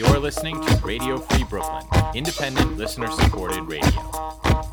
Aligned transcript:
You're 0.00 0.18
listening 0.18 0.58
to 0.64 0.76
Radio 0.82 1.18
Free 1.18 1.44
Brooklyn, 1.44 1.84
independent, 2.14 2.78
listener 2.78 3.10
supported 3.10 3.64
radio. 3.64 3.90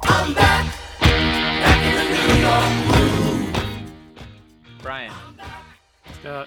I'm 0.04 0.34
back, 0.34 0.74
back 1.02 1.84
in 1.86 1.96
the 2.14 2.34
New 2.34 2.40
York 2.48 3.76
groove. 4.16 4.82
Brian, 4.82 5.12
Uh, 6.26 6.46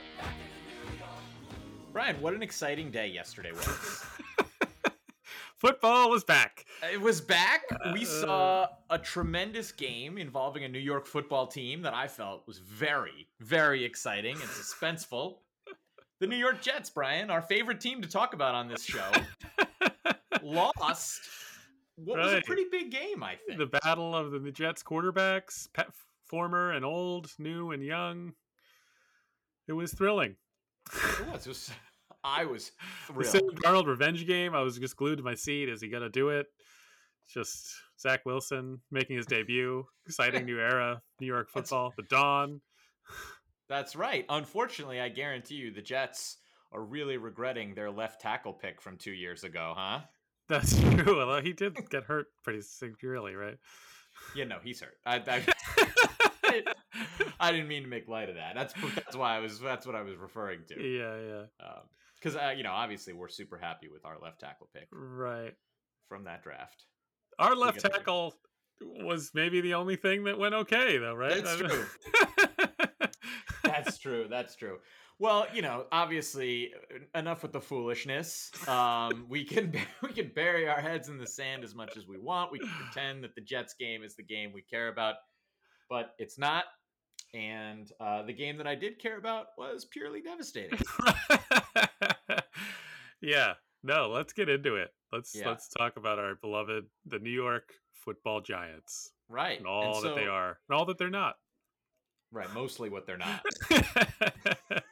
Brian, 1.92 2.18
what 2.22 2.32
an 2.32 2.42
exciting 2.42 2.90
day 2.90 3.08
yesterday 3.08 3.52
was. 3.52 4.06
football 5.58 6.08
was 6.08 6.24
back. 6.24 6.64
it 6.90 7.02
was 7.02 7.20
back. 7.20 7.64
We 7.92 8.04
Uh, 8.04 8.06
saw 8.06 8.68
a 8.88 8.98
tremendous 8.98 9.72
game 9.72 10.16
involving 10.16 10.64
a 10.64 10.68
New 10.70 10.78
York 10.78 11.04
football 11.04 11.46
team 11.48 11.82
that 11.82 11.92
I 11.92 12.08
felt 12.08 12.46
was 12.46 12.56
very, 12.60 13.28
very 13.40 13.84
exciting 13.84 14.36
and 14.36 14.48
suspenseful. 14.48 15.36
The 16.20 16.26
New 16.26 16.36
York 16.36 16.60
Jets, 16.60 16.90
Brian, 16.90 17.30
our 17.30 17.40
favorite 17.42 17.80
team 17.80 18.02
to 18.02 18.08
talk 18.08 18.34
about 18.34 18.54
on 18.54 18.68
this 18.68 18.84
show, 18.84 19.10
lost. 20.42 21.20
What 21.96 22.18
was 22.18 22.32
a 22.34 22.40
pretty 22.42 22.64
big 22.70 22.90
game, 22.90 23.22
I 23.22 23.36
think. 23.46 23.58
the 23.58 23.66
battle 23.80 24.14
of 24.16 24.30
the 24.42 24.50
Jets 24.50 24.82
quarterbacks, 24.82 25.68
former 26.26 26.72
and 26.72 26.84
old, 26.84 27.30
new 27.38 27.70
and 27.72 27.82
young. 27.82 28.32
It 29.68 29.72
was 29.72 29.92
thrilling. 29.92 30.36
It 30.92 31.32
was. 31.32 31.46
It 31.46 31.48
was 31.50 31.70
I 32.22 32.44
was 32.44 32.72
thrilled. 33.06 33.24
The 33.24 33.30
Sam. 33.30 33.48
Darnold 33.64 33.86
revenge 33.86 34.26
game. 34.26 34.54
I 34.54 34.60
was 34.60 34.78
just 34.78 34.96
glued 34.96 35.16
to 35.16 35.22
my 35.22 35.34
seat. 35.34 35.68
Is 35.68 35.80
he 35.80 35.88
gonna 35.88 36.08
do 36.10 36.28
it? 36.30 36.46
Just 37.32 37.70
Zach 38.00 38.26
Wilson 38.26 38.80
making 38.90 39.16
his 39.16 39.26
debut. 39.26 39.84
Exciting 40.06 40.44
new 40.46 40.58
era. 40.58 41.00
New 41.20 41.26
York 41.26 41.48
That's- 41.54 41.68
football. 41.70 41.92
The 41.96 42.02
dawn. 42.04 42.60
That's 43.70 43.94
right. 43.94 44.26
Unfortunately, 44.28 45.00
I 45.00 45.08
guarantee 45.08 45.54
you 45.54 45.70
the 45.70 45.80
Jets 45.80 46.38
are 46.72 46.82
really 46.82 47.16
regretting 47.16 47.72
their 47.74 47.90
left 47.90 48.20
tackle 48.20 48.52
pick 48.52 48.82
from 48.82 48.96
two 48.98 49.12
years 49.12 49.44
ago, 49.44 49.74
huh? 49.76 50.00
That's 50.48 50.78
true. 50.90 51.20
Although 51.20 51.40
he 51.40 51.52
did 51.52 51.76
get 51.88 52.02
hurt 52.02 52.26
pretty 52.42 52.62
severely, 52.62 53.34
right? 53.36 53.56
Yeah, 54.34 54.44
no, 54.44 54.58
he's 54.62 54.80
hurt. 54.80 54.96
I, 55.06 55.22
I, 56.44 56.62
I 57.40 57.52
didn't 57.52 57.68
mean 57.68 57.84
to 57.84 57.88
make 57.88 58.08
light 58.08 58.28
of 58.28 58.34
that. 58.34 58.56
That's 58.56 58.74
that's 58.96 59.16
why 59.16 59.36
I 59.36 59.38
was. 59.38 59.60
That's 59.60 59.86
what 59.86 59.94
I 59.94 60.02
was 60.02 60.16
referring 60.16 60.60
to. 60.68 60.82
yeah, 60.82 61.16
yeah. 61.60 61.72
Because 62.16 62.36
uh, 62.36 62.52
you 62.56 62.64
know, 62.64 62.72
obviously, 62.72 63.12
we're 63.12 63.28
super 63.28 63.56
happy 63.56 63.88
with 63.88 64.04
our 64.04 64.18
left 64.20 64.40
tackle 64.40 64.68
pick 64.74 64.88
Right. 64.92 65.54
from 66.08 66.24
that 66.24 66.42
draft. 66.42 66.84
Our 67.38 67.54
left 67.54 67.80
tackle 67.80 68.34
was 68.80 69.30
maybe 69.32 69.60
the 69.60 69.74
only 69.74 69.94
thing 69.96 70.24
that 70.24 70.38
went 70.38 70.54
okay, 70.54 70.98
though, 70.98 71.14
right? 71.14 71.42
That's 71.42 71.56
true. 71.56 71.86
That's 73.70 73.98
true. 73.98 74.26
That's 74.28 74.54
true. 74.56 74.78
Well, 75.18 75.46
you 75.52 75.60
know, 75.60 75.84
obviously, 75.92 76.72
enough 77.14 77.42
with 77.42 77.52
the 77.52 77.60
foolishness. 77.60 78.50
Um, 78.66 79.26
we 79.28 79.44
can 79.44 79.74
we 80.02 80.12
can 80.12 80.30
bury 80.34 80.66
our 80.68 80.80
heads 80.80 81.08
in 81.08 81.18
the 81.18 81.26
sand 81.26 81.62
as 81.62 81.74
much 81.74 81.96
as 81.96 82.06
we 82.06 82.18
want. 82.18 82.50
We 82.52 82.58
can 82.58 82.68
pretend 82.70 83.24
that 83.24 83.34
the 83.34 83.42
Jets 83.42 83.74
game 83.78 84.02
is 84.02 84.16
the 84.16 84.22
game 84.22 84.50
we 84.52 84.62
care 84.62 84.88
about, 84.88 85.16
but 85.90 86.14
it's 86.18 86.38
not. 86.38 86.64
And 87.34 87.92
uh, 88.00 88.22
the 88.22 88.32
game 88.32 88.56
that 88.56 88.66
I 88.66 88.74
did 88.74 88.98
care 88.98 89.18
about 89.18 89.48
was 89.58 89.84
purely 89.84 90.20
devastating. 90.20 90.80
yeah. 93.20 93.54
No, 93.82 94.08
let's 94.10 94.32
get 94.32 94.48
into 94.48 94.76
it. 94.76 94.90
Let's 95.12 95.34
Yeah. 95.34 95.48
let's 95.48 95.68
talk 95.68 95.96
about 95.96 96.18
our 96.18 96.34
beloved 96.36 96.84
the 97.06 97.18
New 97.18 97.30
York 97.30 97.72
Football 98.04 98.40
Giants 98.40 99.12
Right. 99.28 99.58
and 99.58 99.66
all 99.66 100.00
that 100.02 100.14
they 100.16 100.26
are 100.26 100.58
and 100.68 100.76
all 100.78 100.86
that 100.86 100.98
they're 100.98 101.08
not. 101.10 101.36
Right. 102.32 102.52
Mostly 102.54 102.90
what 102.90 103.06
they're 103.06 103.18
not. 103.18 103.42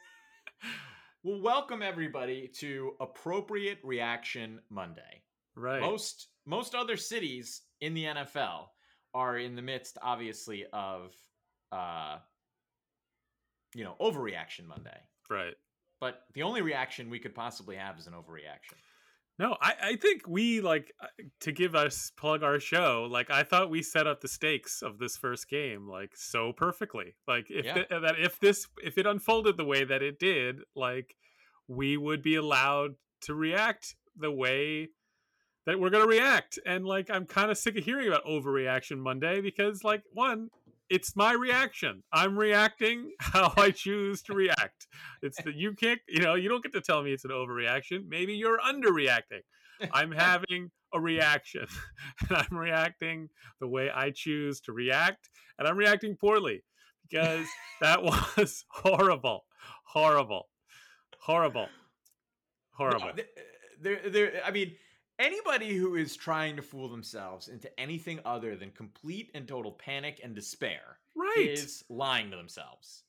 Well, 1.21 1.41
welcome 1.41 1.81
everybody 1.81 2.49
to 2.59 2.93
Appropriate 3.01 3.79
Reaction 3.83 4.61
Monday. 4.69 5.23
right. 5.53 5.81
most 5.81 6.29
most 6.45 6.75
other 6.75 6.95
cities 6.95 7.63
in 7.81 7.93
the 7.93 8.05
NFL 8.05 8.67
are 9.13 9.37
in 9.37 9.57
the 9.57 9.61
midst, 9.61 9.97
obviously, 10.01 10.65
of 10.71 11.13
uh, 11.73 12.19
you 13.75 13.83
know 13.83 13.95
overreaction 13.99 14.65
Monday. 14.65 14.97
right. 15.29 15.55
But 15.99 16.21
the 16.35 16.43
only 16.43 16.61
reaction 16.61 17.09
we 17.09 17.19
could 17.19 17.35
possibly 17.35 17.75
have 17.75 17.99
is 17.99 18.07
an 18.07 18.13
overreaction. 18.13 18.77
No, 19.39 19.55
I, 19.61 19.73
I 19.81 19.95
think 19.95 20.27
we 20.27 20.59
like 20.59 20.91
uh, 21.01 21.07
to 21.39 21.53
give 21.53 21.73
us 21.73 22.11
plug 22.17 22.43
our 22.43 22.59
show. 22.59 23.07
Like 23.09 23.31
I 23.31 23.43
thought 23.43 23.69
we 23.69 23.81
set 23.81 24.05
up 24.05 24.19
the 24.19 24.27
stakes 24.27 24.81
of 24.81 24.99
this 24.99 25.15
first 25.15 25.49
game 25.49 25.87
like 25.87 26.11
so 26.15 26.51
perfectly. 26.51 27.15
Like 27.25 27.47
if 27.49 27.65
Yeah. 27.65 27.73
th- 27.75 27.87
that 27.89 28.19
if 28.19 28.37
this 28.39 28.67
if 28.83 28.97
it 28.97 29.07
unfolded 29.07 29.55
the 29.55 29.63
way 29.63 29.85
that 29.85 30.01
it 30.01 30.19
did, 30.19 30.57
like 30.75 31.15
we 31.69 31.95
would 31.95 32.21
be 32.21 32.35
allowed 32.35 32.95
to 33.21 33.33
react 33.33 33.95
the 34.17 34.31
way 34.31 34.89
that 35.65 35.79
we're 35.79 35.89
gonna 35.89 36.05
react. 36.05 36.59
And 36.65 36.85
like 36.85 37.09
I'm 37.09 37.25
kind 37.25 37.49
of 37.49 37.57
sick 37.57 37.77
of 37.77 37.85
hearing 37.85 38.07
about 38.09 38.25
overreaction 38.25 38.97
Monday 38.97 39.39
because 39.39 39.85
like 39.85 40.03
one, 40.11 40.49
it's 40.89 41.15
my 41.15 41.33
reaction. 41.33 42.03
I'm 42.11 42.37
reacting 42.37 43.11
how 43.19 43.53
I 43.55 43.71
choose 43.71 44.21
to 44.23 44.33
react. 44.33 44.87
It's 45.21 45.41
that 45.43 45.55
you 45.55 45.73
can't, 45.73 45.99
you 46.07 46.21
know, 46.21 46.35
you 46.35 46.49
don't 46.49 46.63
get 46.63 46.73
to 46.73 46.81
tell 46.81 47.03
me 47.03 47.13
it's 47.13 47.25
an 47.25 47.31
overreaction. 47.31 48.07
Maybe 48.07 48.33
you're 48.33 48.59
underreacting. 48.59 49.41
I'm 49.91 50.11
having 50.27 50.71
a 50.93 50.99
reaction, 50.99 51.67
and 52.29 52.37
I'm 52.37 52.57
reacting 52.57 53.29
the 53.59 53.67
way 53.67 53.91
I 53.93 54.11
choose 54.11 54.59
to 54.61 54.73
react, 54.73 55.29
and 55.57 55.67
I'm 55.67 55.77
reacting 55.77 56.15
poorly 56.15 56.63
because 57.09 57.45
that 57.81 58.01
was 58.03 58.65
horrible, 58.69 59.45
horrible, 59.85 60.49
horrible, 61.19 61.67
horrible. 62.71 63.05
No, 63.05 63.11
uh, 63.11 63.25
there, 63.81 64.09
there. 64.09 64.41
I 64.45 64.51
mean, 64.51 64.73
anybody 65.19 65.75
who 65.75 65.95
is 65.95 66.15
trying 66.15 66.55
to 66.55 66.61
fool 66.61 66.89
themselves 66.89 67.47
into 67.49 67.69
anything 67.79 68.19
other 68.25 68.55
than 68.55 68.71
complete 68.71 69.29
and 69.35 69.47
total 69.47 69.71
panic 69.73 70.19
and 70.23 70.33
despair 70.33 70.97
Right? 71.15 71.49
is 71.49 71.83
lying 71.89 72.31
to 72.31 72.37
themselves. 72.37 73.03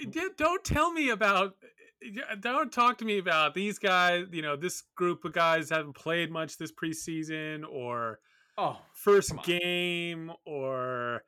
Eh, 0.00 0.28
don't 0.36 0.64
tell 0.64 0.92
me 0.92 1.10
about 1.10 1.56
eh, 2.02 2.34
don't 2.40 2.72
talk 2.72 2.98
to 2.98 3.04
me 3.04 3.18
about 3.18 3.54
these 3.54 3.78
guys 3.78 4.26
you 4.30 4.40
know 4.42 4.54
this 4.56 4.84
group 4.94 5.24
of 5.24 5.32
guys 5.32 5.68
haven't 5.70 5.94
played 5.94 6.30
much 6.30 6.56
this 6.56 6.72
preseason 6.72 7.64
or 7.68 8.20
Oh, 8.56 8.76
first 8.92 9.40
game 9.44 10.32
or 10.44 11.22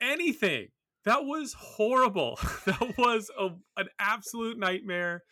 anything 0.00 0.68
that 1.04 1.24
was 1.24 1.52
horrible 1.54 2.38
that 2.66 2.94
was 2.96 3.30
a, 3.38 3.48
an 3.76 3.88
absolute 3.98 4.58
nightmare 4.58 5.22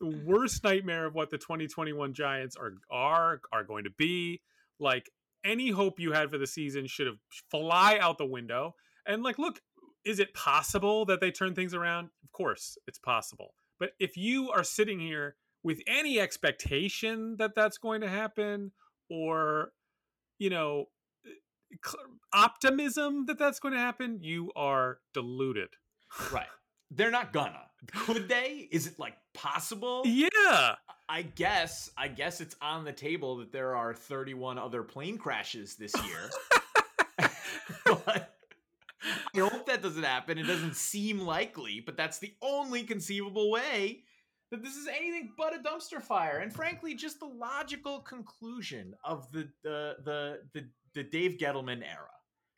the 0.00 0.22
worst 0.24 0.64
nightmare 0.64 1.06
of 1.06 1.14
what 1.14 1.30
the 1.30 1.38
2021 1.38 2.14
giants 2.14 2.56
are 2.56 2.74
are 2.90 3.40
are 3.52 3.64
going 3.64 3.84
to 3.84 3.90
be 3.98 4.40
like 4.78 5.10
any 5.44 5.70
hope 5.70 6.00
you 6.00 6.12
had 6.12 6.30
for 6.30 6.38
the 6.38 6.46
season 6.46 6.86
should 6.86 7.06
have 7.06 7.18
fly 7.50 7.98
out 8.00 8.18
the 8.18 8.26
window 8.26 8.74
and 9.06 9.22
like 9.22 9.38
look 9.38 9.60
is 10.04 10.18
it 10.18 10.34
possible 10.34 11.04
that 11.06 11.20
they 11.20 11.30
turn 11.30 11.54
things 11.54 11.74
around? 11.74 12.08
Of 12.24 12.32
course, 12.32 12.78
it's 12.86 12.98
possible. 12.98 13.54
But 13.78 13.90
if 13.98 14.16
you 14.16 14.50
are 14.50 14.64
sitting 14.64 14.98
here 14.98 15.36
with 15.62 15.80
any 15.86 16.18
expectation 16.18 17.36
that 17.38 17.54
that's 17.54 17.78
going 17.78 18.00
to 18.00 18.08
happen 18.08 18.72
or 19.10 19.72
you 20.38 20.50
know 20.50 20.86
uh, 21.26 21.92
optimism 22.32 23.26
that 23.26 23.38
that's 23.38 23.60
going 23.60 23.74
to 23.74 23.80
happen, 23.80 24.18
you 24.22 24.50
are 24.56 24.98
deluded. 25.14 25.68
right. 26.32 26.46
They're 26.90 27.10
not 27.10 27.32
gonna. 27.32 27.69
Could 27.92 28.28
they? 28.28 28.68
Is 28.70 28.86
it 28.86 28.98
like 28.98 29.16
possible? 29.34 30.02
Yeah. 30.04 30.74
I 31.08 31.22
guess 31.22 31.90
I 31.96 32.08
guess 32.08 32.40
it's 32.40 32.56
on 32.62 32.84
the 32.84 32.92
table 32.92 33.38
that 33.38 33.52
there 33.52 33.74
are 33.74 33.94
31 33.94 34.58
other 34.58 34.82
plane 34.82 35.18
crashes 35.18 35.76
this 35.76 35.92
year. 36.04 36.30
but 37.84 38.36
I 39.34 39.38
hope 39.38 39.66
that 39.66 39.82
doesn't 39.82 40.02
happen. 40.02 40.38
It 40.38 40.46
doesn't 40.46 40.76
seem 40.76 41.20
likely, 41.20 41.80
but 41.84 41.96
that's 41.96 42.18
the 42.18 42.32
only 42.42 42.84
conceivable 42.84 43.50
way 43.50 44.04
that 44.50 44.62
this 44.62 44.76
is 44.76 44.88
anything 44.88 45.32
but 45.36 45.54
a 45.54 45.58
dumpster 45.58 46.02
fire. 46.02 46.38
And 46.38 46.52
frankly, 46.52 46.94
just 46.94 47.20
the 47.20 47.26
logical 47.26 48.00
conclusion 48.00 48.94
of 49.04 49.30
the 49.32 49.48
the 49.62 49.96
the 50.04 50.38
the, 50.52 50.68
the 50.94 51.02
Dave 51.02 51.38
Gettleman 51.38 51.82
era. 51.82 52.08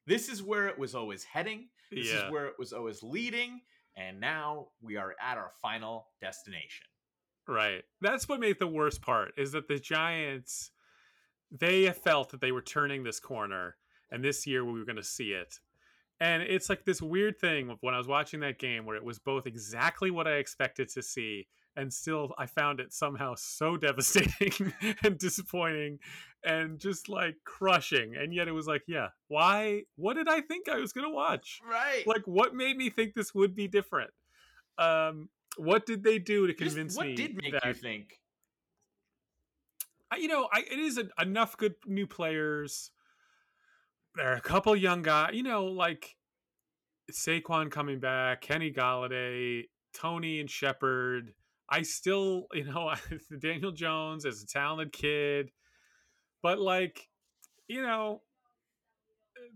This 0.07 0.29
is 0.29 0.43
where 0.43 0.67
it 0.69 0.79
was 0.79 0.95
always 0.95 1.23
heading. 1.23 1.69
This 1.91 2.13
yeah. 2.13 2.27
is 2.27 2.33
where 2.33 2.47
it 2.47 2.55
was 2.59 2.73
always 2.73 3.03
leading. 3.03 3.61
And 3.97 4.21
now 4.21 4.69
we 4.81 4.97
are 4.97 5.15
at 5.21 5.37
our 5.37 5.51
final 5.61 6.07
destination. 6.21 6.87
Right. 7.47 7.83
That's 8.01 8.29
what 8.29 8.41
made 8.41 8.59
the 8.59 8.67
worst 8.67 9.03
part 9.03 9.33
is 9.37 9.53
that 9.53 9.69
the 9.69 9.79
Giants 9.79 10.71
they 11.51 11.91
felt 11.91 12.31
that 12.31 12.41
they 12.41 12.53
were 12.53 12.63
turning 12.63 13.03
this 13.03 13.21
corner 13.21 13.77
and 14.11 14.25
this 14.25 14.47
year 14.47 14.65
we 14.65 14.79
were 14.79 14.87
going 14.87 14.97
to 14.97 15.03
see 15.03 15.33
it. 15.33 15.59
And 16.21 16.43
it's 16.43 16.69
like 16.69 16.85
this 16.85 17.03
weird 17.03 17.39
thing 17.39 17.77
when 17.81 17.95
I 17.95 17.99
was 17.99 18.07
watching 18.07 18.41
that 18.41 18.59
game 18.59 18.87
where 18.87 18.97
it 18.97 19.05
was 19.05 19.19
both 19.19 19.47
exactly 19.47 20.11
what 20.11 20.29
I 20.29 20.35
expected 20.35 20.89
to 20.91 21.03
see 21.03 21.49
and 21.77 21.93
still 21.93 22.35
I 22.39 22.47
found 22.47 22.81
it 22.81 22.93
somehow 22.93 23.35
so 23.37 23.77
devastating 23.79 24.73
and 25.03 25.19
disappointing 25.19 25.99
and 26.45 26.79
just 26.79 27.09
like 27.09 27.37
crushing. 27.45 28.17
And 28.17 28.35
yet 28.35 28.49
it 28.49 28.53
was 28.53 28.67
like, 28.67 28.83
yeah, 28.87 29.09
why 29.29 29.83
what 29.97 30.15
did 30.15 30.29
I 30.29 30.41
think 30.41 30.69
I 30.69 30.77
was 30.77 30.93
going 30.93 31.07
to 31.07 31.15
watch? 31.15 31.61
Right. 31.69 32.07
Like 32.07 32.23
what 32.27 32.55
made 32.55 32.77
me 32.77 32.91
think 32.91 33.15
this 33.15 33.35
would 33.35 33.55
be 33.55 33.69
different? 33.69 34.11
Um 34.79 35.29
what 35.57 35.85
did 35.87 36.03
they 36.03 36.19
do 36.19 36.47
to 36.47 36.55
Just 36.55 36.77
convince 36.77 36.97
what 36.97 37.07
me 37.09 37.15
did 37.15 37.37
make 37.37 37.53
that 37.53 37.65
you 37.67 37.75
think 37.75 38.19
I- 40.11 40.17
you 40.17 40.29
know, 40.29 40.49
I 40.53 40.61
it 40.61 40.79
is 40.79 40.99
a, 40.99 41.09
enough 41.21 41.57
good 41.57 41.75
new 41.87 42.07
players. 42.07 42.91
There 44.15 44.31
are 44.31 44.37
a 44.37 44.41
couple 44.43 44.77
young 44.77 45.01
guys, 45.03 45.31
you 45.33 45.43
know, 45.43 45.65
like 45.65 46.17
Saquon 47.11 47.71
coming 47.71 47.99
back, 47.99 48.43
Kenny 48.43 48.71
Golladay, 48.71 49.65
Toney 49.95 50.41
and 50.41 50.51
Shepard. 50.51 51.33
I 51.73 51.81
still, 51.83 52.49
you 52.53 52.65
know, 52.65 52.93
Daniel 53.41 53.73
Jones 53.73 54.27
is 54.27 54.43
a 54.43 54.47
talented 54.47 54.93
kid, 54.93 55.51
but 56.43 56.59
like, 56.61 57.09
you 57.67 57.81
know, 57.81 58.21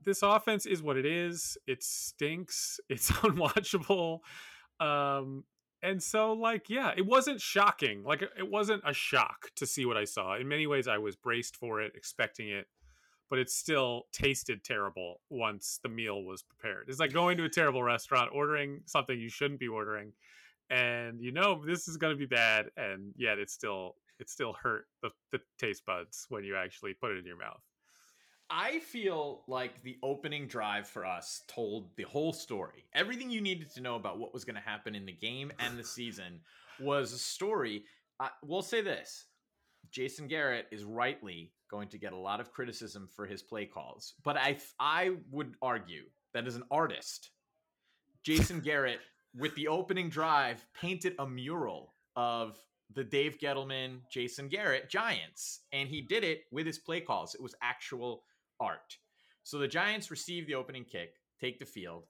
this 0.02 0.22
offense 0.22 0.64
is 0.64 0.82
what 0.82 0.96
it 0.96 1.04
is. 1.04 1.58
It 1.66 1.82
stinks. 1.82 2.80
It's 2.88 3.12
unwatchable. 3.12 4.20
Um, 4.80 5.44
and 5.82 6.02
so, 6.02 6.32
like, 6.32 6.70
yeah, 6.70 6.92
it 6.96 7.04
wasn't 7.04 7.38
shocking. 7.38 8.02
Like, 8.02 8.22
it 8.22 8.50
wasn't 8.50 8.82
a 8.86 8.94
shock 8.94 9.50
to 9.56 9.66
see 9.66 9.84
what 9.84 9.98
I 9.98 10.04
saw. 10.04 10.36
In 10.36 10.48
many 10.48 10.66
ways, 10.66 10.88
I 10.88 10.96
was 10.96 11.16
braced 11.16 11.56
for 11.56 11.82
it, 11.82 11.92
expecting 11.94 12.48
it, 12.48 12.66
but 13.28 13.38
it 13.38 13.50
still 13.50 14.04
tasted 14.10 14.64
terrible 14.64 15.20
once 15.28 15.80
the 15.82 15.90
meal 15.90 16.24
was 16.24 16.42
prepared. 16.42 16.86
It's 16.88 16.98
like 16.98 17.12
going 17.12 17.36
to 17.36 17.44
a 17.44 17.50
terrible 17.50 17.82
restaurant, 17.82 18.30
ordering 18.32 18.80
something 18.86 19.20
you 19.20 19.28
shouldn't 19.28 19.60
be 19.60 19.68
ordering, 19.68 20.12
and 20.70 21.20
you 21.20 21.32
know 21.32 21.62
this 21.64 21.88
is 21.88 21.96
going 21.96 22.14
to 22.14 22.18
be 22.18 22.26
bad, 22.26 22.66
and 22.76 23.12
yet 23.16 23.38
it 23.38 23.50
still 23.50 23.96
it 24.18 24.30
still 24.30 24.54
hurt 24.54 24.86
the, 25.02 25.10
the 25.32 25.40
taste 25.58 25.84
buds 25.86 26.26
when 26.28 26.44
you 26.44 26.56
actually 26.56 26.94
put 26.94 27.12
it 27.12 27.18
in 27.18 27.26
your 27.26 27.38
mouth. 27.38 27.60
I 28.48 28.78
feel 28.78 29.42
like 29.48 29.82
the 29.82 29.98
opening 30.02 30.46
drive 30.46 30.86
for 30.86 31.04
us 31.04 31.42
told 31.48 31.90
the 31.96 32.04
whole 32.04 32.32
story. 32.32 32.84
Everything 32.94 33.28
you 33.28 33.40
needed 33.40 33.70
to 33.74 33.80
know 33.80 33.96
about 33.96 34.18
what 34.18 34.32
was 34.32 34.44
going 34.44 34.54
to 34.54 34.62
happen 34.62 34.94
in 34.94 35.04
the 35.04 35.12
game 35.12 35.50
and 35.58 35.76
the 35.76 35.84
season 35.84 36.40
was 36.78 37.12
a 37.12 37.18
story. 37.18 37.84
Uh, 38.20 38.28
we'll 38.44 38.62
say 38.62 38.82
this 38.82 39.26
Jason 39.90 40.28
Garrett 40.28 40.66
is 40.70 40.84
rightly 40.84 41.52
going 41.70 41.88
to 41.88 41.98
get 41.98 42.12
a 42.12 42.16
lot 42.16 42.40
of 42.40 42.52
criticism 42.52 43.08
for 43.14 43.26
his 43.26 43.42
play 43.42 43.66
calls, 43.66 44.14
but 44.22 44.36
I, 44.36 44.58
I 44.78 45.16
would 45.32 45.54
argue 45.60 46.04
that 46.32 46.46
as 46.46 46.54
an 46.54 46.62
artist, 46.70 47.30
Jason 48.22 48.60
Garrett, 48.60 49.00
with 49.34 49.54
the 49.54 49.68
opening 49.68 50.08
drive, 50.08 50.64
painted 50.74 51.14
a 51.18 51.26
mural 51.26 51.94
of 52.16 52.58
the 52.94 53.04
Dave 53.04 53.38
Gettleman, 53.38 54.00
Jason 54.10 54.48
Garrett 54.48 54.88
Giants, 54.88 55.60
and 55.72 55.88
he 55.88 56.00
did 56.00 56.24
it 56.24 56.42
with 56.50 56.66
his 56.66 56.78
play 56.78 57.00
calls. 57.00 57.34
It 57.34 57.42
was 57.42 57.54
actual 57.62 58.22
art. 58.60 58.96
So 59.42 59.58
the 59.58 59.68
Giants 59.68 60.10
receive 60.10 60.46
the 60.46 60.54
opening 60.54 60.84
kick, 60.84 61.14
take 61.40 61.58
the 61.58 61.64
field. 61.64 62.04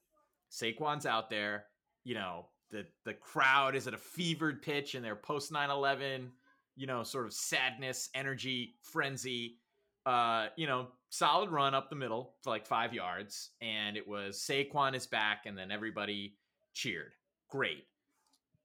Saquon's 0.50 1.06
out 1.06 1.28
there. 1.28 1.66
You 2.04 2.14
know, 2.14 2.46
the 2.70 2.86
the 3.04 3.14
crowd 3.14 3.74
is 3.74 3.86
at 3.86 3.94
a 3.94 3.98
fevered 3.98 4.62
pitch 4.62 4.94
in 4.94 5.02
their 5.02 5.16
post 5.16 5.52
9-11, 5.52 6.28
you 6.76 6.86
know, 6.86 7.02
sort 7.02 7.26
of 7.26 7.32
sadness, 7.32 8.08
energy, 8.14 8.74
frenzy. 8.82 9.58
Uh, 10.04 10.46
you 10.56 10.68
know, 10.68 10.86
solid 11.10 11.50
run 11.50 11.74
up 11.74 11.90
the 11.90 11.96
middle 11.96 12.34
for 12.42 12.50
like 12.50 12.64
five 12.64 12.94
yards, 12.94 13.50
and 13.60 13.96
it 13.96 14.06
was 14.06 14.38
Saquon 14.38 14.94
is 14.94 15.06
back, 15.06 15.46
and 15.46 15.58
then 15.58 15.72
everybody 15.72 16.36
cheered. 16.76 17.12
Great. 17.50 17.84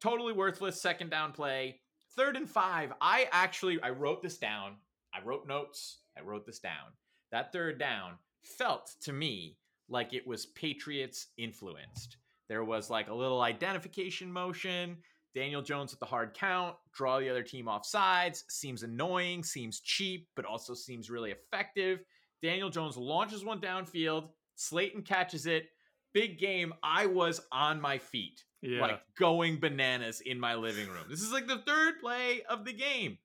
Totally 0.01 0.33
worthless 0.33 0.81
second 0.81 1.09
down 1.09 1.31
play. 1.31 1.79
Third 2.15 2.35
and 2.35 2.49
five. 2.49 2.93
I 3.01 3.27
actually 3.31 3.81
I 3.81 3.89
wrote 3.89 4.21
this 4.21 4.37
down. 4.37 4.75
I 5.13 5.23
wrote 5.23 5.47
notes. 5.47 5.99
I 6.17 6.21
wrote 6.21 6.45
this 6.45 6.59
down 6.59 6.91
that 7.31 7.51
third 7.51 7.79
down 7.79 8.13
felt 8.43 8.91
to 9.01 9.13
me 9.13 9.57
like 9.89 10.13
it 10.13 10.27
was 10.27 10.47
Patriots 10.47 11.27
influenced. 11.37 12.17
There 12.47 12.63
was 12.63 12.89
like 12.89 13.09
a 13.09 13.13
little 13.13 13.41
identification 13.41 14.31
motion. 14.31 14.97
Daniel 15.33 15.61
Jones 15.61 15.91
with 15.91 16.01
the 16.01 16.05
hard 16.05 16.33
count, 16.33 16.75
draw 16.93 17.19
the 17.19 17.29
other 17.29 17.43
team 17.43 17.69
off 17.69 17.85
sides. 17.85 18.43
Seems 18.49 18.83
annoying, 18.83 19.43
seems 19.43 19.79
cheap, 19.79 20.27
but 20.35 20.43
also 20.43 20.73
seems 20.73 21.09
really 21.09 21.31
effective. 21.31 22.03
Daniel 22.43 22.69
Jones 22.69 22.97
launches 22.97 23.45
one 23.45 23.61
downfield. 23.61 24.29
Slayton 24.55 25.03
catches 25.03 25.45
it. 25.45 25.69
Big 26.13 26.39
game. 26.39 26.73
I 26.83 27.05
was 27.05 27.41
on 27.51 27.79
my 27.81 27.97
feet, 27.97 28.43
Yeah. 28.61 28.81
like 28.81 29.01
going 29.17 29.59
bananas 29.59 30.21
in 30.21 30.39
my 30.39 30.55
living 30.55 30.87
room. 30.89 31.05
This 31.09 31.21
is 31.21 31.31
like 31.31 31.47
the 31.47 31.59
third 31.59 31.99
play 32.01 32.41
of 32.49 32.65
the 32.65 32.73
game. 32.73 33.17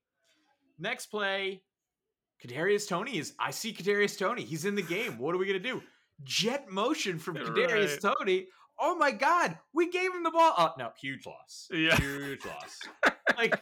Next 0.79 1.07
play, 1.07 1.63
Kadarius 2.45 2.89
Toney 2.89 3.19
is. 3.19 3.35
I 3.39 3.51
see 3.51 3.73
Kadarius 3.73 4.19
Toney. 4.19 4.43
He's 4.43 4.65
in 4.65 4.75
the 4.75 4.83
game. 4.83 5.19
What 5.19 5.35
are 5.35 5.39
we 5.39 5.47
gonna 5.47 5.59
do? 5.59 5.83
Jet 6.23 6.71
motion 6.71 7.19
from 7.19 7.37
Kadarius 7.37 8.01
Toney. 8.01 8.47
Oh 8.79 8.95
my 8.95 9.11
God, 9.11 9.59
we 9.73 9.91
gave 9.91 10.13
him 10.15 10.23
the 10.23 10.31
ball. 10.31 10.55
Oh 10.59 10.73
no, 10.79 10.91
huge 11.01 11.27
loss. 11.27 11.69
Yeah. 11.73 11.97
huge 11.97 12.45
loss. 12.45 12.79
Like, 13.37 13.59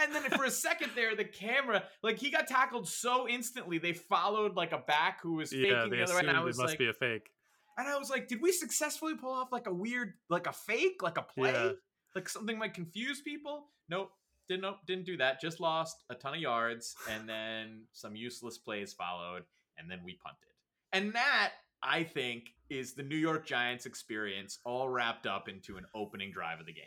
and 0.00 0.14
then 0.14 0.22
for 0.30 0.44
a 0.44 0.50
second 0.50 0.90
there, 0.94 1.14
the 1.14 1.24
camera, 1.24 1.84
like 2.02 2.18
he 2.18 2.30
got 2.30 2.46
tackled 2.48 2.88
so 2.88 3.28
instantly, 3.28 3.78
they 3.78 3.92
followed 3.92 4.56
like 4.56 4.72
a 4.72 4.78
back 4.78 5.20
who 5.22 5.34
was 5.34 5.50
faking 5.50 5.66
yeah, 5.66 5.86
the 5.90 6.02
other 6.02 6.14
way. 6.14 6.20
And 6.20 6.30
I 6.30 6.40
it 6.40 6.44
was 6.44 6.58
must 6.58 6.70
like, 6.72 6.78
be 6.78 6.88
a 6.88 6.92
fake. 6.92 7.30
And 7.78 7.88
I 7.88 7.96
was 7.98 8.10
like, 8.10 8.28
did 8.28 8.40
we 8.40 8.52
successfully 8.52 9.14
pull 9.16 9.32
off 9.32 9.52
like 9.52 9.66
a 9.66 9.72
weird, 9.74 10.14
like 10.30 10.46
a 10.46 10.52
fake, 10.52 11.02
like 11.02 11.18
a 11.18 11.22
play, 11.22 11.52
Yeah. 11.52 11.72
like 12.14 12.28
something 12.28 12.58
might 12.58 12.74
confuse 12.74 13.20
people? 13.20 13.68
Nope, 13.88 14.10
didn't 14.48 14.62
nope, 14.62 14.78
didn't 14.86 15.06
do 15.06 15.16
that. 15.18 15.40
Just 15.40 15.60
lost 15.60 16.04
a 16.10 16.14
ton 16.14 16.34
of 16.34 16.40
yards, 16.40 16.94
and 17.10 17.28
then 17.28 17.82
some 17.92 18.16
useless 18.16 18.58
plays 18.58 18.92
followed, 18.92 19.44
and 19.78 19.90
then 19.90 20.00
we 20.04 20.14
punted. 20.22 20.48
And 20.92 21.12
that 21.14 21.52
I 21.82 22.04
think 22.04 22.54
is 22.70 22.94
the 22.94 23.02
New 23.02 23.16
York 23.16 23.46
Giants 23.46 23.86
experience 23.86 24.58
all 24.64 24.88
wrapped 24.88 25.26
up 25.26 25.48
into 25.48 25.76
an 25.76 25.84
opening 25.94 26.32
drive 26.32 26.58
of 26.60 26.66
the 26.66 26.72
game. 26.72 26.84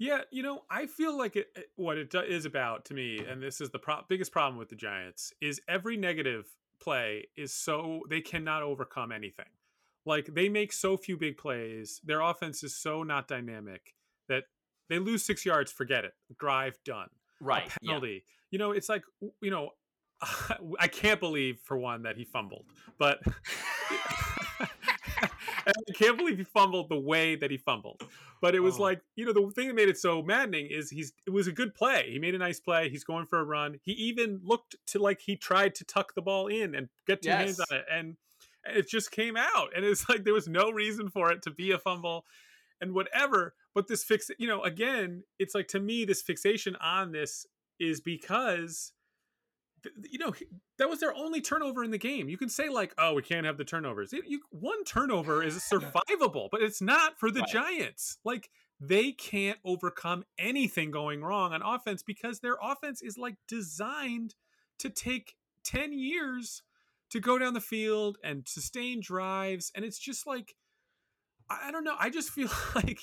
Yeah, 0.00 0.20
you 0.30 0.44
know, 0.44 0.62
I 0.70 0.86
feel 0.86 1.18
like 1.18 1.34
it, 1.34 1.48
what 1.74 1.98
it 1.98 2.14
is 2.14 2.44
about 2.44 2.84
to 2.86 2.94
me, 2.94 3.18
and 3.18 3.42
this 3.42 3.60
is 3.60 3.70
the 3.70 3.80
pro- 3.80 4.02
biggest 4.08 4.30
problem 4.30 4.56
with 4.56 4.68
the 4.68 4.76
Giants, 4.76 5.32
is 5.40 5.60
every 5.68 5.96
negative 5.96 6.46
play 6.80 7.26
is 7.36 7.52
so 7.52 8.02
they 8.08 8.20
cannot 8.20 8.62
overcome 8.62 9.10
anything. 9.10 9.46
Like 10.08 10.26
they 10.34 10.48
make 10.48 10.72
so 10.72 10.96
few 10.96 11.16
big 11.18 11.36
plays, 11.36 12.00
their 12.02 12.20
offense 12.22 12.64
is 12.64 12.74
so 12.74 13.02
not 13.02 13.28
dynamic 13.28 13.94
that 14.28 14.44
they 14.88 14.98
lose 14.98 15.22
six 15.24 15.44
yards, 15.44 15.70
forget 15.70 16.04
it, 16.06 16.14
drive 16.38 16.78
done, 16.84 17.08
Right. 17.40 17.66
a 17.76 17.80
penalty. 17.80 18.24
You 18.50 18.58
know, 18.58 18.72
it's 18.72 18.88
like 18.88 19.02
you 19.42 19.50
know, 19.50 19.70
I 20.80 20.88
can't 20.88 21.20
believe 21.20 21.60
for 21.62 21.76
one 21.76 22.02
that 22.04 22.16
he 22.16 22.24
fumbled, 22.24 22.64
but. 22.98 23.20
I 25.66 25.92
can't 25.94 26.16
believe 26.16 26.38
he 26.38 26.44
fumbled 26.44 26.88
the 26.88 26.98
way 26.98 27.36
that 27.36 27.50
he 27.50 27.58
fumbled. 27.58 28.00
But 28.40 28.54
it 28.54 28.60
was 28.60 28.78
Oh. 28.78 28.82
like, 28.82 29.02
you 29.16 29.26
know, 29.26 29.34
the 29.34 29.50
thing 29.52 29.68
that 29.68 29.74
made 29.74 29.90
it 29.90 29.98
so 29.98 30.22
maddening 30.22 30.66
is 30.70 30.88
he's 30.88 31.12
it 31.26 31.30
was 31.30 31.46
a 31.46 31.52
good 31.52 31.74
play. 31.74 32.08
He 32.10 32.18
made 32.18 32.34
a 32.34 32.38
nice 32.38 32.58
play. 32.58 32.88
He's 32.88 33.04
going 33.04 33.26
for 33.26 33.38
a 33.40 33.44
run. 33.44 33.78
He 33.82 33.92
even 33.92 34.40
looked 34.42 34.76
to 34.88 34.98
like 34.98 35.20
he 35.20 35.36
tried 35.36 35.74
to 35.76 35.84
tuck 35.84 36.14
the 36.14 36.22
ball 36.22 36.46
in 36.46 36.74
and 36.74 36.88
get 37.06 37.20
two 37.20 37.28
hands 37.30 37.60
on 37.60 37.76
it. 37.76 37.84
And 37.92 38.16
it 38.74 38.88
just 38.88 39.10
came 39.10 39.36
out. 39.36 39.68
And 39.74 39.84
it's 39.84 40.08
like 40.08 40.24
there 40.24 40.34
was 40.34 40.48
no 40.48 40.70
reason 40.70 41.08
for 41.08 41.30
it 41.32 41.42
to 41.42 41.50
be 41.50 41.70
a 41.72 41.78
fumble 41.78 42.24
and 42.80 42.92
whatever. 42.94 43.54
But 43.74 43.88
this 43.88 44.04
fix, 44.04 44.30
you 44.38 44.48
know, 44.48 44.62
again, 44.62 45.22
it's 45.38 45.54
like 45.54 45.68
to 45.68 45.80
me, 45.80 46.04
this 46.04 46.22
fixation 46.22 46.76
on 46.76 47.12
this 47.12 47.46
is 47.80 48.00
because 48.00 48.92
you 50.10 50.18
know 50.18 50.34
that 50.78 50.88
was 50.90 50.98
their 50.98 51.14
only 51.14 51.40
turnover 51.40 51.84
in 51.84 51.92
the 51.92 51.98
game. 51.98 52.28
You 52.28 52.36
can 52.36 52.48
say 52.48 52.68
like, 52.68 52.92
"Oh, 52.98 53.14
we 53.14 53.22
can't 53.22 53.46
have 53.46 53.56
the 53.58 53.64
turnovers." 53.64 54.12
It- 54.12 54.26
you, 54.26 54.40
one 54.50 54.82
turnover 54.84 55.42
is 55.42 55.54
survivable, 55.72 56.48
but 56.50 56.62
it's 56.62 56.82
not 56.82 57.18
for 57.18 57.30
the 57.30 57.40
Right. 57.40 57.48
Giants. 57.48 58.18
Like 58.24 58.50
they 58.80 59.12
can't 59.12 59.58
overcome 59.64 60.24
anything 60.38 60.90
going 60.90 61.22
wrong 61.22 61.52
on 61.52 61.62
offense 61.62 62.02
because 62.02 62.40
their 62.40 62.56
offense 62.62 63.02
is 63.02 63.16
like 63.18 63.36
designed 63.46 64.34
to 64.78 64.90
take 64.90 65.34
10 65.64 65.92
years 65.92 66.62
to 67.10 67.20
go 67.20 67.38
down 67.38 67.54
the 67.54 67.60
field 67.60 68.18
and 68.22 68.46
sustain 68.46 69.00
drives 69.00 69.72
and 69.74 69.84
it's 69.84 69.98
just 69.98 70.26
like 70.26 70.54
I 71.50 71.70
don't 71.70 71.84
know. 71.84 71.96
I 71.98 72.10
just 72.10 72.30
feel 72.30 72.50
like 72.74 73.00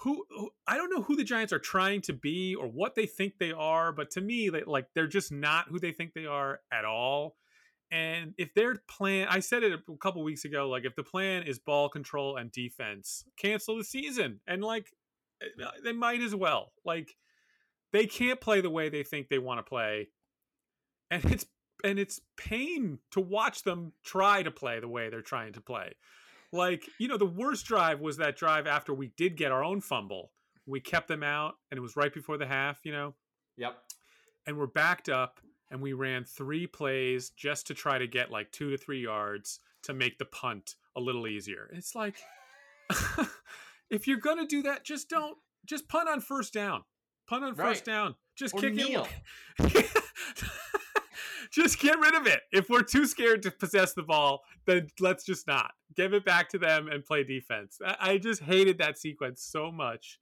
who, 0.00 0.24
who 0.30 0.50
I 0.66 0.76
don't 0.76 0.90
know 0.90 1.02
who 1.02 1.16
the 1.16 1.24
Giants 1.24 1.52
are 1.52 1.58
trying 1.58 2.02
to 2.02 2.12
be 2.12 2.54
or 2.54 2.66
what 2.66 2.94
they 2.94 3.06
think 3.06 3.34
they 3.38 3.52
are, 3.52 3.92
but 3.92 4.10
to 4.12 4.20
me, 4.20 4.48
they, 4.50 4.62
like 4.64 4.86
they're 4.94 5.06
just 5.06 5.32
not 5.32 5.68
who 5.68 5.78
they 5.78 5.92
think 5.92 6.12
they 6.12 6.26
are 6.26 6.60
at 6.72 6.84
all. 6.84 7.36
And 7.90 8.34
if 8.36 8.52
their 8.54 8.76
plan, 8.88 9.28
I 9.30 9.40
said 9.40 9.62
it 9.62 9.72
a 9.72 9.96
couple 9.98 10.22
weeks 10.24 10.44
ago, 10.44 10.68
like 10.68 10.84
if 10.84 10.96
the 10.96 11.04
plan 11.04 11.44
is 11.44 11.58
ball 11.58 11.88
control 11.88 12.36
and 12.36 12.50
defense, 12.50 13.24
cancel 13.38 13.78
the 13.78 13.84
season. 13.84 14.40
And 14.46 14.62
like 14.62 14.88
uh, 15.42 15.70
they 15.84 15.92
might 15.92 16.20
as 16.20 16.34
well. 16.34 16.72
Like 16.84 17.14
they 17.92 18.06
can't 18.06 18.40
play 18.40 18.60
the 18.60 18.70
way 18.70 18.88
they 18.88 19.04
think 19.04 19.28
they 19.28 19.38
want 19.38 19.58
to 19.58 19.68
play. 19.68 20.08
And 21.10 21.24
it's 21.32 21.46
and 21.84 21.98
it's 21.98 22.20
pain 22.36 22.98
to 23.12 23.20
watch 23.20 23.62
them 23.62 23.92
try 24.04 24.42
to 24.42 24.50
play 24.50 24.80
the 24.80 24.88
way 24.88 25.08
they're 25.10 25.22
trying 25.22 25.52
to 25.54 25.60
play. 25.60 25.92
Like, 26.52 26.84
you 26.98 27.08
know, 27.08 27.18
the 27.18 27.26
worst 27.26 27.66
drive 27.66 28.00
was 28.00 28.16
that 28.18 28.36
drive 28.36 28.66
after 28.66 28.94
we 28.94 29.08
did 29.16 29.36
get 29.36 29.52
our 29.52 29.62
own 29.64 29.80
fumble. 29.80 30.32
We 30.66 30.80
kept 30.80 31.08
them 31.08 31.22
out 31.22 31.54
and 31.70 31.78
it 31.78 31.80
was 31.80 31.96
right 31.96 32.12
before 32.12 32.38
the 32.38 32.46
half, 32.46 32.80
you 32.84 32.92
know, 32.92 33.14
Yep. 33.56 33.76
and 34.46 34.56
we're 34.58 34.66
backed 34.66 35.08
up 35.08 35.40
and 35.70 35.80
we 35.82 35.92
ran 35.92 36.24
three 36.24 36.66
plays 36.66 37.30
just 37.30 37.66
to 37.66 37.74
try 37.74 37.98
to 37.98 38.06
get 38.06 38.30
like 38.30 38.52
two 38.52 38.70
to 38.70 38.76
three 38.76 39.02
yards 39.02 39.60
to 39.82 39.92
make 39.92 40.18
the 40.18 40.24
punt 40.24 40.74
a 40.96 41.00
little 41.00 41.26
easier. 41.26 41.68
It's 41.72 41.94
like, 41.94 42.16
if 43.90 44.06
you're 44.06 44.18
going 44.18 44.38
to 44.38 44.46
do 44.46 44.62
that, 44.62 44.84
just 44.84 45.08
don't, 45.08 45.36
just 45.64 45.88
punt 45.88 46.08
on 46.08 46.20
first 46.20 46.52
down. 46.52 46.82
Punt 47.28 47.44
on 47.44 47.54
first 47.54 47.84
down. 47.84 48.14
Just 48.36 48.54
Or 48.54 48.60
kick 48.60 48.74
kneel. 48.74 49.06
it. 49.58 49.86
Just 51.56 51.80
get 51.80 51.98
rid 51.98 52.14
of 52.14 52.26
it. 52.26 52.40
If 52.52 52.68
we're 52.68 52.82
too 52.82 53.06
scared 53.06 53.42
to 53.42 53.50
possess 53.50 53.94
the 53.94 54.02
ball, 54.02 54.42
then 54.66 54.88
let's 55.00 55.24
just 55.24 55.46
not 55.46 55.72
give 55.94 56.12
it 56.12 56.24
back 56.24 56.50
to 56.50 56.58
them 56.58 56.88
and 56.88 57.02
play 57.02 57.24
defense. 57.24 57.78
I, 57.98 58.18
just 58.18 58.42
hated 58.42 58.78
that 58.78 58.98
sequence 58.98 59.42
so 59.42 59.72
much. 59.72 60.20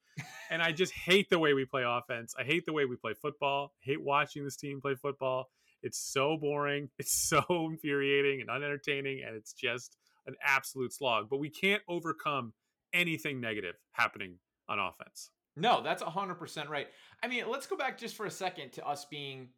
And 0.48 0.62
I 0.62 0.70
just 0.70 0.92
hate 0.92 1.28
the 1.28 1.40
way 1.40 1.52
we 1.52 1.64
play 1.64 1.82
offense. 1.84 2.34
I 2.38 2.44
hate 2.44 2.66
the 2.66 2.72
way 2.72 2.84
we 2.84 2.94
play 2.94 3.14
football. 3.20 3.72
I 3.82 3.90
hate 3.90 4.02
watching 4.02 4.44
this 4.44 4.56
team 4.56 4.80
play 4.80 4.94
football. 4.94 5.48
It's 5.82 5.98
so 5.98 6.36
boring. 6.36 6.88
It's 6.98 7.12
so 7.12 7.42
infuriating 7.50 8.40
and 8.40 8.48
unentertaining, 8.48 9.24
and 9.26 9.34
it's 9.34 9.52
just 9.52 9.96
an 10.26 10.36
absolute 10.40 10.92
slog. 10.92 11.28
But 11.28 11.38
we 11.38 11.50
can't 11.50 11.82
overcome 11.88 12.52
anything 12.92 13.40
negative 13.40 13.74
happening 13.90 14.36
on 14.68 14.78
offense. 14.78 15.30
No, 15.56 15.82
that's 15.82 16.02
100% 16.02 16.68
right. 16.68 16.86
I 17.22 17.28
mean, 17.28 17.44
let's 17.48 17.66
go 17.66 17.76
back 17.76 17.98
just 17.98 18.14
for 18.14 18.26
a 18.26 18.30
second 18.30 18.72
to 18.72 18.86
us 18.86 19.04
being 19.04 19.48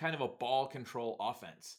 kind 0.00 0.14
of 0.14 0.22
a 0.22 0.28
ball 0.28 0.66
control 0.66 1.16
offense. 1.20 1.76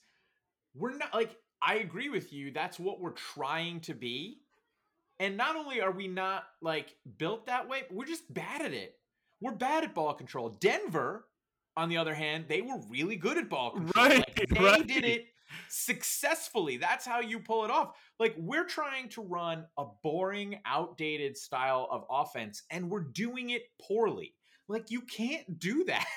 We're 0.76 0.96
not 0.96 1.14
like, 1.14 1.36
I 1.62 1.76
agree 1.76 2.10
with 2.10 2.32
you. 2.32 2.52
That's 2.52 2.80
what 2.80 3.02
we're 3.02 3.12
trying 3.12 3.82
to 3.82 3.94
be. 3.94 4.42
And 5.20 5.38
not 5.38 5.56
only 5.56 5.82
are 5.82 5.92
we 5.92 6.08
not 6.08 6.44
like 6.62 6.96
built 7.18 7.48
that 7.48 7.68
way, 7.68 7.84
we're 7.92 8.06
just 8.06 8.32
bad 8.34 8.62
at 8.62 8.74
it. 8.74 8.96
We're 9.42 9.54
bad 9.54 9.84
at 9.84 9.94
ball 9.94 10.14
control. 10.14 10.50
Denver, 10.50 11.26
on 11.76 11.90
the 11.90 11.98
other 11.98 12.14
hand, 12.14 12.46
they 12.48 12.62
were 12.62 12.80
really 12.90 13.16
good 13.16 13.38
at 13.38 13.50
ball 13.50 13.72
control. 13.72 14.06
Right, 14.06 14.18
Like, 14.38 14.50
they 14.50 14.64
right. 14.64 14.88
did 14.88 15.04
it 15.04 15.26
successfully. 15.70 16.78
That's 16.78 17.06
how 17.06 17.20
you 17.22 17.40
pull 17.40 17.66
it 17.66 17.72
off. 17.72 17.96
Like 18.20 18.36
we're 18.38 18.66
trying 18.66 19.10
to 19.10 19.22
run 19.22 19.66
a 19.78 19.86
boring, 20.04 20.60
outdated 20.66 21.38
style 21.38 21.88
of 21.92 22.06
offense 22.10 22.64
and 22.70 22.90
we're 22.90 23.04
doing 23.04 23.50
it 23.50 23.64
poorly. 23.82 24.36
Like 24.68 24.90
you 24.92 25.02
can't 25.02 25.60
do 25.60 25.84
that. 25.86 26.06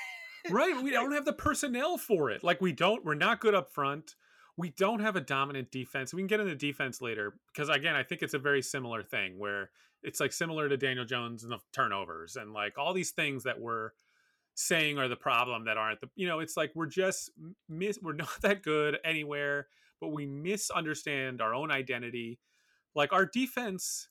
right 0.51 0.83
we 0.83 0.91
don't 0.91 1.13
have 1.13 1.25
the 1.25 1.33
personnel 1.33 1.99
for 1.99 2.31
it. 2.31 2.45
Like 2.45 2.61
we 2.61 2.73
don't 2.73 3.05
we're 3.05 3.15
not 3.15 3.41
good 3.41 3.55
up 3.55 3.71
front. 3.73 4.15
We 4.57 4.71
don't 4.71 5.01
have 5.01 5.17
a 5.17 5.21
dominant 5.21 5.73
defense. 5.73 6.15
We 6.15 6.21
can 6.21 6.29
get 6.29 6.41
into 6.41 6.55
defense 6.55 7.01
later 7.01 7.35
because 7.53 7.69
again 7.69 7.95
i 7.95 8.03
think 8.03 8.23
it's 8.23 8.35
a 8.35 8.39
very 8.39 8.63
similar 8.63 9.03
thing 9.03 9.39
where 9.39 9.71
it's 10.03 10.21
like 10.21 10.33
similar 10.33 10.69
to 10.69 10.77
daniel 10.77 11.05
jones 11.05 11.43
and 11.43 11.53
the 11.53 11.59
turnovers 11.73 12.37
and 12.37 12.53
like 12.53 12.79
all 12.79 12.93
these 12.93 13.11
things 13.11 13.45
that 13.45 13.59
we're 13.59 13.91
saying 14.55 14.99
are 14.99 15.09
the 15.09 15.17
problem 15.17 15.65
that 15.65 15.77
aren't 15.77 16.01
the 16.01 16.09
you 16.15 16.29
know 16.29 16.41
it's 16.41 16.57
like 16.57 16.71
we're 16.75 16.87
just 16.87 17.31
miss 17.69 17.99
we're 18.03 18.13
not 18.25 18.41
that 18.43 18.63
good 18.63 18.99
anywhere 19.05 19.67
but 20.05 20.13
we 20.13 20.27
misunderstand 20.27 21.41
our 21.41 21.55
own 21.55 21.71
identity. 21.71 22.39
Like 22.95 23.15
our 23.15 23.25
defense 23.25 24.09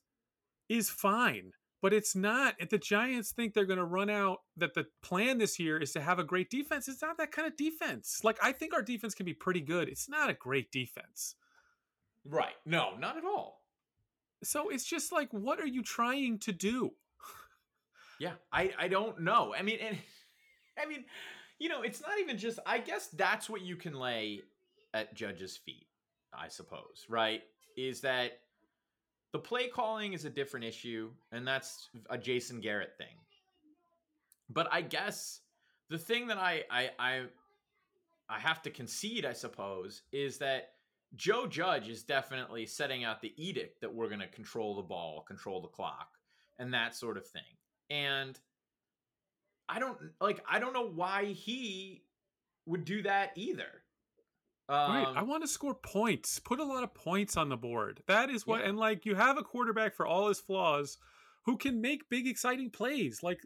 is 0.68 0.90
fine 0.90 1.52
but 1.84 1.92
it's 1.92 2.16
not. 2.16 2.54
If 2.58 2.70
the 2.70 2.78
Giants 2.78 3.32
think 3.32 3.52
they're 3.52 3.66
going 3.66 3.78
to 3.78 3.84
run 3.84 4.08
out, 4.08 4.38
that 4.56 4.72
the 4.72 4.86
plan 5.02 5.36
this 5.36 5.58
year 5.58 5.76
is 5.76 5.92
to 5.92 6.00
have 6.00 6.18
a 6.18 6.24
great 6.24 6.48
defense, 6.48 6.88
it's 6.88 7.02
not 7.02 7.18
that 7.18 7.30
kind 7.30 7.46
of 7.46 7.58
defense. 7.58 8.22
Like, 8.24 8.38
I 8.42 8.52
think 8.52 8.72
our 8.72 8.80
defense 8.80 9.14
can 9.14 9.26
be 9.26 9.34
pretty 9.34 9.60
good. 9.60 9.90
It's 9.90 10.08
not 10.08 10.30
a 10.30 10.32
great 10.32 10.72
defense. 10.72 11.34
right. 12.24 12.54
No, 12.64 12.96
not 12.98 13.18
at 13.18 13.24
all. 13.26 13.60
So 14.42 14.70
it's 14.70 14.86
just 14.86 15.12
like, 15.12 15.28
what 15.32 15.60
are 15.60 15.66
you 15.66 15.82
trying 15.82 16.38
to 16.38 16.52
do? 16.52 16.92
Yeah, 18.18 18.32
I 18.50 18.72
I 18.78 18.88
don't 18.88 19.20
know. 19.20 19.54
I 19.54 19.60
mean, 19.60 19.78
and 19.86 19.98
I 20.82 20.86
mean, 20.86 21.04
you 21.58 21.68
know, 21.68 21.82
it's 21.82 22.00
not 22.00 22.18
even 22.18 22.38
just. 22.38 22.60
I 22.64 22.78
guess 22.78 23.08
that's 23.08 23.50
what 23.50 23.60
you 23.60 23.76
can 23.76 23.92
lay 23.92 24.40
at 24.94 25.14
Judge's 25.14 25.58
feet. 25.58 25.88
I 26.32 26.48
suppose, 26.48 27.04
right? 27.10 27.42
Is 27.76 28.00
that 28.00 28.38
the 29.34 29.38
play 29.40 29.66
calling 29.66 30.12
is 30.12 30.24
a 30.24 30.30
different 30.30 30.64
issue, 30.64 31.10
and 31.32 31.44
that's 31.44 31.88
a 32.08 32.16
Jason 32.16 32.60
Garrett 32.60 32.96
thing. 32.96 33.16
But 34.48 34.68
I 34.70 34.80
guess 34.80 35.40
the 35.90 35.98
thing 35.98 36.28
that 36.28 36.38
I 36.38 36.62
I 36.70 36.90
I, 37.00 37.22
I 38.28 38.38
have 38.38 38.62
to 38.62 38.70
concede, 38.70 39.24
I 39.24 39.32
suppose, 39.32 40.02
is 40.12 40.38
that 40.38 40.74
Joe 41.16 41.48
Judge 41.48 41.88
is 41.88 42.04
definitely 42.04 42.64
setting 42.64 43.02
out 43.02 43.20
the 43.20 43.34
edict 43.36 43.80
that 43.80 43.92
we're 43.92 44.06
going 44.06 44.20
to 44.20 44.28
control 44.28 44.76
the 44.76 44.82
ball, 44.82 45.24
control 45.26 45.60
the 45.60 45.66
clock, 45.66 46.10
and 46.60 46.72
that 46.72 46.94
sort 46.94 47.16
of 47.16 47.26
thing. 47.26 47.42
And 47.90 48.38
I 49.68 49.80
don't 49.80 49.98
like 50.20 50.44
I 50.48 50.60
don't 50.60 50.74
know 50.74 50.88
why 50.88 51.24
he 51.24 52.04
would 52.66 52.84
do 52.84 53.02
that 53.02 53.32
either. 53.34 53.82
Right. 54.68 55.04
Um, 55.06 55.16
I 55.16 55.22
want 55.22 55.42
to 55.42 55.48
score 55.48 55.74
points. 55.74 56.38
Put 56.38 56.60
a 56.60 56.64
lot 56.64 56.84
of 56.84 56.94
points 56.94 57.36
on 57.36 57.48
the 57.48 57.56
board. 57.56 58.02
That 58.06 58.30
is 58.30 58.46
what, 58.46 58.60
Yeah. 58.60 58.68
and 58.70 58.78
like 58.78 59.04
you 59.04 59.14
have 59.14 59.36
a 59.38 59.42
quarterback 59.42 59.94
for 59.94 60.06
all 60.06 60.28
his 60.28 60.40
flaws 60.40 60.98
who 61.44 61.56
can 61.56 61.80
make 61.80 62.08
big, 62.08 62.26
exciting 62.26 62.70
plays. 62.70 63.20
Like, 63.22 63.40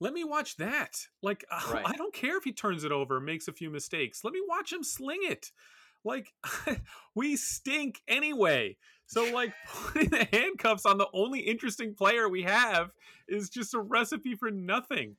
let 0.00 0.12
me 0.12 0.24
watch 0.24 0.56
that. 0.56 0.96
Like, 1.22 1.44
Right. 1.70 1.82
I 1.86 1.96
don't 1.96 2.14
care 2.14 2.36
if 2.38 2.44
he 2.44 2.52
turns 2.52 2.84
it 2.84 2.92
over, 2.92 3.20
makes 3.20 3.48
a 3.48 3.52
few 3.52 3.70
mistakes. 3.70 4.22
Let 4.24 4.32
me 4.32 4.42
watch 4.46 4.72
him 4.72 4.82
sling 4.84 5.20
it. 5.22 5.50
Like, 6.04 6.32
we 7.14 7.36
stink 7.36 8.00
anyway. 8.06 8.76
So, 9.06 9.24
like, 9.32 9.52
putting 9.68 10.10
the 10.10 10.28
handcuffs 10.32 10.86
on 10.86 10.98
the 10.98 11.08
only 11.12 11.40
interesting 11.40 11.94
player 11.94 12.28
we 12.28 12.42
have 12.42 12.90
is 13.28 13.50
just 13.50 13.74
a 13.74 13.80
recipe 13.80 14.34
for 14.34 14.50
nothing. 14.50 15.16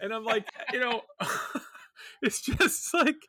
And 0.00 0.12
I'm 0.12 0.24
like, 0.24 0.46
you 0.72 0.80
know, 0.80 1.02
it's 2.22 2.40
just 2.40 2.92
like, 2.94 3.28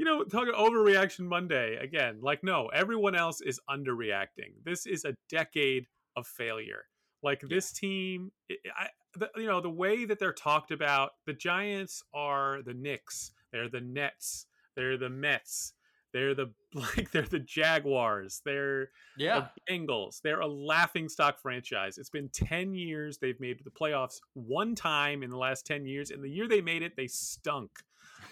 you 0.00 0.06
know, 0.06 0.24
talking 0.24 0.54
overreaction 0.54 1.26
Monday 1.26 1.76
again. 1.76 2.20
Like, 2.22 2.42
no, 2.42 2.68
everyone 2.68 3.14
else 3.14 3.42
is 3.42 3.60
underreacting. 3.68 4.54
This 4.64 4.86
is 4.86 5.04
a 5.04 5.14
decade 5.28 5.88
of 6.16 6.26
failure. 6.26 6.84
Like 7.22 7.42
this 7.42 7.70
team, 7.70 8.32
I, 8.50 8.84
I- 8.84 8.88
the, 9.18 9.28
you 9.36 9.46
know, 9.46 9.60
the 9.60 9.68
way 9.68 10.06
that 10.06 10.18
they're 10.18 10.32
talked 10.32 10.70
about, 10.70 11.10
the 11.26 11.34
Giants 11.34 12.02
are 12.14 12.62
the 12.64 12.72
Knicks, 12.72 13.32
they're 13.52 13.68
the 13.68 13.82
Nets, 13.82 14.46
they're 14.74 14.96
the 14.96 15.10
Mets, 15.10 15.74
they're 16.14 16.34
the 16.34 16.52
like 16.74 17.10
they're 17.10 17.22
the 17.22 17.40
Jaguars, 17.40 18.40
they're 18.44 18.88
yeah. 19.18 19.48
the 19.66 19.74
Bengals. 19.74 20.22
They're 20.22 20.40
a 20.40 20.46
laughing 20.46 21.10
stock 21.10 21.40
franchise. 21.42 21.98
It's 21.98 22.08
been 22.08 22.30
10 22.30 22.72
years. 22.74 23.18
They've 23.18 23.38
made 23.38 23.60
the 23.64 23.70
playoffs 23.70 24.20
one 24.32 24.74
time 24.74 25.22
in 25.22 25.28
the 25.28 25.36
last 25.36 25.66
10 25.66 25.84
years. 25.84 26.10
And 26.10 26.24
the 26.24 26.30
year 26.30 26.48
they 26.48 26.62
made 26.62 26.82
it, 26.82 26.94
they 26.96 27.08
stunk. 27.08 27.70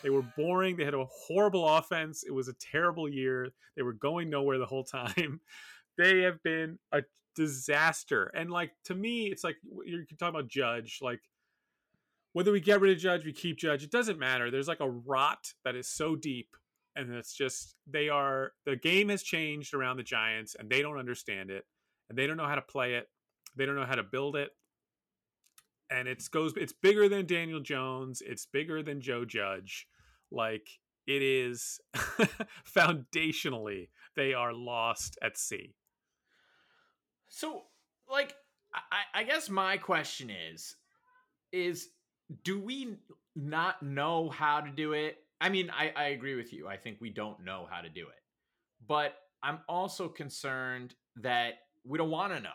They 0.02 0.10
were 0.10 0.22
boring. 0.36 0.76
They 0.76 0.84
had 0.84 0.94
a 0.94 1.04
horrible 1.04 1.68
offense. 1.68 2.24
It 2.26 2.32
was 2.32 2.48
a 2.48 2.54
terrible 2.54 3.08
year. 3.08 3.48
They 3.76 3.82
were 3.82 3.92
going 3.92 4.30
nowhere 4.30 4.58
the 4.58 4.66
whole 4.66 4.84
time. 4.84 5.40
They 6.00 6.20
have 6.20 6.40
been 6.44 6.78
a 6.92 7.02
disaster. 7.34 8.30
And 8.32 8.52
like 8.52 8.70
to 8.84 8.94
me, 8.94 9.26
it's 9.32 9.42
like 9.42 9.56
you're 9.84 10.04
talking 10.16 10.28
about 10.28 10.46
Judge. 10.46 11.00
Like 11.02 11.18
whether 12.34 12.52
we 12.52 12.60
get 12.60 12.80
rid 12.80 12.92
of 12.92 13.02
Judge, 13.02 13.24
we 13.24 13.32
keep 13.32 13.58
Judge, 13.58 13.82
it 13.82 13.90
doesn't 13.90 14.16
matter. 14.16 14.48
There's 14.48 14.68
like 14.68 14.78
a 14.78 14.88
rot 14.88 15.52
that 15.64 15.74
is 15.74 15.88
so 15.88 16.14
deep 16.14 16.56
and 16.98 17.14
it's 17.14 17.34
just 17.34 17.76
they 17.90 18.08
are 18.08 18.52
the 18.66 18.76
game 18.76 19.08
has 19.08 19.22
changed 19.22 19.72
around 19.72 19.96
the 19.96 20.02
Giants 20.02 20.56
and 20.58 20.68
they 20.68 20.82
don't 20.82 20.98
understand 20.98 21.50
it 21.50 21.64
and 22.08 22.18
they 22.18 22.26
don't 22.26 22.36
know 22.36 22.46
how 22.46 22.56
to 22.56 22.62
play 22.62 22.94
it. 22.94 23.08
They 23.56 23.66
don't 23.66 23.76
know 23.76 23.86
how 23.86 23.94
to 23.94 24.02
build 24.02 24.36
it. 24.36 24.50
And 25.90 26.06
it's 26.06 26.28
goes 26.28 26.52
it's 26.56 26.72
bigger 26.72 27.08
than 27.08 27.26
Daniel 27.26 27.60
Jones, 27.60 28.22
it's 28.24 28.46
bigger 28.46 28.82
than 28.82 29.00
Joe 29.00 29.24
Judge. 29.24 29.86
Like 30.30 30.68
it 31.06 31.22
is 31.22 31.80
foundationally 32.76 33.88
they 34.14 34.34
are 34.34 34.52
lost 34.52 35.16
at 35.22 35.38
sea. 35.38 35.74
So, 37.28 37.62
like, 38.10 38.34
I, 38.74 39.20
I 39.20 39.22
guess 39.22 39.48
my 39.48 39.76
question 39.76 40.30
is, 40.30 40.76
is 41.52 41.88
do 42.44 42.60
we 42.60 42.96
not 43.34 43.82
know 43.82 44.28
how 44.28 44.60
to 44.60 44.70
do 44.70 44.92
it? 44.92 45.16
I 45.40 45.48
mean, 45.48 45.70
I, 45.70 45.92
I 45.96 46.04
agree 46.08 46.34
with 46.34 46.52
you. 46.52 46.68
I 46.68 46.76
think 46.76 46.98
we 47.00 47.10
don't 47.10 47.44
know 47.44 47.66
how 47.70 47.80
to 47.80 47.88
do 47.88 48.02
it. 48.02 48.22
But 48.86 49.14
I'm 49.42 49.60
also 49.68 50.08
concerned 50.08 50.94
that 51.16 51.54
we 51.84 51.96
don't 51.96 52.10
want 52.10 52.34
to 52.34 52.40
know. 52.40 52.50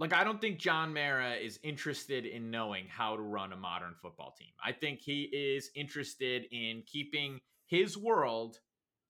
Like, 0.00 0.14
I 0.14 0.24
don't 0.24 0.40
think 0.40 0.58
John 0.58 0.94
Mara 0.94 1.34
is 1.34 1.60
interested 1.62 2.24
in 2.26 2.50
knowing 2.50 2.86
how 2.88 3.14
to 3.16 3.22
run 3.22 3.52
a 3.52 3.56
modern 3.56 3.94
football 4.00 4.34
team. 4.36 4.48
I 4.64 4.72
think 4.72 5.00
he 5.00 5.24
is 5.24 5.70
interested 5.76 6.46
in 6.50 6.82
keeping 6.86 7.38
his 7.66 7.96
world 7.98 8.58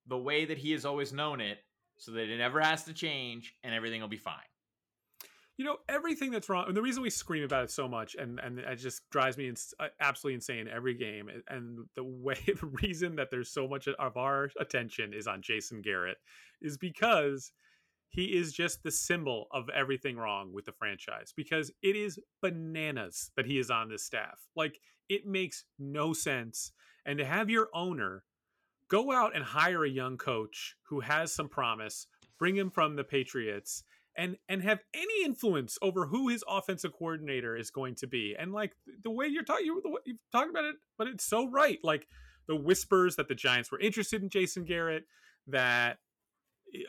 the 0.07 0.19
way 0.19 0.45
that 0.45 0.59
he 0.59 0.73
has 0.73 0.85
always 0.85 1.13
known 1.13 1.41
it 1.41 1.59
so 1.97 2.13
that 2.13 2.29
it 2.29 2.39
never 2.39 2.61
has 2.61 2.83
to 2.85 2.93
change 2.93 3.55
and 3.63 3.73
everything 3.73 4.01
will 4.01 4.09
be 4.09 4.17
fine. 4.17 4.35
you 5.59 5.65
know 5.65 5.77
everything 5.89 6.31
that's 6.31 6.49
wrong 6.49 6.65
and 6.67 6.77
the 6.77 6.83
reason 6.83 7.03
we 7.03 7.11
scream 7.11 7.45
about 7.45 7.65
it 7.65 7.71
so 7.71 7.87
much 7.87 8.17
and 8.17 8.41
and 8.41 8.59
it 8.59 8.77
just 8.77 9.09
drives 9.11 9.37
me 9.37 9.47
ins- 9.49 9.75
uh, 9.79 9.89
absolutely 10.01 10.35
insane 10.35 10.67
every 10.69 10.95
game 10.95 11.31
and 11.49 11.81
the 11.95 12.03
way 12.03 12.39
the 12.47 12.67
reason 12.83 13.17
that 13.17 13.31
there's 13.31 13.51
so 13.51 13.69
much 13.69 13.87
of 13.87 14.17
our 14.17 14.51
attention 14.59 15.13
is 15.13 15.27
on 15.27 15.43
jason 15.43 15.83
garrett 15.83 16.17
is 16.63 16.79
because 16.79 17.53
he 18.11 18.37
is 18.37 18.53
just 18.53 18.83
the 18.83 18.91
symbol 18.91 19.47
of 19.53 19.69
everything 19.71 20.17
wrong 20.17 20.53
with 20.53 20.65
the 20.65 20.73
franchise 20.73 21.33
because 21.35 21.71
it 21.83 21.97
is 21.97 22.19
bananas 22.43 23.31
that 23.37 23.47
he 23.47 23.59
is 23.59 23.71
on 23.71 23.89
this 23.89 24.05
staff 24.05 24.39
like 24.55 24.81
it 25.09 25.27
makes 25.27 25.65
no 25.79 26.13
sense 26.13 26.73
and 27.07 27.19
to 27.19 27.25
have 27.25 27.49
your 27.49 27.69
owner 27.73 28.25
go 28.89 29.13
out 29.13 29.35
and 29.35 29.45
hire 29.45 29.85
a 29.85 29.91
young 29.91 30.17
coach 30.17 30.77
who 30.89 31.01
has 31.01 31.33
some 31.33 31.49
promise 31.49 32.07
bring 32.39 32.57
him 32.57 32.71
from 32.71 32.97
the 32.97 33.05
patriots 33.05 33.85
and 34.17 34.37
and 34.49 34.63
have 34.63 34.81
any 34.93 35.25
influence 35.25 35.79
over 35.83 36.07
who 36.07 36.29
his 36.29 36.45
offensive 36.49 36.93
coordinator 36.93 37.57
is 37.57 37.71
going 37.71 37.95
to 37.97 38.07
be. 38.07 38.35
And 38.39 38.53
like 38.53 38.73
the 39.05 39.11
way 39.11 39.27
you're 39.27 39.45
talking, 39.45 39.67
you, 39.67 39.99
you've 40.05 40.19
talked 40.33 40.51
about 40.51 40.65
it, 40.65 40.77
but 40.99 41.07
it's 41.07 41.25
so 41.25 41.49
right. 41.49 41.79
Like 41.83 42.07
the 42.49 42.57
whispers 42.57 43.17
that 43.17 43.29
the 43.29 43.35
Giants 43.35 43.71
were 43.71 43.79
interested 43.79 44.23
in 44.23 44.29
Jason 44.29 44.65
Garrett, 44.65 45.05
that 45.47 45.99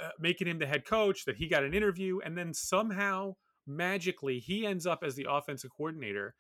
uh, 0.02 0.10
making 0.20 0.48
him 0.48 0.60
the 0.60 0.66
head 0.66 0.86
coach, 0.86 1.26
that 1.26 1.38
he 1.38 1.48
got 1.48 1.64
an 1.64 1.74
interview, 1.74 2.20
and 2.24 2.38
then 2.38 2.54
somehow 2.54 3.36
magically 3.68 4.40
he 4.40 4.66
ends 4.66 4.86
up 4.86 5.04
as 5.04 5.16
the 5.16 5.28
offensive 5.30 5.72
coordinator. 5.76 6.36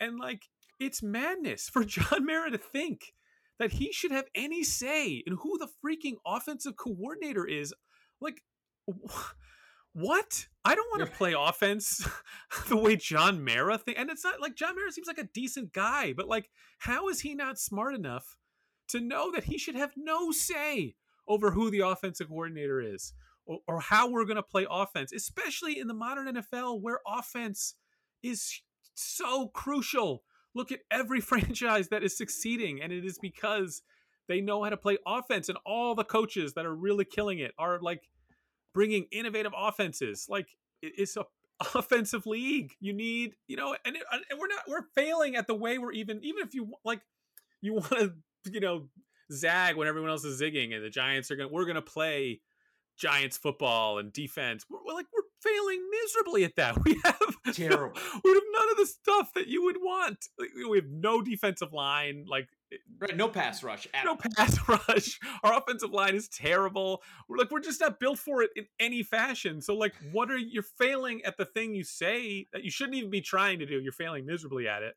And 0.00 0.18
like, 0.18 0.44
it's 0.78 1.02
madness 1.02 1.68
for 1.68 1.84
John 1.84 2.26
Mara 2.26 2.50
to 2.50 2.58
think 2.58 3.12
that 3.58 3.72
he 3.72 3.92
should 3.92 4.10
have 4.10 4.26
any 4.34 4.62
say 4.62 5.22
in 5.26 5.38
who 5.40 5.58
the 5.58 5.68
freaking 5.84 6.16
offensive 6.26 6.76
coordinator 6.76 7.46
is. 7.46 7.72
Like, 8.20 8.42
what? 9.92 10.46
I 10.64 10.74
don't 10.74 10.90
want 10.90 11.10
to 11.10 11.16
play 11.16 11.34
offense 11.36 12.06
the 12.68 12.76
way 12.76 12.96
John 12.96 13.42
Mara 13.42 13.78
thinks. 13.78 14.00
And 14.00 14.10
it's 14.10 14.24
not 14.24 14.40
like 14.40 14.56
John 14.56 14.74
Mara 14.76 14.92
seems 14.92 15.06
like 15.06 15.18
a 15.18 15.28
decent 15.32 15.72
guy, 15.72 16.12
but 16.12 16.28
like, 16.28 16.50
how 16.80 17.08
is 17.08 17.20
he 17.20 17.34
not 17.34 17.58
smart 17.58 17.94
enough 17.94 18.36
to 18.88 19.00
know 19.00 19.32
that 19.32 19.44
he 19.44 19.58
should 19.58 19.74
have 19.74 19.92
no 19.96 20.30
say 20.30 20.96
over 21.28 21.50
who 21.50 21.70
the 21.70 21.80
offensive 21.80 22.28
coordinator 22.28 22.80
is 22.80 23.12
or, 23.46 23.58
or 23.66 23.80
how 23.80 24.10
we're 24.10 24.24
going 24.24 24.36
to 24.36 24.42
play 24.42 24.66
offense, 24.70 25.12
especially 25.12 25.78
in 25.78 25.88
the 25.88 25.94
modern 25.94 26.34
NFL 26.34 26.80
where 26.80 27.00
offense 27.06 27.74
is 28.22 28.60
so 28.94 29.48
crucial. 29.48 30.22
Look 30.54 30.72
at 30.72 30.80
every 30.90 31.20
franchise 31.22 31.88
that 31.88 32.02
is 32.02 32.16
succeeding, 32.16 32.80
and 32.82 32.92
it 32.92 33.04
is 33.04 33.18
because 33.18 33.82
they 34.28 34.40
know 34.40 34.62
how 34.64 34.70
to 34.70 34.76
play 34.76 34.98
offense, 35.06 35.48
and 35.48 35.58
all 35.64 35.94
the 35.94 36.04
coaches 36.04 36.54
that 36.54 36.66
are 36.66 36.74
really 36.74 37.04
killing 37.04 37.38
it 37.38 37.52
are 37.58 37.78
like 37.80 38.08
bringing 38.74 39.06
innovative 39.12 39.52
offenses. 39.56 40.26
Like 40.28 40.48
it's 40.82 41.16
a 41.16 41.24
offensive 41.74 42.26
league. 42.26 42.72
You 42.80 42.92
need, 42.92 43.34
you 43.46 43.56
know, 43.56 43.76
and, 43.84 43.96
it, 43.96 44.02
and 44.12 44.38
we're 44.38 44.48
not 44.48 44.62
we're 44.68 44.86
failing 44.94 45.36
at 45.36 45.46
the 45.46 45.54
way 45.54 45.78
we're 45.78 45.92
even 45.92 46.22
even 46.24 46.42
if 46.46 46.54
you 46.54 46.72
like 46.84 47.00
you 47.60 47.74
want 47.74 47.90
to, 47.90 48.12
you 48.50 48.60
know, 48.60 48.88
zag 49.32 49.76
when 49.76 49.88
everyone 49.88 50.10
else 50.10 50.24
is 50.24 50.40
zigging 50.40 50.74
and 50.74 50.84
the 50.84 50.90
Giants 50.90 51.30
are 51.30 51.36
going 51.36 51.52
we're 51.52 51.64
going 51.64 51.76
to 51.76 51.82
play 51.82 52.40
Giants 52.96 53.36
football 53.36 53.98
and 53.98 54.12
defense. 54.12 54.64
We're, 54.70 54.78
we're, 54.84 54.94
like 54.94 55.06
we're 55.14 55.22
failing 55.42 55.80
miserably 55.90 56.44
at 56.44 56.56
that. 56.56 56.76
We 56.84 56.98
have 57.04 57.54
Terrible. 57.54 57.94
No, 57.94 58.20
we 58.24 58.32
have 58.32 58.42
none 58.52 58.70
of 58.70 58.76
the 58.76 58.86
stuff 58.86 59.32
that 59.34 59.46
you 59.46 59.64
would 59.64 59.76
want. 59.76 60.26
Like, 60.38 60.50
we 60.68 60.78
have 60.78 60.88
no 60.88 61.22
defensive 61.22 61.72
line. 61.72 62.26
Like 62.28 62.48
right, 62.98 63.16
no 63.16 63.28
pass 63.28 63.62
rush. 63.62 63.86
At 63.94 64.04
no 64.04 64.12
all. 64.12 64.16
pass 64.16 64.58
rush. 64.88 65.20
Our 65.42 65.58
offensive 65.58 65.90
line 65.90 66.14
is 66.14 66.28
terrible. 66.28 67.02
We're 67.28 67.36
like 67.38 67.50
we're 67.50 67.60
just 67.60 67.80
not 67.80 68.00
built 68.00 68.18
for 68.18 68.42
it 68.42 68.50
in 68.56 68.66
any 68.80 69.02
fashion. 69.02 69.60
So 69.60 69.74
like, 69.74 69.94
what 70.12 70.30
are 70.30 70.38
you're 70.38 70.62
failing 70.62 71.22
at 71.24 71.36
the 71.36 71.44
thing 71.44 71.74
you 71.74 71.84
say 71.84 72.46
that 72.52 72.64
you 72.64 72.70
shouldn't 72.70 72.96
even 72.96 73.10
be 73.10 73.20
trying 73.20 73.58
to 73.60 73.66
do? 73.66 73.80
You're 73.80 73.92
failing 73.92 74.26
miserably 74.26 74.66
at 74.68 74.82
it, 74.82 74.94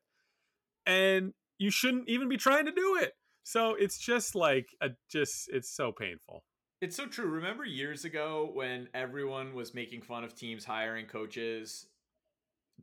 and 0.86 1.32
you 1.58 1.70
shouldn't 1.70 2.08
even 2.08 2.28
be 2.28 2.36
trying 2.36 2.66
to 2.66 2.72
do 2.72 2.98
it. 3.00 3.12
So 3.50 3.74
it's 3.74 3.98
just 3.98 4.36
like 4.36 4.68
a 4.80 4.90
just 5.10 5.50
it's 5.52 5.68
so 5.68 5.90
painful. 5.90 6.44
It's 6.80 6.94
so 6.94 7.06
true. 7.06 7.26
Remember 7.26 7.64
years 7.64 8.04
ago 8.04 8.48
when 8.52 8.86
everyone 8.94 9.54
was 9.54 9.74
making 9.74 10.02
fun 10.02 10.22
of 10.22 10.36
teams 10.36 10.64
hiring 10.64 11.06
coaches 11.06 11.86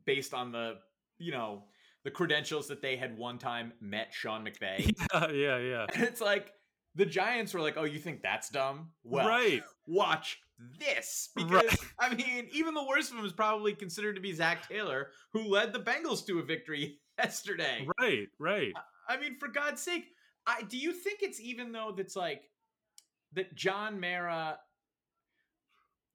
based 0.04 0.34
on 0.34 0.52
the, 0.52 0.74
you 1.16 1.32
know, 1.32 1.62
the 2.04 2.10
credentials 2.10 2.68
that 2.68 2.82
they 2.82 2.96
had 2.96 3.16
one 3.16 3.38
time 3.38 3.72
met 3.80 4.08
Sean 4.12 4.44
McVay? 4.46 4.92
Yeah, 5.14 5.30
yeah, 5.30 5.56
yeah. 5.56 5.86
And 5.94 6.02
it's 6.06 6.20
like 6.20 6.52
the 6.94 7.06
Giants 7.06 7.54
were 7.54 7.62
like, 7.62 7.78
"Oh, 7.78 7.84
you 7.84 7.98
think 7.98 8.20
that's 8.20 8.50
dumb? 8.50 8.90
Well, 9.04 9.26
right. 9.26 9.62
watch 9.86 10.38
this." 10.78 11.30
Because 11.34 11.50
Right. 11.50 11.78
I 11.98 12.14
mean, 12.14 12.46
even 12.52 12.74
the 12.74 12.84
worst 12.84 13.10
of 13.10 13.16
them 13.16 13.24
is 13.24 13.32
probably 13.32 13.72
considered 13.72 14.16
to 14.16 14.20
be 14.20 14.34
Zac 14.34 14.68
Taylor, 14.68 15.12
who 15.32 15.48
led 15.48 15.72
the 15.72 15.80
Bengals 15.80 16.26
to 16.26 16.40
a 16.40 16.42
victory 16.42 16.98
yesterday. 17.18 17.88
Right, 17.98 18.28
right. 18.38 18.74
I 19.08 19.16
mean, 19.16 19.38
for 19.38 19.48
God's 19.48 19.80
sake, 19.80 20.04
I 20.48 20.62
do 20.62 20.78
you 20.78 20.92
think 20.92 21.18
it's 21.22 21.38
even 21.40 21.72
though 21.72 21.92
that's 21.94 22.16
like 22.16 22.50
that 23.34 23.54
John 23.54 24.00
Mara 24.00 24.58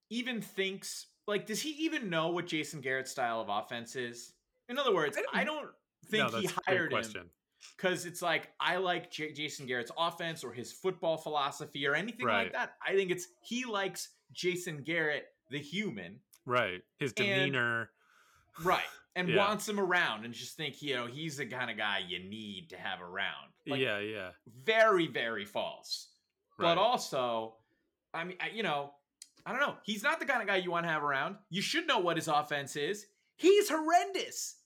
even 0.09 0.41
thinks 0.41 1.07
like 1.27 1.45
does 1.45 1.61
he 1.61 1.69
even 1.85 2.09
know 2.09 2.29
what 2.29 2.47
Jason 2.47 2.81
Garrett's 2.81 3.11
style 3.11 3.39
of 3.41 3.49
offense 3.49 3.95
is? 3.95 4.33
In 4.69 4.77
other 4.79 4.93
words, 4.93 5.17
I 5.33 5.41
I 5.41 5.43
don't- 5.43 5.61
don't, 5.63 5.71
think 6.09 6.31
no, 6.33 6.39
he 6.39 6.47
that's 6.47 6.57
a 6.57 6.61
great 6.75 6.91
hired 6.91 7.15
him 7.15 7.29
because 7.77 8.05
it's 8.05 8.21
like 8.21 8.49
I 8.59 8.77
like 8.77 9.09
J- 9.11 9.31
Jason 9.31 9.65
Garrett's 9.67 9.91
offense 9.97 10.43
or 10.43 10.51
his 10.51 10.71
football 10.73 11.15
philosophy 11.17 11.87
or 11.87 11.95
anything 11.95 12.25
Right. 12.25 12.43
like 12.45 12.53
that. 12.53 12.75
I 12.85 12.93
think 12.95 13.09
it's 13.11 13.27
he 13.41 13.63
likes 13.65 14.09
Jason 14.33 14.83
Garrett 14.83 15.27
the 15.49 15.59
human, 15.59 16.19
Right. 16.45 16.81
His 16.97 17.13
And- 17.13 17.25
demeanor. 17.27 17.91
right, 18.63 18.83
and 19.15 19.29
Yeah. 19.29 19.37
wants 19.37 19.69
him 19.69 19.79
around 19.79 20.25
and 20.25 20.33
just 20.33 20.57
think 20.57 20.81
you 20.81 20.95
know 20.95 21.05
he's 21.07 21.37
the 21.37 21.45
kind 21.45 21.71
of 21.71 21.77
guy 21.77 21.99
you 21.99 22.19
need 22.19 22.69
to 22.71 22.77
have 22.77 22.99
around. 23.01 23.52
Like, 23.65 23.79
yeah, 23.79 23.99
yeah. 23.99 24.29
very 24.65 25.07
very 25.07 25.45
false. 25.45 26.09
Right. 26.57 26.75
But 26.75 26.77
also, 26.81 27.55
I 28.13 28.23
mean, 28.25 28.37
I- 28.41 28.49
you 28.53 28.63
know, 28.63 28.91
I 29.45 29.51
don't 29.51 29.61
know. 29.61 29.75
He's 29.83 30.03
not 30.03 30.19
the 30.19 30.25
kind 30.25 30.41
of 30.41 30.47
guy 30.47 30.57
you 30.57 30.71
want 30.71 30.85
to 30.85 30.89
have 30.91 31.03
around. 31.03 31.35
You 31.49 31.61
should 31.61 31.87
know 31.87 31.99
what 31.99 32.17
his 32.17 32.27
offense 32.27 32.75
is. 32.75 33.05
He's 33.35 33.69
horrendous. 33.69 34.57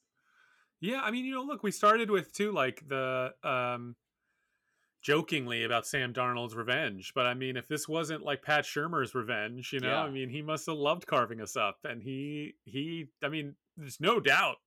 Yeah, 0.79 1.01
I 1.01 1.09
mean, 1.11 1.25
you 1.25 1.33
know, 1.33 1.41
look, 1.43 1.63
we 1.63 1.71
started 1.71 2.11
with 2.11 2.31
too 2.33 2.51
like 2.51 2.87
the 2.87 3.33
um 3.43 3.95
jokingly 5.01 5.63
about 5.63 5.87
Sam 5.87 6.13
Darnold's 6.13 6.55
revenge, 6.55 7.13
but 7.15 7.25
I 7.25 7.33
mean, 7.33 7.55
if 7.55 7.67
this 7.67 7.87
wasn't 7.87 8.23
like 8.23 8.41
Pat 8.43 8.65
Shurmur's 8.65 9.15
revenge, 9.15 9.71
you 9.71 9.79
know, 9.79 9.89
Yeah. 9.89 10.03
I 10.03 10.09
mean, 10.09 10.29
he 10.29 10.41
must 10.41 10.65
have 10.65 10.75
loved 10.75 11.07
carving 11.07 11.39
us 11.41 11.55
up 11.55 11.77
and 11.83 12.01
he 12.01 12.55
he 12.65 13.07
I 13.23 13.29
mean, 13.29 13.55
there's 13.77 13.99
no 14.01 14.19
doubt 14.19 14.57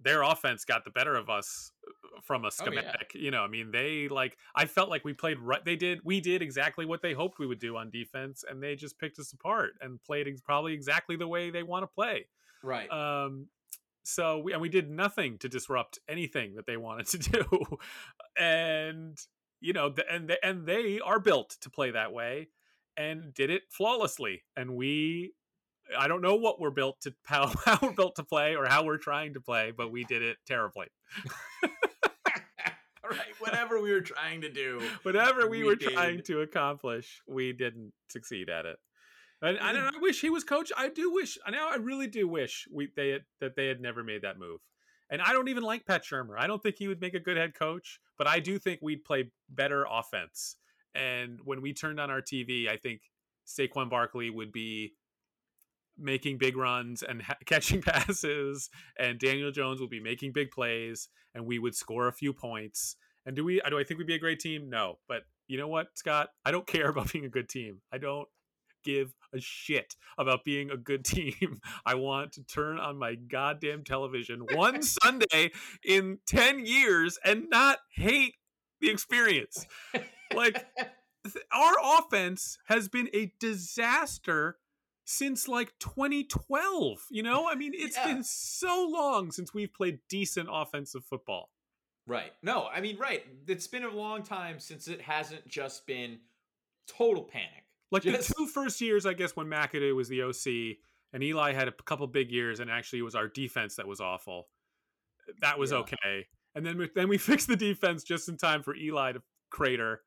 their 0.00 0.22
offense 0.22 0.64
got 0.64 0.84
the 0.84 0.90
better 0.90 1.14
of 1.14 1.30
us 1.30 1.70
from 2.22 2.44
a 2.44 2.46
Oh, 2.46 2.50
yeah. 2.50 2.50
schematic. 2.50 3.12
You 3.14 3.30
know, 3.30 3.42
I 3.42 3.48
mean, 3.48 3.70
they 3.70 4.08
like 4.08 4.36
I 4.54 4.66
felt 4.66 4.88
like 4.90 5.04
we 5.04 5.12
played 5.12 5.38
right 5.38 5.64
they 5.64 5.76
did 5.76 6.00
we 6.04 6.20
did 6.20 6.42
exactly 6.42 6.84
what 6.86 7.02
they 7.02 7.12
hoped 7.12 7.38
we 7.38 7.46
would 7.46 7.58
do 7.58 7.76
on 7.76 7.90
defense 7.90 8.44
and 8.48 8.62
they 8.62 8.74
just 8.76 8.98
picked 8.98 9.18
us 9.18 9.32
apart 9.32 9.72
and 9.80 10.02
played 10.02 10.28
ex- 10.28 10.40
probably 10.40 10.72
exactly 10.74 11.16
the 11.16 11.28
way 11.28 11.50
they 11.50 11.62
want 11.62 11.82
to 11.82 11.86
play. 11.88 12.26
Right. 12.62 12.90
Um, 12.90 13.48
so 14.04 14.38
we 14.38 14.52
and 14.52 14.62
we 14.62 14.68
did 14.68 14.88
nothing 14.90 15.38
to 15.38 15.48
disrupt 15.48 15.98
anything 16.08 16.54
that 16.54 16.66
they 16.66 16.76
wanted 16.76 17.06
to 17.08 17.18
do, 17.18 17.78
and 18.36 19.18
you 19.60 19.72
know, 19.72 19.88
the, 19.88 20.04
and 20.12 20.28
they, 20.28 20.36
and 20.42 20.66
they 20.66 21.00
are 21.00 21.18
built 21.18 21.56
to 21.62 21.70
play 21.70 21.90
that 21.90 22.12
way, 22.12 22.48
and 22.96 23.32
did 23.34 23.50
it 23.50 23.62
flawlessly. 23.70 24.42
And 24.56 24.76
we, 24.76 25.32
I 25.98 26.08
don't 26.08 26.20
know 26.20 26.34
what 26.36 26.60
we're 26.60 26.70
built 26.70 27.00
to 27.02 27.14
how, 27.24 27.52
how 27.64 27.78
we're 27.82 27.92
built 27.94 28.16
to 28.16 28.22
play 28.24 28.54
or 28.54 28.66
how 28.66 28.84
we're 28.84 28.98
trying 28.98 29.34
to 29.34 29.40
play, 29.40 29.72
but 29.76 29.90
we 29.90 30.04
did 30.04 30.22
it 30.22 30.36
terribly. 30.46 30.86
right. 33.10 33.34
Whatever 33.38 33.80
we 33.80 33.92
were 33.92 34.00
trying 34.00 34.40
to 34.42 34.50
do. 34.50 34.80
Whatever 35.02 35.48
we, 35.48 35.58
We 35.58 35.64
were 35.64 35.76
trying 35.76 36.22
to 36.24 36.40
accomplish, 36.40 37.20
we 37.28 37.52
didn't 37.52 37.92
succeed 38.08 38.48
at 38.48 38.66
it. 38.66 38.78
And, 39.42 39.58
and 39.58 39.78
I 39.78 39.90
wish 40.00 40.20
he 40.20 40.30
was 40.30 40.44
coach. 40.44 40.72
I 40.76 40.88
do 40.88 41.12
wish. 41.12 41.38
Now 41.50 41.68
I 41.70 41.76
really 41.76 42.06
do 42.06 42.26
wish 42.26 42.66
we 42.72 42.88
they 42.96 43.10
had, 43.10 43.24
that 43.40 43.54
they 43.54 43.66
had 43.66 43.80
never 43.80 44.02
made 44.02 44.22
that 44.22 44.38
move. 44.38 44.60
And 45.10 45.22
I 45.22 45.32
don't 45.32 45.48
even 45.48 45.62
like 45.62 45.86
Pat 45.86 46.04
Shurmur. 46.04 46.38
I 46.38 46.46
don't 46.46 46.62
think 46.62 46.76
he 46.78 46.88
would 46.88 47.00
make 47.00 47.14
a 47.14 47.20
good 47.20 47.36
head 47.36 47.54
coach, 47.54 48.00
but 48.18 48.26
I 48.26 48.40
do 48.40 48.58
think 48.58 48.80
we'd 48.82 49.04
play 49.04 49.30
better 49.48 49.86
offense. 49.88 50.56
And 50.94 51.38
when 51.44 51.62
we 51.62 51.74
turned 51.74 52.00
on 52.00 52.10
our 52.10 52.22
TV, 52.22 52.68
I 52.68 52.76
think 52.76 53.02
Saquon 53.46 53.90
Barkley 53.90 54.30
would 54.30 54.50
be 54.50 54.94
making 55.98 56.38
big 56.38 56.56
runs 56.56 57.02
and 57.02 57.22
ha- 57.22 57.36
catching 57.46 57.82
passes, 57.82 58.70
and 58.98 59.18
Daniel 59.18 59.50
Jones 59.50 59.80
will 59.80 59.88
be 59.88 60.00
making 60.00 60.32
big 60.32 60.50
plays, 60.50 61.08
and 61.34 61.46
we 61.46 61.58
would 61.58 61.74
score 61.74 62.08
a 62.08 62.12
few 62.12 62.32
points. 62.32 62.96
And 63.24 63.34
do 63.34 63.44
we? 63.44 63.60
Do 63.68 63.78
I 63.78 63.84
think 63.84 63.98
we'd 63.98 64.06
be 64.06 64.14
a 64.14 64.20
great 64.20 64.40
team? 64.40 64.70
No, 64.70 64.98
but 65.08 65.22
you 65.48 65.58
know 65.58 65.68
what, 65.68 65.88
Scott? 65.94 66.28
I 66.44 66.50
don't 66.50 66.66
care 66.66 66.88
about 66.90 67.12
being 67.12 67.24
a 67.24 67.30
good 67.30 67.48
team. 67.48 67.80
I 67.92 67.98
don't 67.98 68.28
give 68.84 69.12
a 69.34 69.40
shit 69.40 69.96
about 70.16 70.44
being 70.44 70.70
a 70.70 70.76
good 70.76 71.04
team. 71.04 71.60
I 71.84 71.96
want 71.96 72.32
to 72.32 72.44
turn 72.44 72.78
on 72.78 72.98
my 72.98 73.16
goddamn 73.16 73.84
television 73.84 74.46
one 74.52 74.82
Sunday 74.82 75.50
in 75.84 76.18
10 76.26 76.64
years 76.64 77.18
and 77.24 77.50
not 77.50 77.78
hate 77.94 78.36
the 78.80 78.90
experience. 78.90 79.66
Like 80.34 80.64
th- 81.24 81.44
our 81.52 81.74
offense 81.98 82.58
has 82.66 82.88
been 82.88 83.08
a 83.12 83.32
disaster 83.40 84.56
since 85.06 85.46
like 85.48 85.72
2012, 85.78 86.98
you 87.10 87.22
know? 87.22 87.48
I 87.48 87.54
mean, 87.54 87.72
it's 87.74 87.96
Yeah. 87.96 88.06
been 88.06 88.24
so 88.24 88.86
long 88.90 89.30
since 89.30 89.54
we've 89.54 89.72
played 89.72 90.00
decent 90.08 90.48
offensive 90.52 91.04
football. 91.04 91.50
Right. 92.06 92.32
No, 92.42 92.66
I 92.66 92.80
mean, 92.80 92.98
right. 92.98 93.24
It's 93.46 93.66
been 93.66 93.84
a 93.84 93.90
long 93.90 94.22
time 94.22 94.60
since 94.60 94.88
it 94.88 95.00
hasn't 95.00 95.46
just 95.48 95.86
been 95.86 96.20
total 96.86 97.24
panic. 97.24 97.64
Like 97.90 98.02
Just- 98.02 98.28
the 98.28 98.34
two 98.34 98.46
first 98.48 98.80
years, 98.80 99.06
I 99.06 99.14
guess, 99.14 99.34
when 99.36 99.46
McAdoo 99.46 99.94
was 99.94 100.08
the 100.08 100.22
OC 100.22 100.80
and 101.12 101.22
Eli 101.22 101.52
had 101.52 101.68
a 101.68 101.72
couple 101.72 102.06
big 102.08 102.30
years, 102.32 102.58
and 102.60 102.70
actually 102.70 102.98
it 102.98 103.02
was 103.02 103.14
our 103.14 103.28
defense 103.28 103.76
that 103.76 103.86
was 103.86 104.00
awful. 104.00 104.48
That 105.40 105.58
was 105.58 105.70
Yeah. 105.70 105.78
okay. 105.78 106.28
And 106.54 106.64
then 106.66 106.78
we, 106.78 106.88
then 106.94 107.08
we 107.08 107.18
fixed 107.18 107.46
the 107.48 107.56
defense 107.56 108.02
just 108.02 108.28
in 108.28 108.36
time 108.36 108.62
for 108.62 108.74
Eli 108.74 109.12
to 109.12 109.22
crater, 109.50 110.02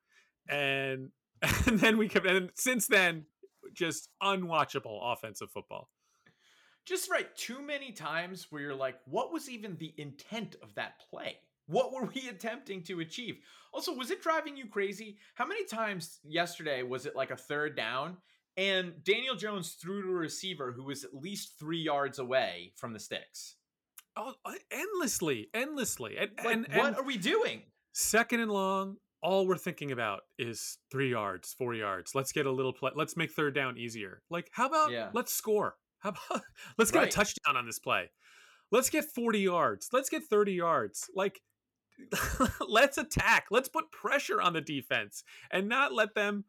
and 0.47 1.11
and 1.67 1.79
then 1.79 1.97
we 1.97 2.09
kept 2.09 2.25
and 2.25 2.51
since 2.55 2.87
then 2.87 3.25
just 3.73 4.09
unwatchable 4.21 4.99
offensive 5.13 5.51
football. 5.51 5.89
Just 6.85 7.09
right. 7.09 7.33
Too 7.35 7.61
many 7.61 7.91
times 7.91 8.47
where 8.49 8.61
you're 8.61 8.75
like, 8.75 8.95
what 9.05 9.31
was 9.31 9.49
even 9.49 9.77
the 9.77 9.93
intent 9.97 10.55
of 10.63 10.73
that 10.75 10.93
play? 11.09 11.37
What 11.67 11.91
were 11.93 12.05
we 12.05 12.27
attempting 12.29 12.83
to 12.83 12.99
achieve? 13.01 13.37
Also, 13.71 13.93
was 13.93 14.09
it 14.09 14.23
driving 14.23 14.57
you 14.57 14.67
crazy? 14.67 15.17
How 15.35 15.45
many 15.45 15.65
times 15.65 16.19
yesterday 16.23 16.81
was 16.83 17.05
it 17.05 17.15
like 17.15 17.31
a 17.31 17.37
third 17.37 17.75
down 17.75 18.17
and 18.57 19.03
Daniel 19.03 19.35
Jones 19.35 19.73
threw 19.79 20.01
to 20.01 20.09
a 20.09 20.13
receiver 20.13 20.71
who 20.71 20.83
was 20.85 21.03
at 21.03 21.13
least 21.13 21.59
three 21.59 21.81
yards 21.81 22.17
away 22.17 22.73
from 22.75 22.93
the 22.93 22.99
sticks? 22.99 23.55
Oh, 24.17 24.33
endlessly, 24.71 25.47
endlessly. 25.53 26.17
And, 26.17 26.31
Like, 26.43 26.53
and, 26.53 26.67
what 26.75 26.87
and 26.87 26.95
are 26.97 27.03
we 27.03 27.17
doing? 27.17 27.61
second 27.93 28.39
and 28.39 28.51
long, 28.51 28.97
all 29.21 29.47
we're 29.47 29.57
thinking 29.57 29.91
about 29.91 30.21
is 30.37 30.77
three 30.91 31.11
yards, 31.11 31.53
four 31.53 31.73
yards. 31.73 32.15
Let's 32.15 32.31
get 32.31 32.45
a 32.45 32.51
little 32.51 32.73
play. 32.73 32.91
Let's 32.95 33.17
make 33.17 33.31
third 33.31 33.53
down 33.55 33.77
easier. 33.77 34.21
Like, 34.29 34.49
how 34.51 34.67
about 34.67 34.91
Yeah. 34.91 35.09
let's 35.13 35.33
score? 35.33 35.75
How 35.99 36.11
about 36.11 36.43
let's 36.77 36.91
get 36.91 36.99
Right. 36.99 37.07
a 37.09 37.11
touchdown 37.11 37.57
on 37.57 37.65
this 37.65 37.77
play? 37.79 38.09
Let's 38.71 38.89
get 38.89 39.03
40 39.03 39.39
yards. 39.39 39.89
Let's 39.91 40.09
get 40.09 40.23
30 40.23 40.53
yards. 40.53 41.09
Like, 41.13 41.41
let's 42.67 42.97
attack. 42.97 43.47
Let's 43.51 43.67
put 43.67 43.91
pressure 43.91 44.39
on 44.41 44.53
the 44.53 44.61
defense 44.61 45.25
and 45.51 45.67
not 45.67 45.91
let 45.93 46.15
them 46.15 46.45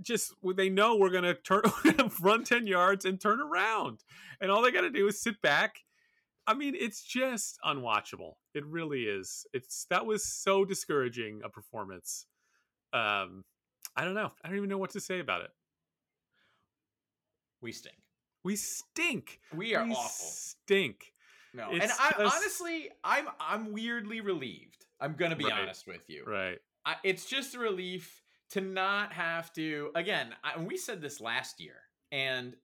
just 0.00 0.32
they 0.56 0.70
know 0.70 0.96
we're 0.96 1.10
gonna 1.10 1.34
turn 1.34 1.62
run 2.22 2.44
10 2.44 2.66
yards 2.66 3.04
and 3.04 3.20
turn 3.20 3.40
around. 3.40 4.02
And 4.40 4.50
all 4.50 4.62
they 4.62 4.70
gotta 4.70 4.88
do 4.88 5.06
is 5.08 5.20
sit 5.20 5.42
back. 5.42 5.80
I 6.46 6.54
mean, 6.54 6.74
it's 6.78 7.02
just 7.02 7.58
unwatchable. 7.64 8.34
It 8.54 8.64
really 8.66 9.02
is. 9.04 9.46
It's 9.52 9.86
that 9.90 10.06
was 10.06 10.24
so 10.24 10.64
discouraging 10.64 11.42
a 11.44 11.48
performance. 11.48 12.26
Um, 12.92 13.44
I 13.96 14.04
don't 14.04 14.14
know. 14.14 14.30
I 14.42 14.48
don't 14.48 14.56
even 14.56 14.68
know 14.68 14.78
what 14.78 14.90
to 14.90 15.00
say 15.00 15.20
about 15.20 15.42
it. 15.42 15.50
We 17.60 17.72
stink. 17.72 17.96
We 18.42 18.56
stink. 18.56 19.40
We 19.54 19.74
are 19.74 19.84
we 19.84 19.92
awful. 19.92 20.08
Stink. 20.26 21.12
No, 21.52 21.68
and 21.70 21.82
I 21.82 21.86
just- 21.86 22.34
honestly, 22.36 22.90
I'm 23.04 23.28
I'm 23.38 23.72
weirdly 23.72 24.20
relieved. 24.20 24.86
I'm 25.00 25.14
gonna 25.14 25.36
be 25.36 25.44
Right. 25.44 25.52
honest 25.60 25.86
with 25.86 26.08
you. 26.08 26.24
Right. 26.26 26.58
I, 26.84 26.96
it's 27.04 27.26
just 27.26 27.54
a 27.54 27.58
relief 27.58 28.22
to 28.50 28.60
not 28.60 29.12
have 29.12 29.52
to. 29.54 29.90
Again, 29.94 30.34
I, 30.42 30.58
we 30.58 30.76
said 30.76 31.02
this 31.02 31.20
last 31.20 31.60
year, 31.60 31.76
and 32.10 32.56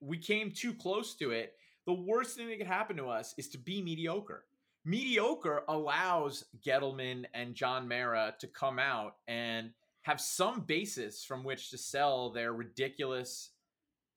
we 0.00 0.18
came 0.18 0.50
too 0.52 0.74
close 0.74 1.14
to 1.16 1.30
it. 1.32 1.56
The 1.86 1.92
worst 1.92 2.36
thing 2.36 2.48
that 2.48 2.58
could 2.58 2.66
happen 2.66 2.96
to 2.96 3.06
us 3.06 3.34
is 3.36 3.48
to 3.50 3.58
be 3.58 3.82
mediocre. 3.82 4.44
Mediocre 4.84 5.64
allows 5.68 6.44
Gettleman 6.64 7.24
and 7.34 7.54
John 7.54 7.88
Mara 7.88 8.34
to 8.38 8.46
come 8.46 8.78
out 8.78 9.16
and 9.26 9.70
have 10.02 10.20
some 10.20 10.60
basis 10.60 11.24
from 11.24 11.44
which 11.44 11.70
to 11.70 11.78
sell 11.78 12.30
their 12.30 12.52
ridiculous, 12.52 13.50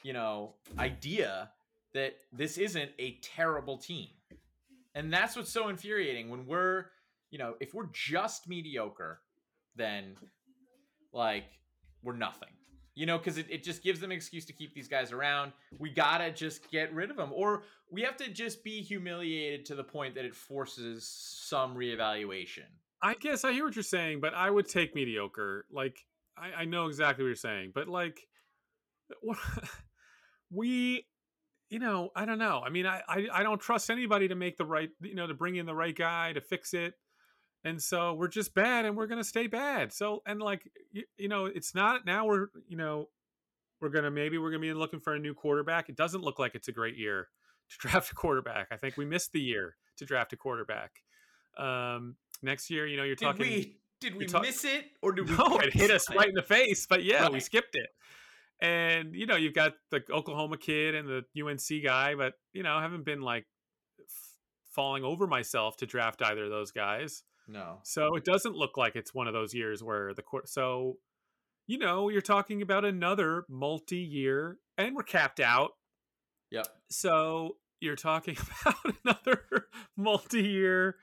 you 0.03 0.13
know, 0.13 0.55
idea 0.77 1.51
that 1.93 2.17
this 2.33 2.57
isn't 2.57 2.91
a 2.99 3.17
terrible 3.21 3.77
team. 3.77 4.09
And 4.93 5.11
that's 5.11 5.35
what's 5.35 5.51
so 5.51 5.69
infuriating 5.69 6.29
when 6.29 6.45
we're, 6.45 6.87
you 7.31 7.37
know, 7.37 7.55
if 7.59 7.73
we're 7.73 7.89
just 7.93 8.49
mediocre, 8.49 9.21
then 9.75 10.15
like 11.13 11.45
we're 12.03 12.15
nothing. 12.15 12.49
You 12.97 13.05
know, 13.05 13.19
because 13.19 13.37
it, 13.37 13.45
it 13.47 13.63
just 13.63 13.83
gives 13.83 13.99
them 13.99 14.09
an 14.09 14.17
excuse 14.17 14.43
to 14.45 14.53
keep 14.53 14.73
these 14.73 14.87
guys 14.87 15.11
around. 15.11 15.51
We 15.77 15.91
gotta 15.91 16.31
just 16.31 16.71
get 16.71 16.91
rid 16.91 17.11
of 17.11 17.15
them. 17.15 17.29
Or 17.31 17.61
we 17.91 18.01
have 18.01 18.17
to 18.17 18.27
just 18.27 18.63
be 18.63 18.81
humiliated 18.81 19.67
to 19.67 19.75
the 19.75 19.83
point 19.83 20.15
that 20.15 20.25
it 20.25 20.33
forces 20.33 21.07
some 21.07 21.75
reevaluation. 21.75 22.65
I 22.99 23.13
guess 23.13 23.43
I 23.43 23.53
hear 23.53 23.65
what 23.65 23.75
you're 23.75 23.83
saying, 23.83 24.19
but 24.19 24.33
I 24.33 24.49
would 24.49 24.67
take 24.67 24.95
mediocre. 24.95 25.65
Like 25.71 25.99
I, 26.35 26.61
I 26.61 26.65
know 26.65 26.87
exactly 26.87 27.23
what 27.23 27.27
you're 27.27 27.35
saying, 27.35 27.71
but 27.75 27.87
like 27.87 28.19
we, 30.51 31.05
you 31.69 31.77
know, 31.77 32.09
I 32.15 32.25
don't 32.25 32.39
know. 32.39 32.63
I 32.65 32.69
mean, 32.69 32.87
I, 32.87 33.03
I 33.07 33.27
I 33.31 33.43
don't 33.43 33.61
trust 33.61 33.91
anybody 33.91 34.27
to 34.29 34.35
make 34.35 34.57
the 34.57 34.65
right, 34.65 34.89
you 35.01 35.13
know, 35.13 35.27
to 35.27 35.35
bring 35.35 35.57
in 35.57 35.67
the 35.67 35.75
right 35.75 35.95
guy 35.95 36.33
to 36.33 36.41
fix 36.41 36.73
it. 36.73 36.95
And 37.63 37.81
so 37.81 38.13
we're 38.13 38.27
just 38.29 38.53
bad, 38.53 38.85
and 38.85 38.95
we're 38.95 39.07
gonna 39.07 39.23
stay 39.23 39.47
bad. 39.47 39.91
So 39.91 40.21
and 40.25 40.41
like 40.41 40.69
you, 40.91 41.03
you 41.17 41.27
know, 41.27 41.45
it's 41.45 41.73
not 41.75 42.05
now. 42.05 42.25
We're 42.25 42.47
you 42.67 42.77
know, 42.77 43.09
we're 43.81 43.89
gonna 43.89 44.11
maybe 44.11 44.37
we're 44.37 44.51
gonna 44.51 44.61
be 44.61 44.73
looking 44.73 44.99
for 44.99 45.13
a 45.13 45.19
new 45.19 45.33
quarterback. 45.33 45.89
It 45.89 45.95
doesn't 45.97 46.21
look 46.21 46.39
like 46.39 46.55
it's 46.55 46.67
a 46.67 46.71
great 46.71 46.95
year 46.97 47.27
to 47.69 47.77
draft 47.87 48.11
a 48.11 48.15
quarterback. 48.15 48.67
I 48.71 48.77
think 48.77 48.95
we 48.97 49.05
missed 49.05 49.31
the 49.33 49.41
year 49.41 49.75
to 49.97 50.05
draft 50.05 50.33
a 50.33 50.37
quarterback. 50.37 50.91
Um, 51.57 52.15
next 52.41 52.69
year, 52.69 52.85
you 52.87 52.97
know, 52.97 53.03
you're 53.03 53.15
Did 53.15 53.25
talking. 53.25 53.41
we 53.41 53.77
did 53.99 54.15
we 54.15 54.27
talk- 54.27 54.43
miss 54.43 54.63
it 54.63 54.85
or 55.01 55.11
did 55.11 55.27
we 55.29 55.35
No, 55.35 55.57
it 55.57 55.73
hit 55.73 55.89
us 55.91 56.09
right 56.13 56.29
in 56.29 56.35
the 56.35 56.43
face. 56.43 56.85
But 56.85 57.03
yeah, 57.03 57.27
we 57.29 57.39
skipped 57.39 57.75
it. 57.75 57.89
And 58.61 59.13
you 59.15 59.25
know, 59.25 59.35
you've 59.35 59.53
got 59.53 59.73
the 59.91 60.03
Oklahoma 60.11 60.57
kid 60.57 60.95
and 60.95 61.07
the 61.07 61.23
UNC 61.43 61.83
guy, 61.83 62.15
but 62.15 62.33
you 62.53 62.63
know, 62.63 62.75
I 62.75 62.81
haven't 62.81 63.05
been 63.05 63.21
like 63.21 63.45
f- 63.99 64.05
falling 64.71 65.03
over 65.03 65.27
myself 65.27 65.77
to 65.77 65.85
draft 65.85 66.21
either 66.21 66.45
of 66.45 66.49
those 66.49 66.71
guys. 66.71 67.23
No. 67.47 67.79
So 67.83 68.15
it 68.15 68.25
doesn't 68.25 68.55
look 68.55 68.77
like 68.77 68.95
it's 68.95 69.13
one 69.13 69.27
of 69.27 69.33
those 69.33 69.53
years 69.53 69.83
where 69.83 70.13
the 70.13 70.21
court. 70.21 70.49
So, 70.49 70.97
you 71.65 71.77
know, 71.77 72.09
you're 72.09 72.21
talking 72.21 72.61
about 72.61 72.85
another 72.85 73.45
multi-year, 73.49 74.57
and 74.77 74.95
we're 74.95 75.03
capped 75.03 75.39
out. 75.39 75.71
Yep. 76.51 76.67
So 76.89 77.57
you're 77.79 77.95
talking 77.95 78.37
about 78.61 78.95
another 79.03 79.67
multi-year 79.95 80.95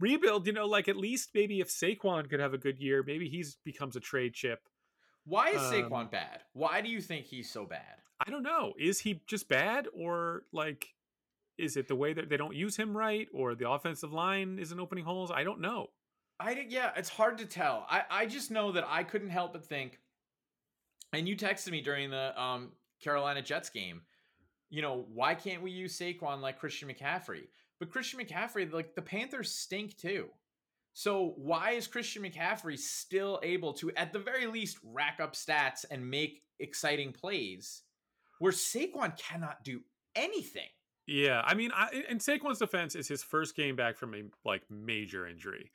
rebuild. 0.00 0.46
You 0.46 0.52
know, 0.52 0.66
like 0.66 0.88
at 0.88 0.96
least 0.96 1.30
maybe 1.34 1.60
if 1.60 1.68
Saquon 1.68 2.28
could 2.28 2.40
have 2.40 2.54
a 2.54 2.58
good 2.58 2.78
year, 2.78 3.02
maybe 3.06 3.28
he's 3.28 3.56
becomes 3.64 3.96
a 3.96 4.00
trade 4.00 4.34
chip. 4.34 4.60
Why 5.24 5.50
is 5.50 5.62
Um, 5.62 5.72
Saquon 5.72 6.10
bad? 6.10 6.40
Why 6.52 6.80
do 6.80 6.88
you 6.88 7.00
think 7.00 7.26
he's 7.26 7.50
so 7.50 7.64
bad? 7.64 8.00
I 8.24 8.30
don't 8.30 8.42
know. 8.42 8.72
Is 8.78 9.00
he 9.00 9.20
just 9.26 9.48
bad, 9.48 9.88
or 9.92 10.44
like, 10.52 10.88
is 11.58 11.76
it 11.76 11.88
the 11.88 11.96
way 11.96 12.12
that 12.12 12.28
they 12.28 12.36
don't 12.36 12.54
use 12.54 12.76
him 12.76 12.96
right, 12.96 13.28
or 13.32 13.54
the 13.54 13.70
offensive 13.70 14.12
line 14.12 14.58
isn't 14.58 14.80
opening 14.80 15.04
holes? 15.04 15.30
I 15.30 15.44
don't 15.44 15.60
know. 15.60 15.88
I 16.38 16.66
yeah, 16.68 16.90
it's 16.96 17.08
hard 17.08 17.38
to 17.38 17.46
tell. 17.46 17.86
I, 17.88 18.02
I 18.10 18.26
just 18.26 18.50
know 18.50 18.72
that 18.72 18.84
I 18.86 19.04
couldn't 19.04 19.30
help 19.30 19.54
but 19.54 19.64
think, 19.64 19.98
and 21.12 21.26
you 21.26 21.36
texted 21.36 21.70
me 21.70 21.80
during 21.80 22.10
the 22.10 22.38
um, 22.40 22.72
Carolina 23.02 23.40
Jets 23.40 23.70
game, 23.70 24.02
you 24.68 24.82
know, 24.82 25.06
why 25.12 25.34
can't 25.34 25.62
we 25.62 25.70
use 25.70 25.98
Saquon 25.98 26.40
like 26.40 26.58
Christian 26.58 26.88
McCaffrey? 26.88 27.44
But 27.78 27.90
Christian 27.90 28.20
McCaffrey, 28.20 28.70
like 28.72 28.94
the 28.94 29.02
Panthers 29.02 29.50
stink 29.52 29.96
too. 29.96 30.28
So 30.92 31.34
why 31.36 31.72
is 31.72 31.86
Christian 31.86 32.22
McCaffrey 32.22 32.78
still 32.78 33.38
able 33.42 33.74
to, 33.74 33.92
at 33.96 34.12
the 34.12 34.18
very 34.18 34.46
least, 34.46 34.78
rack 34.82 35.20
up 35.20 35.34
stats 35.34 35.84
and 35.90 36.10
make 36.10 36.42
exciting 36.58 37.12
plays, 37.12 37.82
where 38.38 38.52
Saquon 38.52 39.16
cannot 39.18 39.62
do 39.62 39.82
anything? 40.14 40.68
Yeah, 41.06 41.42
I 41.44 41.54
mean, 41.54 41.70
I, 41.72 42.04
in 42.08 42.18
Saquon's 42.18 42.58
defense, 42.58 42.96
is 42.96 43.06
his 43.06 43.22
first 43.22 43.54
game 43.54 43.76
back 43.76 43.96
from 43.96 44.14
a 44.14 44.22
like 44.44 44.62
major 44.70 45.26
injury. 45.26 45.70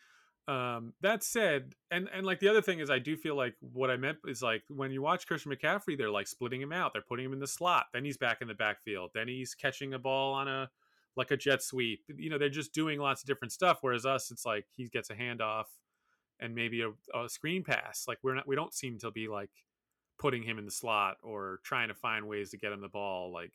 Um, 0.48 0.94
that 1.02 1.24
said, 1.24 1.76
and 1.90 2.10
and 2.14 2.26
like 2.26 2.40
the 2.40 2.50
other 2.50 2.62
thing 2.62 2.80
is, 2.80 2.90
I 2.90 3.00
do 3.00 3.16
feel 3.16 3.36
like 3.36 3.56
what 3.62 3.90
I 3.90 3.96
meant 3.96 4.18
is 4.26 4.42
like 4.42 4.64
when 4.68 4.92
you 4.92 5.02
watch 5.02 5.28
Christian 5.28 5.52
McCaffrey, 5.52 5.98
they're 5.98 6.12
like 6.12 6.28
splitting 6.28 6.62
him 6.62 6.74
out. 6.74 6.92
They're 6.92 7.02
putting 7.02 7.26
him 7.26 7.34
in 7.34 7.40
the 7.40 7.48
slot. 7.48 7.86
Then 7.94 8.04
he's 8.04 8.18
back 8.18 8.42
in 8.42 8.50
the 8.50 8.54
backfield. 8.54 9.12
Then 9.14 9.28
he's 9.30 9.56
catching 9.56 9.94
a 9.94 10.00
ball 10.00 10.34
on 10.34 10.50
a 10.50 10.70
like 11.16 11.32
a 11.32 11.38
jet 11.38 11.62
sweep. 11.64 12.02
You 12.14 12.30
know, 12.30 12.38
they're 12.38 12.50
just 12.50 12.74
doing 12.74 13.00
lots 13.00 13.22
of 13.22 13.28
different 13.28 13.54
stuff. 13.54 13.80
Whereas 13.82 14.06
us, 14.06 14.32
it's 14.32 14.46
like 14.46 14.66
he 14.76 14.90
gets 14.90 15.10
a 15.10 15.16
handoff 15.16 15.66
and 16.40 16.56
maybe 16.56 16.82
a, 16.82 16.90
a 17.18 17.30
screen 17.30 17.64
pass. 17.64 18.06
Like 18.08 18.18
we're 18.24 18.36
not, 18.36 18.48
we 18.48 18.56
don't 18.56 18.74
seem 18.74 18.98
to 19.00 19.12
be 19.12 19.28
like 19.28 19.52
putting 20.20 20.44
him 20.44 20.58
in 20.58 20.66
the 20.66 20.72
slot 20.72 21.18
or 21.24 21.60
trying 21.64 21.88
to 21.88 21.94
find 21.94 22.28
ways 22.28 22.52
to 22.52 22.58
get 22.58 22.72
him 22.72 22.82
the 22.82 22.90
ball. 22.90 23.32
Like, 23.32 23.54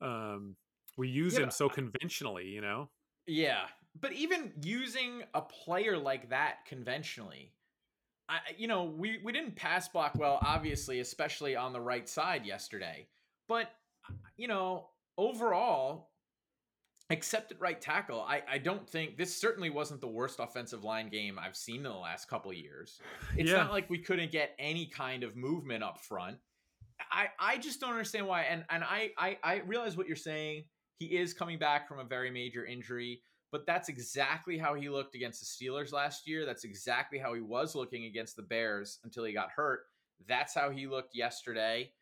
um, 0.00 0.56
we 0.96 1.08
use 1.08 1.34
Yeah, 1.34 1.44
him 1.44 1.50
so 1.50 1.68
conventionally, 1.68 2.46
you 2.46 2.60
know. 2.60 2.88
Yeah, 3.26 3.66
but 4.00 4.12
even 4.12 4.52
using 4.62 5.22
a 5.34 5.42
player 5.42 5.96
like 5.98 6.30
that 6.30 6.64
conventionally, 6.66 7.52
I 8.28 8.38
you 8.56 8.68
know 8.68 8.84
we 8.84 9.18
we 9.24 9.32
didn't 9.32 9.56
pass 9.56 9.88
block 9.88 10.14
well, 10.16 10.38
obviously, 10.42 11.00
especially 11.00 11.56
on 11.56 11.72
the 11.72 11.80
right 11.80 12.08
side 12.08 12.44
yesterday. 12.46 13.08
But 13.48 13.70
uh, 14.08 14.14
you 14.36 14.48
know 14.48 14.88
overall, 15.18 16.10
except 17.10 17.52
at 17.52 17.60
right 17.60 17.80
tackle, 17.80 18.20
I 18.20 18.42
I 18.48 18.58
don't 18.58 18.88
think 18.88 19.16
this 19.16 19.36
certainly 19.36 19.70
wasn't 19.70 20.00
the 20.00 20.08
worst 20.08 20.40
offensive 20.40 20.84
line 20.84 21.08
game 21.08 21.38
I've 21.38 21.56
seen 21.56 21.76
in 21.78 21.82
the 21.84 21.90
last 21.90 22.28
couple 22.28 22.50
of 22.50 22.56
years. 22.56 23.00
It's 23.36 23.50
Yeah. 23.50 23.58
not 23.58 23.72
like 23.72 23.88
we 23.90 23.98
couldn't 23.98 24.32
get 24.32 24.54
any 24.58 24.86
kind 24.86 25.22
of 25.22 25.36
movement 25.36 25.84
up 25.84 26.00
front. 26.00 26.38
I 27.10 27.28
I 27.38 27.58
just 27.58 27.80
don't 27.80 27.90
understand 27.90 28.26
why. 28.26 28.42
And 28.42 28.64
and 28.70 28.82
I 28.82 29.10
I, 29.18 29.38
I 29.42 29.54
realize 29.66 29.96
what 29.96 30.06
you're 30.06 30.16
saying. 30.16 30.64
He 30.98 31.16
is 31.16 31.34
coming 31.34 31.58
back 31.58 31.88
from 31.88 31.98
a 31.98 32.04
very 32.04 32.30
major 32.30 32.64
injury, 32.64 33.20
but 33.52 33.66
that's 33.66 33.88
exactly 33.88 34.58
how 34.58 34.74
he 34.74 34.88
looked 34.88 35.14
against 35.14 35.40
the 35.40 35.46
Steelers 35.46 35.92
last 35.92 36.26
year. 36.26 36.46
That's 36.46 36.64
exactly 36.64 37.18
how 37.18 37.34
he 37.34 37.40
was 37.40 37.74
looking 37.74 38.04
against 38.04 38.36
the 38.36 38.42
Bears 38.42 38.98
until 39.04 39.24
he 39.24 39.32
got 39.32 39.50
hurt. 39.50 39.80
That's 40.26 40.54
how 40.54 40.70
he 40.70 40.86
looked 40.86 41.14
yesterday. 41.14 41.92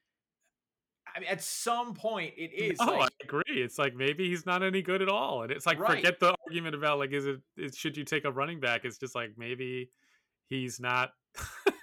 I 1.14 1.20
mean, 1.20 1.28
at 1.28 1.42
some 1.42 1.94
point, 1.94 2.35
it 2.37 2.52
is 2.52 2.78
oh, 2.80 2.87
like, 2.87 3.02
I 3.02 3.24
agree. 3.24 3.62
It's 3.62 3.78
like 3.78 3.94
maybe 3.94 4.28
he's 4.28 4.46
not 4.46 4.62
any 4.62 4.83
good 4.83 5.02
at 5.02 5.09
all, 5.09 5.42
and 5.42 5.52
it's 5.52 5.66
like 5.66 5.78
Right. 5.78 5.96
forget 5.96 6.18
the 6.18 6.35
argument 6.46 6.74
about 6.74 6.98
like 6.98 7.12
is 7.12 7.26
it 7.26 7.40
is, 7.57 7.76
should 7.76 7.96
you 7.96 8.04
take 8.04 8.24
a 8.24 8.33
running 8.33 8.59
back? 8.59 8.85
It's 8.85 8.98
just 8.98 9.14
like 9.14 9.33
maybe 9.37 9.90
he's 10.48 10.80
not. 10.80 11.11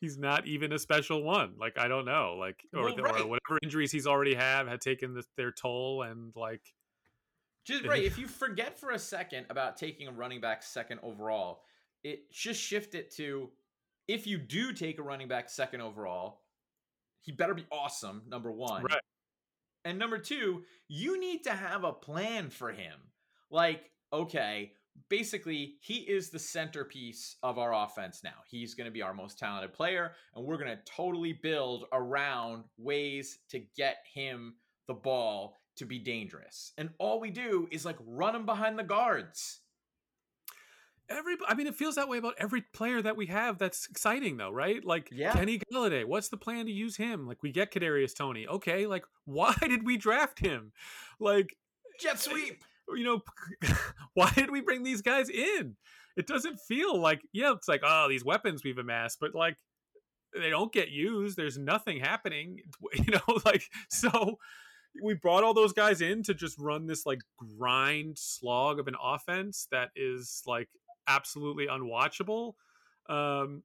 he's 0.00 0.18
not 0.18 0.46
even 0.46 0.72
a 0.72 0.78
special 0.78 1.22
one. 1.22 1.54
Like 1.58 1.78
I 1.78 1.88
don't 1.88 2.04
know, 2.04 2.36
like 2.38 2.56
or 2.74 2.84
Well, 2.84 2.96
right. 2.96 3.20
or 3.22 3.26
whatever 3.26 3.58
injuries 3.62 3.92
he's 3.92 4.06
already 4.06 4.34
had 4.34 4.68
had 4.68 4.80
taken 4.80 5.14
the, 5.14 5.24
their 5.36 5.52
toll, 5.52 6.02
and 6.02 6.32
like 6.36 6.62
Just 7.64 7.84
right. 7.84 8.02
If 8.04 8.18
you 8.18 8.28
forget 8.28 8.78
for 8.78 8.90
a 8.90 8.98
second 8.98 9.46
about 9.50 9.76
taking 9.76 10.08
a 10.08 10.12
running 10.12 10.40
back 10.40 10.62
second 10.62 11.00
overall, 11.02 11.62
it 12.02 12.30
just 12.30 12.60
shift 12.60 12.94
it 12.94 13.10
to 13.16 13.50
if 14.06 14.26
you 14.26 14.36
do 14.38 14.72
take 14.72 14.98
a 14.98 15.02
running 15.02 15.28
back 15.28 15.48
second 15.48 15.80
overall, 15.80 16.42
he 17.22 17.32
better 17.32 17.54
be 17.54 17.64
awesome. 17.72 18.22
Number 18.28 18.52
one, 18.52 18.82
Right. 18.84 19.00
and 19.86 19.98
number 19.98 20.18
two, 20.18 20.64
you 20.88 21.18
need 21.18 21.44
to 21.44 21.52
have 21.52 21.84
a 21.84 21.92
plan 21.92 22.50
for 22.50 22.70
him. 22.70 22.92
Like, 23.50 23.90
okay, 24.12 24.72
basically, 25.08 25.74
he 25.80 25.98
is 25.98 26.30
the 26.30 26.38
centerpiece 26.38 27.36
of 27.42 27.58
our 27.58 27.74
offense 27.74 28.22
now. 28.22 28.42
He's 28.48 28.74
going 28.74 28.86
to 28.86 28.90
be 28.92 29.02
our 29.02 29.14
most 29.14 29.38
talented 29.38 29.72
player, 29.72 30.12
and 30.34 30.44
we're 30.44 30.58
going 30.58 30.76
to 30.76 30.78
totally 30.84 31.32
build 31.32 31.86
around 31.92 32.64
ways 32.78 33.38
to 33.50 33.60
get 33.76 33.98
him 34.12 34.54
the 34.86 34.94
ball 34.94 35.58
to 35.76 35.84
be 35.84 35.98
dangerous. 35.98 36.72
And 36.78 36.90
all 36.98 37.20
we 37.20 37.30
do 37.30 37.68
is 37.70 37.84
like 37.84 37.96
run 38.06 38.36
him 38.36 38.46
behind 38.46 38.78
the 38.78 38.84
guards. 38.84 39.60
Every, 41.10 41.36
I 41.46 41.54
mean, 41.54 41.66
it 41.66 41.74
feels 41.74 41.96
that 41.96 42.08
way 42.08 42.16
about 42.16 42.34
every 42.38 42.62
player 42.72 43.02
that 43.02 43.16
we 43.16 43.26
have. 43.26 43.58
That's 43.58 43.86
exciting, 43.90 44.38
though, 44.38 44.50
right? 44.50 44.82
Like 44.82 45.08
Yeah. 45.12 45.32
Kenny 45.34 45.60
Golladay. 45.72 46.04
What's 46.06 46.28
the 46.28 46.38
plan 46.38 46.64
to 46.64 46.72
use 46.72 46.96
him? 46.96 47.26
Like 47.26 47.42
we 47.42 47.52
get 47.52 47.72
Kadarius 47.72 48.16
Toney. 48.16 48.46
Okay, 48.46 48.86
like 48.86 49.04
why 49.24 49.54
did 49.60 49.84
we 49.84 49.96
draft 49.96 50.38
him? 50.38 50.72
Like 51.20 51.56
Jet 52.00 52.18
sweep. 52.18 52.64
You 52.88 53.04
know, 53.04 53.22
why 54.14 54.30
did 54.34 54.50
we 54.50 54.60
bring 54.60 54.82
these 54.82 55.02
guys 55.02 55.28
in? 55.28 55.76
It 56.16 56.26
doesn't 56.26 56.60
feel 56.60 56.98
like 56.98 57.22
yeah, 57.32 57.52
it's 57.52 57.68
like 57.68 57.82
oh 57.84 58.08
these 58.08 58.24
weapons 58.24 58.62
we've 58.64 58.78
amassed, 58.78 59.18
but 59.20 59.34
like 59.34 59.56
they 60.34 60.50
don't 60.50 60.72
get 60.72 60.90
used. 60.90 61.36
There's 61.36 61.58
nothing 61.58 62.00
happening, 62.00 62.60
you 62.94 63.12
know. 63.12 63.38
Like 63.44 63.64
so, 63.90 64.38
we 65.02 65.14
brought 65.14 65.44
all 65.44 65.54
those 65.54 65.72
guys 65.72 66.00
in 66.00 66.22
to 66.24 66.34
just 66.34 66.58
run 66.58 66.86
this 66.86 67.06
like 67.06 67.20
grind 67.36 68.18
slog 68.18 68.78
of 68.78 68.88
an 68.88 68.96
offense 69.02 69.66
that 69.70 69.90
is 69.96 70.42
like 70.46 70.68
absolutely 71.08 71.66
unwatchable. 71.66 72.54
Um, 73.08 73.62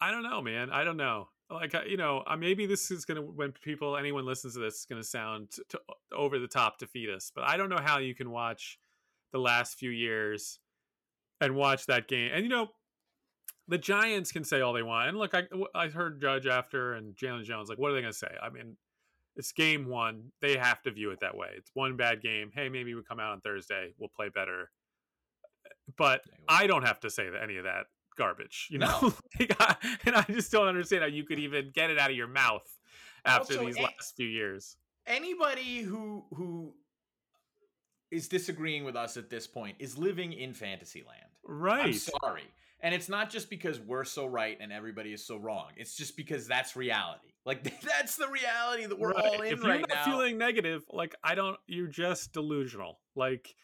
I 0.00 0.10
don't 0.10 0.22
know, 0.22 0.42
man. 0.42 0.70
I 0.70 0.84
don't 0.84 0.96
know. 0.96 1.28
Like 1.50 1.74
you 1.88 1.96
know, 1.96 2.22
uh, 2.26 2.36
maybe 2.36 2.66
this 2.66 2.90
is 2.90 3.06
gonna 3.06 3.22
when 3.22 3.52
people 3.52 3.96
anyone 3.96 4.26
listens 4.26 4.54
to 4.54 4.60
this 4.60 4.80
is 4.80 4.86
gonna 4.86 5.02
sound 5.02 5.50
t- 5.50 5.62
t- 5.70 5.78
over 6.12 6.38
the 6.38 6.46
top 6.48 6.78
to 6.78 6.86
feed 6.86 7.08
us, 7.08 7.32
but 7.34 7.44
I 7.44 7.56
don't 7.56 7.70
know 7.70 7.80
how 7.82 7.98
you 7.98 8.14
can 8.14 8.30
watch 8.30 8.78
the 9.32 9.38
last 9.38 9.78
few 9.78 9.90
years 9.90 10.58
and 11.40 11.54
watch 11.54 11.86
that 11.86 12.06
game. 12.06 12.30
And 12.34 12.44
you 12.44 12.50
know, 12.50 12.68
the 13.66 13.78
Giants 13.78 14.30
can 14.30 14.44
say 14.44 14.60
all 14.60 14.74
they 14.74 14.82
want. 14.82 15.08
And 15.08 15.16
look, 15.16 15.34
I 15.34 15.44
I 15.74 15.88
heard 15.88 16.20
Judge 16.20 16.46
after 16.46 16.94
and 16.94 17.16
Jalen 17.16 17.44
Jones 17.44 17.70
like, 17.70 17.78
what 17.78 17.90
are 17.90 17.94
they 17.94 18.02
gonna 18.02 18.12
say? 18.12 18.34
I 18.42 18.50
mean, 18.50 18.76
it's 19.34 19.52
game 19.52 19.86
one. 19.86 20.32
They 20.42 20.58
have 20.58 20.82
to 20.82 20.90
view 20.90 21.12
it 21.12 21.20
that 21.20 21.36
way. 21.36 21.48
It's 21.56 21.70
one 21.72 21.96
bad 21.96 22.20
game. 22.20 22.50
Hey, 22.54 22.68
maybe 22.68 22.94
we 22.94 23.02
come 23.02 23.20
out 23.20 23.32
on 23.32 23.40
Thursday. 23.40 23.94
We'll 23.98 24.10
play 24.14 24.28
better. 24.28 24.70
But 25.96 26.20
I 26.46 26.66
don't 26.66 26.84
have 26.84 27.00
to 27.00 27.10
say 27.10 27.30
that, 27.30 27.42
any 27.42 27.56
of 27.56 27.64
that 27.64 27.86
garbage, 28.18 28.68
you 28.70 28.78
know. 28.78 28.98
No. 29.00 29.14
Like, 29.40 29.56
I- 29.60 29.76
and 30.04 30.14
I 30.16 30.22
just 30.22 30.52
don't 30.52 30.66
understand 30.68 31.02
how 31.02 31.08
you 31.08 31.24
could 31.24 31.38
even 31.38 31.70
get 31.72 31.88
it 31.90 31.98
out 31.98 32.10
of 32.10 32.16
your 32.16 32.26
mouth 32.28 32.68
after 33.24 33.54
Also, 33.54 33.64
these 33.66 33.76
a- 33.78 33.82
last 33.82 34.14
few 34.16 34.28
years. 34.28 34.76
Anybody 35.06 35.80
who 35.80 36.24
who 36.34 36.74
is 38.10 38.28
disagreeing 38.28 38.84
with 38.84 38.96
us 38.96 39.16
at 39.16 39.30
this 39.30 39.46
point 39.46 39.76
is 39.78 39.98
living 39.98 40.32
in 40.32 40.54
fantasy 40.54 41.02
land. 41.06 41.30
I'm 41.48 41.54
Right. 41.58 41.94
sorry. 41.94 42.44
And 42.80 42.94
it's 42.94 43.08
not 43.08 43.28
just 43.30 43.50
because 43.50 43.80
we're 43.80 44.04
so 44.04 44.26
right 44.26 44.56
and 44.60 44.72
everybody 44.72 45.12
is 45.12 45.24
so 45.26 45.36
wrong. 45.36 45.68
It's 45.76 45.96
just 45.96 46.16
because 46.16 46.46
that's 46.46 46.76
reality. 46.76 47.32
Like 47.44 47.62
that's 47.82 48.16
the 48.16 48.28
reality 48.28 48.86
that 48.86 48.98
we're 48.98 49.10
Right. 49.12 49.24
all 49.24 49.40
in 49.42 49.52
if 49.52 49.62
you're 49.62 49.78
not 49.80 49.88
now. 49.88 50.04
feeling 50.04 50.38
negative, 50.38 50.84
like 50.90 51.14
I 51.22 51.34
don't, 51.34 51.58
you're 51.66 51.86
just 51.88 52.32
delusional. 52.32 52.98
Like, 53.14 53.54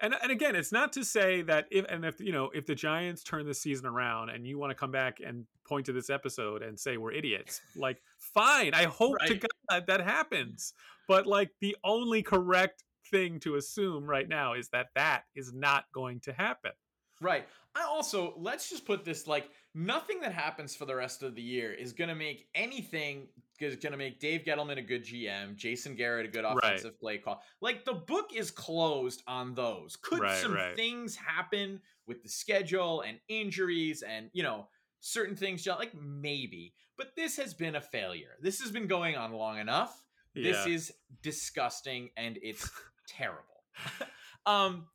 and 0.00 0.14
and 0.22 0.32
again, 0.32 0.56
it's 0.56 0.72
not 0.72 0.92
to 0.94 1.04
say 1.04 1.42
that 1.42 1.66
if 1.70 1.84
and 1.88 2.04
if 2.04 2.20
you 2.20 2.32
know 2.32 2.50
if 2.54 2.66
the 2.66 2.74
Giants 2.74 3.22
turn 3.22 3.46
the 3.46 3.54
season 3.54 3.86
around 3.86 4.30
and 4.30 4.46
you 4.46 4.58
want 4.58 4.70
to 4.70 4.74
come 4.74 4.90
back 4.90 5.18
and 5.24 5.44
point 5.66 5.86
to 5.86 5.92
this 5.92 6.10
episode 6.10 6.62
and 6.62 6.78
say 6.78 6.96
we're 6.96 7.12
idiots, 7.12 7.60
like 7.76 8.02
fine. 8.18 8.74
I 8.74 8.84
hope 8.84 9.18
to 9.26 9.32
Right. 9.34 9.44
God 9.70 9.84
that 9.86 10.00
happens. 10.00 10.72
But 11.08 11.26
like 11.26 11.50
the 11.60 11.76
only 11.84 12.22
correct 12.22 12.84
thing 13.10 13.40
to 13.40 13.56
assume 13.56 14.04
right 14.04 14.28
now 14.28 14.54
is 14.54 14.68
that 14.70 14.88
that 14.94 15.22
is 15.34 15.52
not 15.52 15.84
going 15.92 16.20
to 16.20 16.32
happen. 16.32 16.72
Right. 17.20 17.46
I 17.74 17.82
also 17.82 18.34
let's 18.36 18.70
just 18.70 18.86
put 18.86 19.04
this 19.04 19.26
like 19.26 19.50
nothing 19.74 20.20
that 20.20 20.32
happens 20.32 20.74
for 20.74 20.84
the 20.84 20.94
rest 20.94 21.22
of 21.22 21.34
the 21.34 21.42
year 21.42 21.72
is 21.72 21.92
going 21.92 22.08
to 22.08 22.14
make 22.14 22.48
anything 22.54 23.28
is 23.62 23.76
going 23.76 23.92
to 23.92 23.98
make 23.98 24.18
Dave 24.20 24.42
Gettleman 24.42 24.78
a 24.78 24.82
good 24.82 25.04
GM, 25.04 25.56
Jason 25.56 25.94
Garrett 25.94 26.26
a 26.26 26.28
good 26.28 26.44
Right. 26.44 26.56
offensive 26.62 26.98
play 26.98 27.18
call. 27.18 27.42
Like 27.60 27.84
the 27.84 27.94
book 27.94 28.30
is 28.34 28.50
closed 28.50 29.22
on 29.26 29.54
those. 29.54 29.96
Could 29.96 30.20
Right, 30.20 30.38
some 30.38 30.54
right. 30.54 30.74
things 30.76 31.16
happen 31.16 31.80
with 32.06 32.22
the 32.22 32.28
schedule 32.28 33.02
and 33.02 33.18
injuries 33.28 34.02
and 34.02 34.30
you 34.32 34.42
know 34.42 34.68
certain 35.00 35.36
things 35.36 35.62
John 35.62 35.78
like 35.78 35.94
maybe, 35.94 36.74
but 36.96 37.14
this 37.16 37.36
has 37.36 37.54
been 37.54 37.76
a 37.76 37.80
failure. 37.80 38.36
This 38.40 38.60
has 38.60 38.70
been 38.70 38.86
going 38.86 39.16
on 39.16 39.32
long 39.32 39.58
enough. 39.58 40.04
This 40.34 40.66
is 40.66 40.92
disgusting 41.22 42.10
and 42.16 42.38
it's 42.42 42.70
terrible. 43.08 43.64
um 44.46 44.86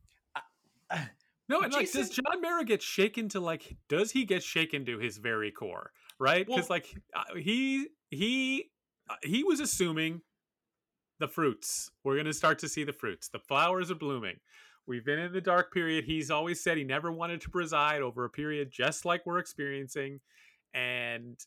No, 1.47 1.61
and 1.61 1.71
like, 1.71 1.91
does 1.91 2.09
John 2.09 2.41
Mara 2.41 2.65
get 2.65 2.81
shaken 2.81 3.29
to 3.29 3.39
like? 3.39 3.75
Does 3.87 4.09
he 4.11 4.25
get 4.25 4.41
shaken 4.41 4.83
to 4.87 4.97
his 4.97 5.17
very 5.17 5.51
core? 5.51 5.91
Right? 6.19 6.45
Because 6.45 6.69
Well- 6.69 6.77
like 6.77 6.95
uh, 7.15 7.35
he 7.35 7.87
he 8.15 8.71
uh, 9.09 9.15
he 9.23 9.43
was 9.43 9.59
assuming 9.59 10.21
the 11.19 11.27
fruits. 11.27 11.91
We're 12.03 12.17
gonna 12.17 12.33
start 12.33 12.59
to 12.59 12.69
see 12.69 12.83
the 12.83 12.93
fruits. 12.93 13.27
The 13.27 13.39
flowers 13.39 13.91
are 13.91 13.95
blooming. 13.95 14.39
We've 14.87 15.05
been 15.05 15.19
in 15.19 15.33
the 15.33 15.41
dark 15.41 15.73
period. 15.73 16.05
He's 16.05 16.29
always 16.29 16.61
said 16.61 16.77
he 16.77 16.83
never 16.83 17.11
wanted 17.11 17.41
to 17.41 17.49
preside 17.49 18.01
over 18.01 18.25
a 18.25 18.29
period 18.29 18.71
just 18.71 19.05
like 19.05 19.25
we're 19.25 19.39
experiencing, 19.39 20.19
and 20.73 21.37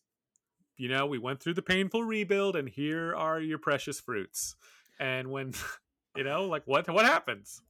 you 0.77 0.89
know 0.89 1.07
we 1.07 1.19
went 1.19 1.41
through 1.41 1.55
the 1.55 1.63
painful 1.63 2.05
rebuild, 2.05 2.57
and 2.57 2.69
here 2.69 3.15
are 3.15 3.41
your 3.41 3.59
precious 3.59 4.01
fruits. 4.01 4.57
And 4.99 5.31
when 5.31 5.53
you 6.17 6.25
know, 6.25 6.47
like 6.47 6.63
what 6.67 6.89
what 6.91 7.05
happens? 7.05 7.61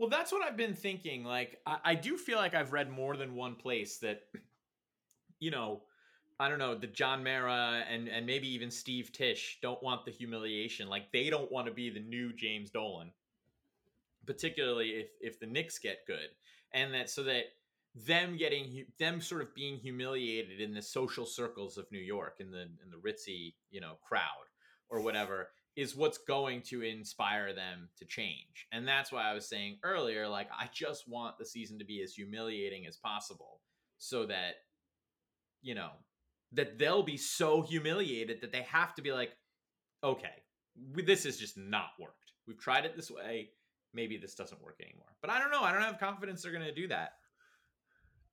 Well, 0.00 0.08
that's 0.08 0.32
what 0.32 0.42
I've 0.42 0.56
been 0.56 0.72
thinking. 0.72 1.24
Like, 1.24 1.58
I, 1.66 1.76
I 1.84 1.94
do 1.94 2.16
feel 2.16 2.38
like 2.38 2.54
I've 2.54 2.72
read 2.72 2.90
more 2.90 3.18
than 3.18 3.34
one 3.34 3.54
place 3.54 3.98
that, 3.98 4.22
you 5.40 5.50
know, 5.50 5.82
I 6.40 6.48
don't 6.48 6.58
know, 6.58 6.74
the 6.74 6.86
John 6.86 7.22
Mara 7.22 7.84
and 7.86 8.08
and 8.08 8.24
maybe 8.24 8.48
even 8.48 8.70
Steve 8.70 9.12
Tisch 9.12 9.58
don't 9.60 9.82
want 9.82 10.06
the 10.06 10.10
humiliation. 10.10 10.88
Like, 10.88 11.12
they 11.12 11.28
don't 11.28 11.52
want 11.52 11.66
to 11.66 11.72
be 11.72 11.90
the 11.90 12.00
new 12.00 12.32
James 12.32 12.70
Dolan, 12.70 13.12
particularly 14.26 14.88
if 14.88 15.10
if 15.20 15.38
the 15.38 15.46
Knicks 15.46 15.78
get 15.78 16.06
good, 16.06 16.30
and 16.72 16.94
that 16.94 17.10
so 17.10 17.22
that 17.24 17.44
them 17.94 18.38
getting 18.38 18.86
them 18.98 19.20
sort 19.20 19.42
of 19.42 19.54
being 19.54 19.76
humiliated 19.76 20.62
in 20.62 20.72
the 20.72 20.80
social 20.80 21.26
circles 21.26 21.76
of 21.76 21.92
New 21.92 21.98
York 21.98 22.36
in 22.40 22.50
the 22.50 22.62
in 22.62 22.90
the 22.90 22.96
ritzy 22.96 23.54
you 23.70 23.82
know 23.82 23.98
crowd 24.02 24.48
or 24.88 25.02
whatever 25.02 25.50
is 25.76 25.94
what's 25.94 26.18
going 26.18 26.62
to 26.62 26.82
inspire 26.82 27.52
them 27.52 27.88
to 27.98 28.04
change. 28.04 28.66
And 28.72 28.88
that's 28.88 29.12
why 29.12 29.22
I 29.22 29.34
was 29.34 29.48
saying 29.48 29.78
earlier, 29.84 30.26
like, 30.26 30.48
I 30.50 30.68
just 30.72 31.08
want 31.08 31.38
the 31.38 31.46
season 31.46 31.78
to 31.78 31.84
be 31.84 32.02
as 32.02 32.14
humiliating 32.14 32.86
as 32.86 32.96
possible 32.96 33.60
so 33.98 34.26
that, 34.26 34.56
you 35.62 35.74
know, 35.74 35.90
that 36.52 36.78
they'll 36.78 37.02
be 37.02 37.16
so 37.16 37.62
humiliated 37.62 38.40
that 38.40 38.52
they 38.52 38.62
have 38.62 38.94
to 38.94 39.02
be 39.02 39.12
like, 39.12 39.30
okay, 40.02 40.42
this 40.94 41.24
has 41.24 41.36
just 41.36 41.56
not 41.56 41.90
worked. 41.98 42.32
We've 42.46 42.58
tried 42.58 42.84
it 42.84 42.96
this 42.96 43.10
way. 43.10 43.50
Maybe 43.92 44.16
this 44.16 44.34
doesn't 44.34 44.62
work 44.62 44.80
anymore. 44.80 45.06
But 45.20 45.30
I 45.30 45.38
don't 45.38 45.50
know. 45.50 45.62
I 45.62 45.72
don't 45.72 45.82
have 45.82 45.98
confidence 45.98 46.42
they're 46.42 46.52
going 46.52 46.64
to 46.64 46.74
do 46.74 46.88
that. 46.88 47.12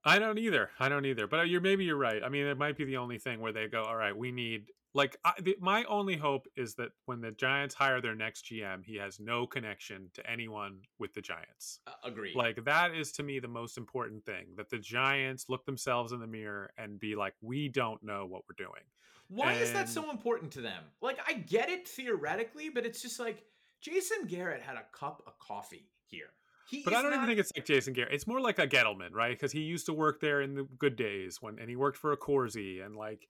I 0.06 0.20
don't 0.20 0.38
either. 0.38 0.70
I 0.80 0.90
don't 0.90 1.06
either. 1.06 1.28
But 1.28 1.40
uh, 1.40 1.44
you're 1.44 1.62
maybe 1.62 1.84
you're 1.84 1.98
right. 1.98 2.22
I 2.24 2.30
mean, 2.30 2.46
it 2.46 2.58
might 2.58 2.78
be 2.78 2.86
the 2.86 2.98
only 2.98 3.18
thing 3.18 3.42
where 3.42 3.52
they 3.52 3.68
go, 3.68 3.84
all 3.84 3.96
right, 3.96 4.16
we 4.16 4.32
need 4.32 4.68
like 4.98 5.16
I, 5.24 5.34
the, 5.42 5.56
my 5.62 5.84
only 5.86 6.18
hope 6.18 6.48
is 6.58 6.74
that 6.76 6.90
when 7.06 7.22
the 7.22 7.32
Giants 7.32 7.76
hire 7.76 8.02
their 8.02 8.16
next 8.16 8.46
GM, 8.46 8.84
he 8.84 8.96
has 8.96 9.20
no 9.20 9.46
connection 9.46 10.10
to 10.16 10.30
anyone 10.30 10.80
with 10.98 11.14
the 11.14 11.22
Giants. 11.22 11.80
Uh, 11.86 11.92
agreed. 12.04 12.36
Like 12.36 12.66
that 12.66 12.96
is 12.96 13.12
to 13.14 13.24
me 13.24 13.40
the 13.40 13.48
most 13.48 13.78
important 13.78 14.26
thing 14.26 14.48
that 14.58 14.70
the 14.70 14.80
Giants 14.80 15.46
look 15.50 15.66
themselves 15.66 16.12
in 16.12 16.20
the 16.20 16.28
mirror 16.28 16.72
and 16.78 17.00
be 17.00 17.16
like, 17.16 17.36
we 17.42 17.70
don't 17.70 18.02
know 18.04 18.26
what 18.26 18.42
we're 18.50 18.66
doing. 18.66 18.84
Why 19.30 19.54
is 19.54 19.74
that 19.74 19.90
so 19.90 20.10
important 20.10 20.52
to 20.54 20.62
them? 20.62 20.84
Like, 21.02 21.20
I 21.28 21.34
get 21.34 21.70
it 21.70 21.88
theoretically, 21.88 22.70
but 22.70 22.86
it's 22.86 23.02
just 23.02 23.20
like 23.20 23.44
Jason 23.82 24.26
Garrett 24.26 24.62
had 24.62 24.78
a 24.78 24.86
cup 24.98 25.22
of 25.28 25.38
coffee 25.38 25.90
here. 26.06 26.30
He 26.70 26.82
But 26.84 26.94
I 26.94 27.02
don't 27.02 27.14
even 27.14 27.28
think 27.28 27.40
it's 27.40 27.52
like 27.56 27.66
Jason 27.66 27.94
Garrett. 27.94 28.14
It's 28.14 28.28
more 28.28 28.40
like 28.40 28.58
a 28.60 28.68
Gettleman, 28.68 29.14
right? 29.14 29.32
Because 29.32 29.52
he 29.52 29.62
used 29.62 29.86
to 29.88 29.94
work 29.94 30.22
there 30.22 30.42
in 30.42 30.56
the 30.56 30.64
good 30.80 30.96
days 30.96 31.42
when, 31.42 31.60
and 31.60 31.70
he 31.70 31.76
worked 31.76 31.98
for 31.98 32.16
Accorsi, 32.16 32.86
and 32.86 32.96
like, 32.96 33.28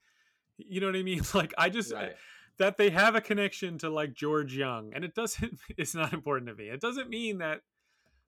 you 0.57 0.81
know 0.81 0.87
what 0.87 0.95
I 0.95 1.03
mean? 1.03 1.21
Like, 1.33 1.53
I 1.57 1.69
just 1.69 1.93
Right. 1.93 2.15
that 2.57 2.77
they 2.77 2.89
have 2.89 3.15
a 3.15 3.21
connection 3.21 3.77
to 3.79 3.89
like 3.89 4.13
George 4.13 4.55
Young, 4.55 4.93
and 4.93 5.03
it 5.03 5.13
doesn't. 5.13 5.59
It's 5.77 5.95
not 5.95 6.13
important 6.13 6.49
to 6.49 6.55
me. 6.55 6.69
It 6.69 6.81
doesn't 6.81 7.09
mean 7.09 7.39
that 7.39 7.61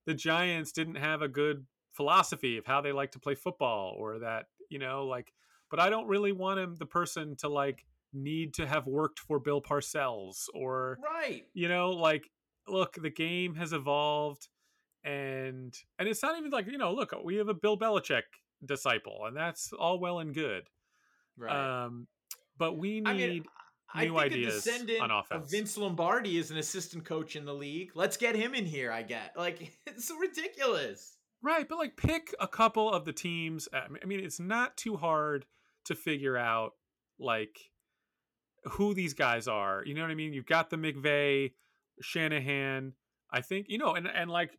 the 0.05 0.13
Giants 0.13 0.71
didn't 0.71 0.95
have 0.95 1.21
a 1.21 1.27
good 1.27 1.65
philosophy 1.91 2.57
of 2.57 2.65
how 2.65 2.81
they 2.81 2.91
like 2.91 3.11
to 3.11 3.19
play 3.19 3.35
football, 3.35 3.95
or 3.97 4.19
that 4.19 4.45
you 4.69 4.79
know, 4.79 5.05
like. 5.05 5.33
But 5.69 5.79
I 5.79 5.91
don't 5.91 6.07
really 6.07 6.31
want 6.31 6.59
him, 6.59 6.75
the 6.77 6.87
person, 6.87 7.35
to 7.37 7.49
like 7.49 7.85
need 8.11 8.55
to 8.55 8.65
have 8.65 8.87
worked 8.87 9.19
for 9.19 9.39
Bill 9.39 9.61
Parcells, 9.61 10.45
or 10.53 10.97
right. 11.03 11.45
you 11.53 11.67
know, 11.67 11.91
like 11.91 12.29
look, 12.67 12.97
the 13.01 13.09
game 13.09 13.55
has 13.55 13.73
evolved, 13.73 14.47
and 15.03 15.75
and 15.97 16.07
it's 16.07 16.23
not 16.23 16.37
even 16.37 16.51
like 16.51 16.67
you 16.67 16.77
know, 16.77 16.93
look, 16.93 17.13
we 17.23 17.35
have 17.37 17.49
a 17.49 17.53
Bill 17.53 17.77
Belichick 17.77 18.23
disciple, 18.65 19.25
and 19.25 19.35
that's 19.35 19.71
all 19.73 19.99
well 19.99 20.19
and 20.19 20.33
good. 20.33 20.63
Right. 21.37 21.85
Um, 21.85 22.07
but 22.59 22.77
we 22.77 22.99
need 23.01 23.07
I 23.07 23.13
mean, 23.13 23.43
I 23.91 24.05
new 24.05 24.09
think 24.11 24.33
ideas 24.33 24.53
a 24.53 24.69
descendant 24.69 25.01
on 25.01 25.09
of 25.11 25.25
offense. 25.25 25.49
Vince 25.51 25.77
Lombardi 25.77 26.37
is 26.37 26.51
an 26.51 26.57
assistant 26.57 27.05
coach 27.05 27.35
in 27.35 27.45
the 27.45 27.53
league. 27.53 27.91
Let's 27.95 28.17
get 28.17 28.35
him 28.35 28.53
in 28.53 28.65
here. 28.65 28.91
I 28.91 29.01
get 29.01 29.31
like 29.35 29.71
it's 29.87 30.07
so 30.07 30.17
ridiculous. 30.17 31.15
Right, 31.41 31.67
but 31.67 31.77
like 31.77 31.95
pick 31.97 32.35
a 32.39 32.47
couple 32.47 32.91
of 32.91 33.05
the 33.05 33.13
teams. 33.13 33.67
I 33.73 33.87
mean- 33.87 33.99
I 34.03 34.05
mean, 34.05 34.19
it's 34.19 34.39
not 34.39 34.77
too 34.77 34.97
hard 34.97 35.45
to 35.85 35.95
figure 35.95 36.37
out 36.37 36.73
like 37.17 37.57
who 38.65 38.93
these 38.93 39.13
guys 39.13 39.47
are. 39.47 39.81
You 39.85 39.95
know 39.95 40.01
what 40.01 40.11
I 40.11 40.15
mean? 40.15 40.33
You've 40.33 40.45
got 40.45 40.69
the 40.69 40.75
McVay, 40.77 41.53
Shanahan. 42.01 42.93
I 43.31 43.41
think 43.41 43.67
you 43.69 43.77
know, 43.77 43.93
and 43.95 44.07
and 44.07 44.29
like 44.29 44.51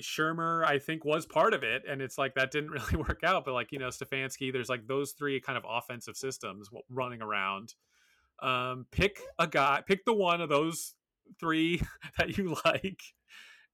Shurmur, 0.00 0.64
I 0.64 0.78
think 0.78 1.04
was 1.04 1.26
part 1.26 1.54
of 1.54 1.62
it, 1.62 1.82
and 1.88 2.00
it's 2.00 2.18
like 2.18 2.34
that 2.34 2.50
didn't 2.50 2.70
really 2.70 2.96
work 2.96 3.22
out. 3.24 3.44
But 3.44 3.54
like 3.54 3.72
you 3.72 3.78
know, 3.78 3.88
Stefanski, 3.88 4.52
there's 4.52 4.68
like 4.68 4.86
those 4.86 5.12
three 5.12 5.40
kind 5.40 5.58
of 5.58 5.64
offensive 5.68 6.16
systems 6.16 6.68
running 6.88 7.22
around. 7.22 7.74
Um, 8.40 8.86
pick 8.90 9.20
a 9.38 9.46
guy, 9.46 9.82
pick 9.86 10.04
the 10.04 10.12
one 10.12 10.40
of 10.40 10.48
those 10.48 10.94
three 11.38 11.82
that 12.18 12.36
you 12.36 12.56
like, 12.64 13.00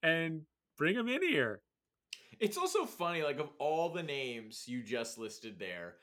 and 0.02 0.42
bring 0.76 0.94
him 0.94 1.08
in 1.08 1.22
here. 1.22 1.62
It's 2.40 2.56
also 2.56 2.84
funny, 2.84 3.22
like 3.22 3.40
of 3.40 3.50
all 3.58 3.90
the 3.90 4.02
names 4.02 4.64
you 4.66 4.82
just 4.82 5.18
listed 5.18 5.58
there, 5.58 5.96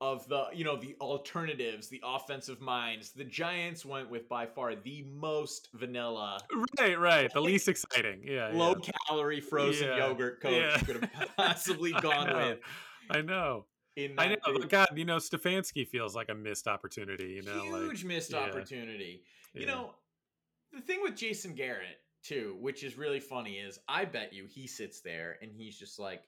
of 0.00 0.28
the 0.28 0.46
you 0.52 0.64
know 0.64 0.76
the 0.76 0.94
alternatives, 1.00 1.88
the 1.88 2.02
offensive 2.04 2.60
minds, 2.60 3.10
the 3.10 3.24
Giants 3.24 3.84
went 3.84 4.08
with 4.10 4.28
by 4.28 4.46
far 4.46 4.74
the 4.74 5.04
most 5.12 5.68
vanilla, 5.74 6.38
Right, 6.78 6.98
right. 6.98 7.32
The 7.32 7.40
least 7.40 7.68
exciting. 7.68 8.22
Yeah. 8.24 8.50
low 8.52 8.76
yeah. 8.82 8.90
calorie 9.08 9.40
frozen 9.40 9.88
Yeah, 9.88 9.96
yogurt 9.96 10.40
coach 10.40 10.52
yeah. 10.52 10.78
could 10.78 11.02
have 11.02 11.30
possibly 11.36 11.92
I 11.94 12.00
gone 12.00 12.26
know. 12.28 12.36
with. 12.36 12.58
I 13.10 13.22
know. 13.22 13.66
I 14.16 14.28
know. 14.28 14.36
but 14.44 14.68
God, 14.68 14.88
you 14.94 15.04
know, 15.04 15.16
Stefanski 15.16 15.86
feels 15.86 16.14
like 16.14 16.28
a 16.28 16.34
missed 16.34 16.68
opportunity. 16.68 17.30
You 17.30 17.42
know, 17.42 17.62
huge 17.62 18.04
like, 18.04 18.08
missed 18.08 18.34
opportunity. 18.34 19.22
You 19.54 19.66
know, 19.66 19.94
the 20.72 20.80
thing 20.80 21.00
with 21.02 21.16
Jason 21.16 21.54
Garrett 21.54 21.98
too, 22.22 22.56
which 22.60 22.84
is 22.84 22.96
really 22.96 23.18
funny, 23.18 23.54
is 23.54 23.80
I 23.88 24.04
bet 24.04 24.32
you 24.32 24.46
he 24.46 24.68
sits 24.68 25.00
there 25.00 25.38
and 25.42 25.50
he's 25.52 25.76
just 25.76 25.98
like, 25.98 26.22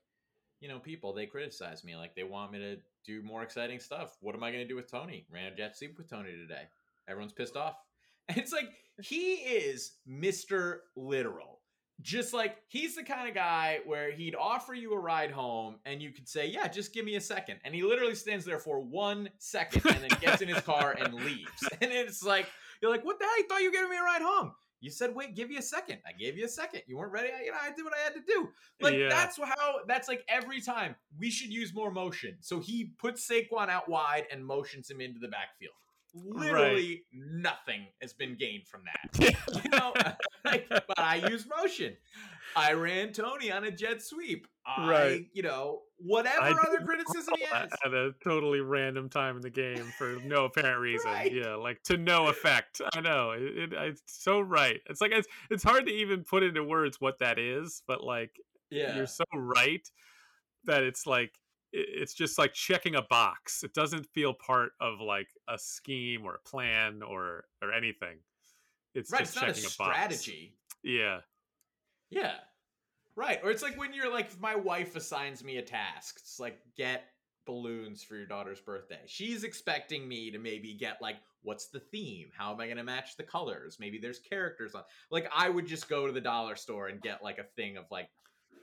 you 0.60 0.68
know, 0.68 0.80
people 0.80 1.12
they 1.12 1.26
criticize 1.26 1.84
me, 1.84 1.94
like 1.94 2.16
they 2.16 2.24
want 2.24 2.50
me 2.50 2.58
to 2.58 2.76
do 3.04 3.22
more 3.22 3.42
exciting 3.42 3.80
stuff. 3.80 4.16
What 4.20 4.34
am 4.34 4.42
I 4.42 4.50
going 4.50 4.62
to 4.62 4.68
do 4.68 4.76
with 4.76 4.90
Toney? 4.90 5.26
Ran 5.30 5.52
a 5.52 5.56
jet 5.56 5.76
sweep 5.76 5.96
with 5.96 6.10
Toney 6.10 6.32
today. 6.32 6.62
Everyone's 7.08 7.32
pissed 7.32 7.56
off, 7.56 7.76
and 8.28 8.38
it's 8.38 8.52
like 8.52 8.68
he 9.02 9.34
is 9.34 9.92
Mister 10.06 10.82
Literal. 10.96 11.60
Just 12.02 12.32
like 12.32 12.56
he's 12.68 12.96
the 12.96 13.02
kind 13.02 13.28
of 13.28 13.34
guy 13.34 13.80
where 13.84 14.10
he'd 14.10 14.34
offer 14.34 14.72
you 14.72 14.94
a 14.94 14.98
ride 14.98 15.30
home 15.30 15.76
and 15.84 16.00
you 16.00 16.12
could 16.12 16.26
say, 16.26 16.46
Yeah, 16.46 16.66
just 16.66 16.94
give 16.94 17.04
me 17.04 17.16
a 17.16 17.20
second. 17.20 17.58
And 17.62 17.74
he 17.74 17.82
literally 17.82 18.14
stands 18.14 18.46
there 18.46 18.58
for 18.58 18.80
one 18.80 19.28
second 19.38 19.84
and 19.84 20.04
then 20.04 20.18
gets 20.18 20.40
in 20.40 20.48
his 20.48 20.62
car 20.62 20.96
and 20.98 21.12
leaves. 21.12 21.50
And 21.82 21.92
it's 21.92 22.22
like, 22.22 22.46
you're 22.80 22.90
like, 22.90 23.04
what 23.04 23.18
the 23.18 23.26
hell? 23.26 23.36
You 23.38 23.46
thought 23.46 23.60
you 23.60 23.68
were 23.68 23.72
giving 23.72 23.90
me 23.90 23.98
a 23.98 24.02
ride 24.02 24.22
home. 24.22 24.52
You 24.80 24.90
said, 24.90 25.14
wait, 25.14 25.34
give 25.36 25.50
you 25.50 25.58
a 25.58 25.62
second. 25.62 25.98
I 26.06 26.12
gave 26.12 26.38
you 26.38 26.44
a 26.46 26.48
second. 26.48 26.82
You 26.86 26.96
weren't 26.96 27.12
ready. 27.12 27.28
I, 27.28 27.44
you 27.44 27.50
know, 27.50 27.58
I 27.62 27.70
did 27.70 27.84
what 27.84 27.94
I 27.94 28.02
had 28.02 28.14
to 28.14 28.22
do. 28.26 28.48
Like 28.80 28.94
Yeah. 28.94 29.08
that's 29.08 29.38
how. 29.38 29.80
That's 29.86 30.08
like 30.08 30.24
every 30.28 30.60
time 30.60 30.94
we 31.18 31.30
should 31.30 31.50
use 31.52 31.74
more 31.74 31.90
motion. 31.90 32.36
So 32.40 32.60
he 32.60 32.92
puts 32.98 33.28
Saquon 33.28 33.68
out 33.68 33.88
wide 33.88 34.24
and 34.32 34.44
motions 34.44 34.90
him 34.90 35.00
into 35.00 35.18
the 35.20 35.28
backfield. 35.28 35.74
Literally 36.12 37.04
nothing 37.12 37.86
has 38.00 38.12
been 38.12 38.36
gained 38.36 38.66
from 38.66 38.82
that. 38.84 39.34
You 39.64 39.70
know, 39.70 39.92
like, 40.44 40.66
but 40.68 40.98
I 40.98 41.16
use 41.28 41.46
motion. 41.60 41.96
I 42.56 42.72
ran 42.72 43.12
Toney 43.12 43.50
on 43.52 43.64
a 43.64 43.70
jet 43.70 44.02
sweep. 44.02 44.46
I, 44.66 44.88
Right. 44.88 45.26
you 45.32 45.42
know, 45.42 45.82
whatever 45.96 46.42
I 46.42 46.50
other 46.50 46.80
criticism 46.84 47.34
he 47.38 47.44
has. 47.46 47.70
at 47.84 47.94
a 47.94 48.12
totally 48.22 48.60
random 48.60 49.08
time 49.08 49.36
in 49.36 49.42
the 49.42 49.50
game 49.50 49.84
for 49.98 50.16
no 50.24 50.44
apparent 50.46 50.80
reason. 50.80 51.10
Right. 51.10 51.32
Yeah, 51.32 51.54
like 51.54 51.82
to 51.84 51.96
no 51.96 52.28
effect. 52.28 52.80
I 52.94 53.00
know 53.00 53.30
it, 53.32 53.42
it, 53.42 53.72
it's 53.72 54.02
so 54.06 54.40
right. 54.40 54.80
It's 54.88 55.00
like 55.00 55.12
it's 55.12 55.28
it's 55.50 55.62
hard 55.62 55.86
to 55.86 55.92
even 55.92 56.24
put 56.24 56.42
into 56.42 56.62
words 56.64 57.00
what 57.00 57.18
that 57.20 57.38
is, 57.38 57.82
but 57.86 58.02
like 58.04 58.36
Yeah. 58.70 58.96
you're 58.96 59.06
so 59.06 59.24
right 59.34 59.86
that 60.64 60.82
it's 60.82 61.06
like 61.06 61.32
it- 61.72 61.88
it's 61.92 62.14
just 62.14 62.36
like 62.38 62.52
checking 62.52 62.96
a 62.96 63.02
box. 63.02 63.62
It 63.64 63.72
doesn't 63.74 64.06
feel 64.12 64.34
part 64.34 64.72
of 64.80 65.00
like 65.00 65.28
a 65.48 65.58
scheme 65.58 66.24
or 66.26 66.34
a 66.34 66.48
plan 66.48 67.02
or 67.02 67.44
or 67.62 67.72
anything. 67.72 68.18
It's 68.94 69.10
right. 69.10 69.20
just 69.20 69.32
It's 69.36 69.40
not 69.40 69.50
a 69.50 69.52
checking 69.54 69.64
a, 69.70 69.78
box. 69.78 69.96
strategy. 69.96 70.56
Yeah. 70.82 71.20
Yeah. 72.10 72.34
Right. 73.16 73.40
Or 73.42 73.50
it's 73.50 73.62
like 73.62 73.78
when 73.78 73.92
you're 73.92 74.10
like, 74.10 74.38
my 74.40 74.54
wife 74.54 74.96
assigns 74.96 75.42
me 75.44 75.56
a 75.56 75.62
task, 75.62 76.18
it's 76.20 76.38
like, 76.38 76.58
get 76.76 77.04
balloons 77.46 78.02
for 78.02 78.16
your 78.16 78.26
daughter's 78.26 78.60
birthday. 78.60 79.00
She's 79.06 79.44
expecting 79.44 80.06
me 80.06 80.30
to 80.30 80.38
maybe 80.38 80.74
get 80.74 81.02
like, 81.02 81.16
what's 81.42 81.68
the 81.68 81.80
theme? 81.80 82.28
How 82.36 82.52
am 82.52 82.60
I 82.60 82.66
going 82.66 82.76
to 82.76 82.84
match 82.84 83.16
the 83.16 83.22
colors? 83.22 83.78
Maybe 83.80 83.98
there's 83.98 84.18
characters 84.20 84.74
on. 84.74 84.82
Like, 85.10 85.28
I 85.34 85.48
would 85.48 85.66
just 85.66 85.88
go 85.88 86.06
to 86.06 86.12
the 86.12 86.20
dollar 86.20 86.56
store 86.56 86.88
and 86.88 87.00
get 87.00 87.22
like 87.22 87.38
a 87.38 87.44
thing 87.56 87.76
of 87.76 87.84
like 87.90 88.08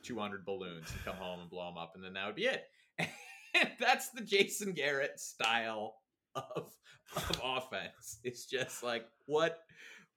200 0.04 0.46
balloons 0.46 0.92
and 0.92 1.04
come 1.04 1.16
home 1.16 1.42
and 1.42 1.50
blow 1.50 1.68
them 1.68 1.78
up, 1.78 1.94
and 1.96 2.04
then 2.04 2.14
that 2.14 2.26
would 2.26 2.36
be 2.36 2.46
it. 2.46 2.64
And 3.00 3.70
that's 3.80 4.10
the 4.10 4.22
Jason 4.22 4.74
Garrett 4.74 5.20
style 5.20 5.96
of, 6.36 6.74
of 7.16 7.42
offense. 7.44 8.20
It's 8.24 8.46
just 8.46 8.84
like, 8.84 9.06
what? 9.26 9.60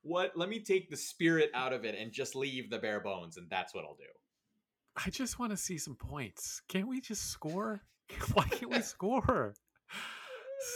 What? 0.03 0.33
Let 0.37 0.49
me 0.49 0.61
take 0.61 0.89
the 0.91 0.97
spirit 0.97 1.51
out 1.55 1.73
of 1.73 1.85
it 1.85 1.95
and 1.99 2.13
just 2.13 2.35
leave 2.35 2.71
the 2.71 2.79
bare 2.79 3.01
bones, 3.01 3.37
and 3.37 3.49
that's 3.51 3.75
what 3.75 3.85
I'll 3.85 3.97
do. 3.97 4.05
I 5.05 5.11
just 5.11 5.39
want 5.39 5.53
to 5.53 5.57
see 5.57 5.79
some 5.79 5.95
points. 5.95 6.63
Can't 6.69 6.89
we 6.89 7.01
just 7.01 7.31
score? 7.31 7.81
Why 8.35 8.45
can't 8.45 8.73
we 8.73 8.81
score? 8.83 9.55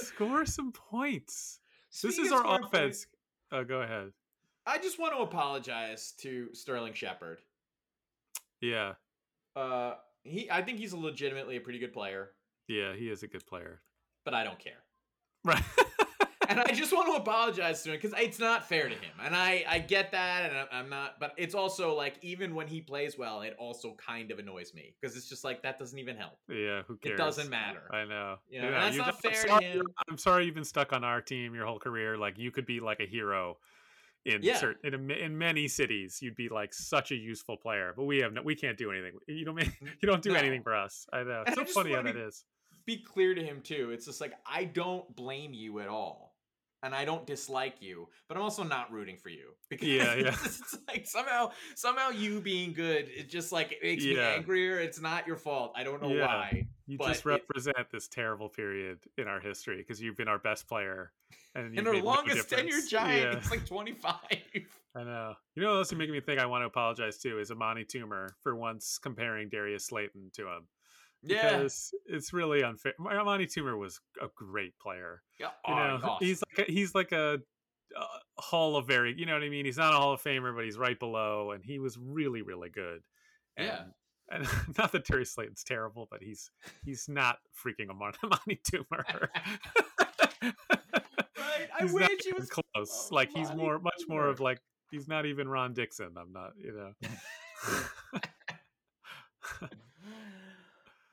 Score 0.01 0.47
some 0.47 0.73
points. 0.73 1.59
this 2.03 2.19
is 2.19 2.33
our 2.33 2.45
offense. 2.45 2.71
points, 2.73 3.07
Oh, 3.53 3.65
go 3.65 3.83
ahead. 3.83 4.11
I 4.67 4.79
just 4.79 4.99
want 4.99 5.15
to 5.15 5.21
apologize 5.23 6.13
to 6.21 6.49
Sterling 6.55 6.95
Shepard. 6.95 7.41
Yeah, 8.61 8.95
Uh, 9.55 9.95
he, 10.23 10.51
I 10.51 10.63
think 10.63 10.79
he's 10.79 10.93
a 10.93 10.97
legitimately 10.97 11.57
a 11.57 11.61
pretty 11.61 11.79
good 11.79 11.93
player, 11.93 12.31
yeah, 12.67 12.95
he 12.95 13.11
is 13.11 13.23
a 13.23 13.29
good 13.29 13.45
player. 13.47 13.83
but 14.25 14.33
I 14.33 14.43
don't 14.43 14.59
care. 14.59 14.83
Right. 15.45 15.63
and 16.49 16.61
I 16.61 16.73
just 16.73 16.93
want 16.93 17.07
to 17.09 17.15
apologize 17.21 17.83
to 17.83 17.91
him 17.91 17.97
because 18.01 18.13
it's 18.19 18.39
not 18.39 18.69
fair 18.69 18.89
to 18.89 18.95
him, 18.95 19.13
and 19.23 19.35
I 19.35 19.65
I 19.69 19.79
get 19.79 20.13
that, 20.13 20.51
and 20.51 20.69
I'm 20.73 20.89
not, 20.91 21.19
but 21.21 21.33
it's 21.37 21.55
also 21.55 21.95
like 21.95 22.15
even 22.23 22.55
when 22.55 22.67
he 22.67 22.81
plays 22.81 23.17
well, 23.19 23.43
it 23.43 23.55
also 23.59 23.95
kind 23.95 24.31
of 24.31 24.39
annoys 24.39 24.75
me 24.75 24.95
because 25.01 25.17
it's 25.17 25.29
just 25.29 25.45
like 25.45 25.63
that 25.63 25.79
doesn't 25.79 25.99
even 25.99 26.17
help. 26.17 26.39
yeah, 26.49 26.83
who 26.87 26.97
cares? 26.97 27.15
It 27.15 27.17
doesn't 27.17 27.51
matter. 27.51 27.83
I 27.93 28.05
know. 28.05 28.37
You 28.49 28.63
know, 28.63 28.71
Yeah, 28.71 28.81
that's 28.81 28.97
not 28.97 29.07
don't- 29.07 29.15
I'm 29.17 29.21
fair 29.33 29.43
to 29.43 29.49
sorry 29.49 29.65
him. 29.65 29.83
I'm 30.11 30.19
sorry 30.19 30.45
you've 30.47 30.55
been 30.55 30.65
stuck 30.65 30.93
on 30.93 31.05
our 31.05 31.21
team 31.21 31.55
your 31.55 31.67
whole 31.67 31.79
career. 31.79 32.17
Like 32.17 32.39
you 32.39 32.51
could 32.51 32.67
be 32.67 32.81
like 32.81 33.01
a 33.01 33.07
hero 33.07 33.59
in 34.25 34.43
Yeah. 34.43 34.57
certain 34.57 34.95
in, 34.95 35.11
in 35.11 35.37
many 35.37 35.69
cities. 35.69 36.21
You'd 36.23 36.37
be 36.37 36.49
like 36.49 36.73
such 36.73 37.11
a 37.13 37.15
useful 37.17 37.57
player, 37.57 37.93
but 37.97 38.05
we 38.05 38.19
have 38.19 38.33
no, 38.33 38.43
we 38.43 38.55
can't 38.55 38.79
do 38.79 38.91
anything. 38.91 39.13
You 39.27 39.45
don't 39.45 39.55
make, 39.55 39.71
you 40.01 40.07
don't 40.09 40.23
do 40.23 40.33
No. 40.33 40.39
anything 40.39 40.63
for 40.63 40.75
us. 40.75 41.07
I 41.13 41.23
know. 41.25 41.45
And 41.47 41.59
It's 41.59 41.75
so 41.75 41.83
funny 41.83 41.95
how 41.95 42.03
be- 42.03 42.11
is. 42.11 42.45
Be 42.87 42.99
clear 43.03 43.35
to 43.35 43.43
him 43.43 43.61
too. 43.63 43.91
It's 43.93 44.05
just 44.07 44.21
like 44.21 44.33
I 44.47 44.65
don't 44.65 45.15
blame 45.17 45.53
you 45.55 45.81
at 45.81 45.89
all. 45.89 46.24
And 46.85 46.95
I 46.95 47.07
don't 47.07 47.27
dislike 47.27 47.77
you, 47.81 48.09
but 48.29 48.37
I'm 48.37 48.43
also 48.43 48.63
not 48.63 48.93
rooting 48.93 49.17
for 49.17 49.31
you 49.31 49.53
because 49.71 49.89
Yeah, 49.89 50.15
yeah. 50.17 50.29
it's 50.45 50.77
like 50.87 51.07
somehow, 51.07 51.51
somehow 51.75 52.11
you 52.11 52.41
being 52.43 52.75
good, 52.75 53.09
it 53.09 53.31
just 53.31 53.53
like 53.53 53.73
it 53.73 53.79
makes 53.83 54.05
me 54.05 54.21
angrier. 54.21 54.79
It's 54.79 55.01
not 55.01 55.27
your 55.27 55.37
fault. 55.37 55.73
I 55.75 55.83
don't 55.83 56.03
know 56.03 56.11
Yeah. 56.13 56.27
why. 56.27 56.69
You 56.87 56.99
just 56.99 57.21
it- 57.21 57.27
represent 57.27 57.91
this 57.91 58.07
terrible 58.09 58.51
period 58.51 58.99
in 59.17 59.27
our 59.29 59.41
history 59.41 59.79
because 59.79 60.03
you've 60.03 60.17
been 60.19 60.29
our 60.29 60.39
best 60.39 60.69
player 60.69 61.13
and 61.55 61.77
And 61.79 61.89
our 61.89 61.95
no 61.95 62.01
longest 62.01 62.51
difference. 62.51 62.91
giant, 62.91 63.33
Yeah. 63.33 63.39
it's 63.39 63.51
like 63.51 63.65
25. 63.67 64.15
I 64.95 65.03
know. 65.05 65.35
You 65.55 65.63
know 65.63 65.71
what 65.71 65.77
else 65.79 65.91
is 65.93 65.97
making 65.99 66.13
me 66.13 66.21
think 66.21 66.39
I 66.39 66.45
want 66.47 66.63
to 66.63 66.67
apologize 66.67 67.17
to 67.21 67.39
is 67.41 67.51
Amani 67.51 67.85
Toomer 67.87 68.29
for 68.43 68.55
once 68.55 68.99
comparing 68.99 69.49
Darius 69.49 69.87
Slayton 69.87 70.31
to 70.35 70.43
him. 70.49 70.69
Yeah. 71.25 71.57
Because 71.57 71.93
it's 72.07 72.33
really 72.33 72.63
unfair. 72.63 72.93
Amani 73.01 73.47
Toomer 73.47 73.79
was 73.79 74.01
a 74.21 74.27
great 74.35 74.79
player. 74.79 75.23
yeah. 75.39 75.49
You 75.67 75.75
oh, 75.75 75.89
know, 75.89 75.99
gosh. 75.99 76.19
he's 76.21 76.43
like 76.57 76.69
a, 76.69 76.73
he's 76.73 76.95
like 76.95 77.13
a, 77.13 77.41
uh 77.97 78.19
Hall 78.37 78.77
of 78.77 78.87
very. 78.87 79.15
You 79.17 79.27
know 79.27 79.35
what 79.35 79.43
I 79.43 79.49
mean? 79.49 79.65
He's 79.65 79.77
not 79.79 79.95
a 79.95 79.97
Hall 79.97 80.13
of 80.13 80.23
Famer, 80.23 80.55
but 80.55 80.65
he's 80.65 80.77
right 80.77 80.99
below, 80.99 81.53
and 81.53 81.65
he 81.65 81.79
was 81.79 81.97
really 81.97 82.43
really 82.43 82.69
good. 82.71 83.01
And, 83.57 83.67
Yeah. 83.67 83.83
And 84.31 84.47
not 84.79 84.93
that 84.93 85.05
Terry 85.05 85.25
Slayton's 85.25 85.65
terrible, 85.65 86.09
but 86.11 86.23
he's 86.23 86.51
he's 86.85 87.09
not 87.09 87.39
freaking 87.55 87.91
Amani, 87.91 88.17
Amani 88.25 88.61
Toomer. 88.71 89.29
right. 90.43 91.69
I 91.79 91.83
he's 91.83 91.93
wish 91.93 92.09
he 92.25 92.33
was 92.33 92.49
close. 92.49 92.65
Oh, 93.11 93.15
like 93.15 93.31
he's 93.31 93.53
more, 93.55 93.79
much 93.79 94.03
more 94.09 94.27
of 94.27 94.41
like 94.41 94.61
he's 94.91 95.09
not 95.09 95.27
even 95.27 95.49
Ron 95.49 95.75
Dixon. 95.75 96.15
I'm 96.19 96.33
not, 96.33 96.53
you 96.57 96.73
know. 96.73 96.93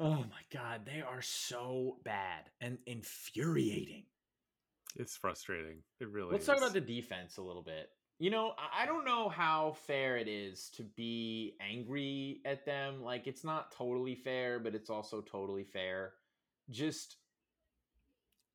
Oh 0.02 0.16
my 0.16 0.42
god, 0.52 0.82
they 0.86 1.02
are 1.02 1.22
so 1.22 1.98
bad 2.04 2.50
and 2.60 2.80
infuriating. 2.88 4.06
it's 4.96 5.16
frustrating. 5.16 5.84
It 6.00 6.10
really. 6.10 6.32
Let's 6.32 6.44
is. 6.44 6.48
talk 6.48 6.58
about 6.58 6.74
the 6.74 6.82
defense 6.82 7.38
a 7.38 7.44
little 7.44 7.62
bit. 7.62 7.90
you 8.18 8.32
know, 8.32 8.54
I 8.76 8.86
don't 8.88 9.06
know 9.06 9.30
how 9.30 9.74
fair 9.88 10.18
it 10.18 10.28
is 10.28 10.70
to 10.78 10.84
be 10.84 11.56
angry 11.62 12.42
at 12.46 12.66
them. 12.66 13.04
Like, 13.04 13.28
it's 13.28 13.44
not 13.44 13.72
totally 13.72 14.16
fair, 14.16 14.60
but 14.60 14.74
it's 14.76 14.90
also 14.90 15.22
totally 15.22 15.64
fair. 15.66 16.14
Just 16.72 17.18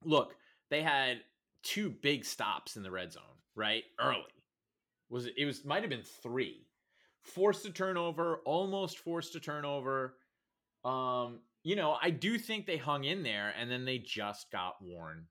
look, 0.05 0.35
they 0.71 0.83
had 0.83 1.21
two 1.63 1.91
big 1.91 2.25
stops 2.25 2.77
in 2.77 2.83
the 2.83 2.91
red 2.91 3.13
zone, 3.13 3.23
right? 3.55 3.85
Early. 4.01 4.23
Was 5.11 5.27
it, 5.27 5.35
it 5.39 5.45
was 5.45 5.65
might 5.65 5.83
have 5.83 5.91
been 5.91 6.03
three. 6.23 6.67
Forced 7.23 7.67
a 7.67 7.71
turnover, 7.71 8.39
almost 8.45 8.99
forced 8.99 9.35
a 9.37 9.41
turnover. 9.41 10.17
Um, 10.87 11.41
you 11.63 11.75
know, 11.75 11.97
I 12.01 12.11
do 12.11 12.39
think 12.39 12.67
they 12.67 12.77
hung 12.77 13.05
in 13.05 13.23
there 13.23 13.53
and 13.59 13.71
then 13.71 13.85
they 13.85 13.99
just 13.99 14.51
got 14.53 14.77
worn 14.81 15.27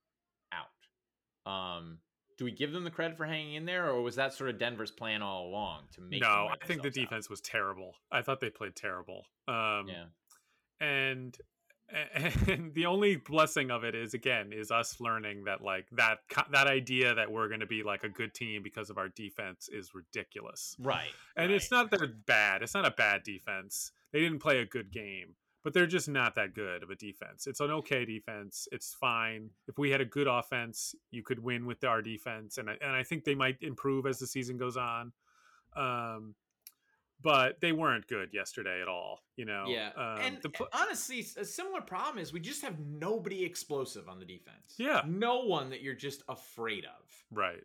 out. 0.52 1.52
Um, 1.52 2.00
do 2.38 2.44
we 2.44 2.52
give 2.52 2.74
them 2.74 2.84
the 2.84 2.92
credit 2.92 3.16
for 3.16 3.26
hanging 3.26 3.56
in 3.56 3.66
there, 3.66 3.90
or 3.90 4.02
was 4.02 4.16
that 4.18 4.34
sort 4.34 4.50
of 4.50 4.60
Denver's 4.60 4.92
plan 4.92 5.22
all 5.22 5.48
along 5.48 5.84
to 5.94 6.02
make? 6.02 6.22
no, 6.22 6.28
I 6.28 6.66
think 6.66 6.82
the 6.82 6.90
themselves 6.90 6.98
out? 6.98 7.02
defense 7.02 7.30
was 7.30 7.40
terrible. 7.40 7.94
I 8.12 8.22
thought 8.22 8.42
they 8.42 8.50
played 8.50 8.76
terrible. 8.76 9.24
Um, 9.48 9.88
Yeah, 9.88 10.06
and 10.82 11.38
and 12.48 12.74
the 12.74 12.86
only 12.88 13.16
blessing 13.16 13.70
of 13.70 13.84
it 13.84 13.94
is 13.94 14.14
again 14.14 14.52
is 14.52 14.72
us 14.72 15.00
learning 15.00 15.44
that 15.46 15.62
like 15.62 15.88
that 15.92 16.20
that 16.52 16.68
idea 16.68 17.14
that 17.14 17.32
we're 17.32 17.48
going 17.48 17.60
to 17.60 17.68
be 17.68 17.84
like 17.84 18.04
a 18.04 18.10
good 18.10 18.34
team 18.34 18.64
because 18.64 18.90
of 18.90 18.98
our 18.98 19.10
defense 19.10 19.70
is 19.72 19.94
ridiculous. 19.94 20.76
right. 20.80 21.12
And 21.38 21.52
right. 21.52 21.56
it's 21.56 21.72
not 21.72 21.92
that 21.92 22.00
they're 22.00 22.10
bad. 22.26 22.64
It's 22.64 22.74
not 22.74 22.86
a 22.86 22.92
bad 22.92 23.24
defense. 23.24 23.92
They 24.12 24.20
didn't 24.20 24.40
play 24.40 24.60
a 24.60 24.66
good 24.66 24.92
game, 24.92 25.36
but 25.66 25.74
they're 25.74 25.88
just 25.88 26.08
not 26.08 26.36
that 26.36 26.54
good 26.54 26.84
of 26.84 26.92
a 26.92 26.96
defense. 26.96 27.48
It's 27.48 27.60
an 27.60 27.72
okay 27.72 28.06
defense. 28.06 28.68
It's 28.72 28.94
fine. 28.94 29.50
If 29.68 29.80
we 29.80 29.90
had 29.90 30.00
a 30.00 30.06
good 30.06 30.28
offense, 30.28 30.94
you 31.10 31.24
could 31.24 31.40
win 31.40 31.66
with 31.66 31.84
our 31.84 32.04
defense, 32.04 32.60
and 32.60 32.70
I, 32.70 32.78
and 32.82 32.92
I 32.92 33.02
think 33.02 33.24
they 33.24 33.34
might 33.34 33.58
improve 33.62 34.06
as 34.06 34.20
the 34.20 34.28
season 34.28 34.58
goes 34.58 34.78
on. 34.78 35.12
Um, 35.76 36.36
but 37.20 37.60
they 37.62 37.72
weren't 37.72 38.06
good 38.06 38.30
yesterday 38.32 38.80
at 38.80 38.88
all. 38.88 39.22
You 39.38 39.46
know. 39.46 39.66
Yeah, 39.68 39.90
Um, 39.98 40.22
and 40.22 40.38
the 40.44 40.52
honestly, 40.72 41.26
a 41.36 41.44
similar 41.44 41.82
problem 41.82 42.20
is 42.20 42.32
we 42.32 42.42
just 42.42 42.62
have 42.62 42.80
nobody 42.80 43.44
explosive 43.44 44.08
on 44.08 44.20
the 44.20 44.26
defense. 44.26 44.76
Yeah. 44.78 45.02
no 45.08 45.46
one 45.46 45.72
that 45.72 45.82
you're 45.82 45.96
just 45.96 46.22
afraid 46.30 46.86
of. 46.86 47.26
right. 47.32 47.64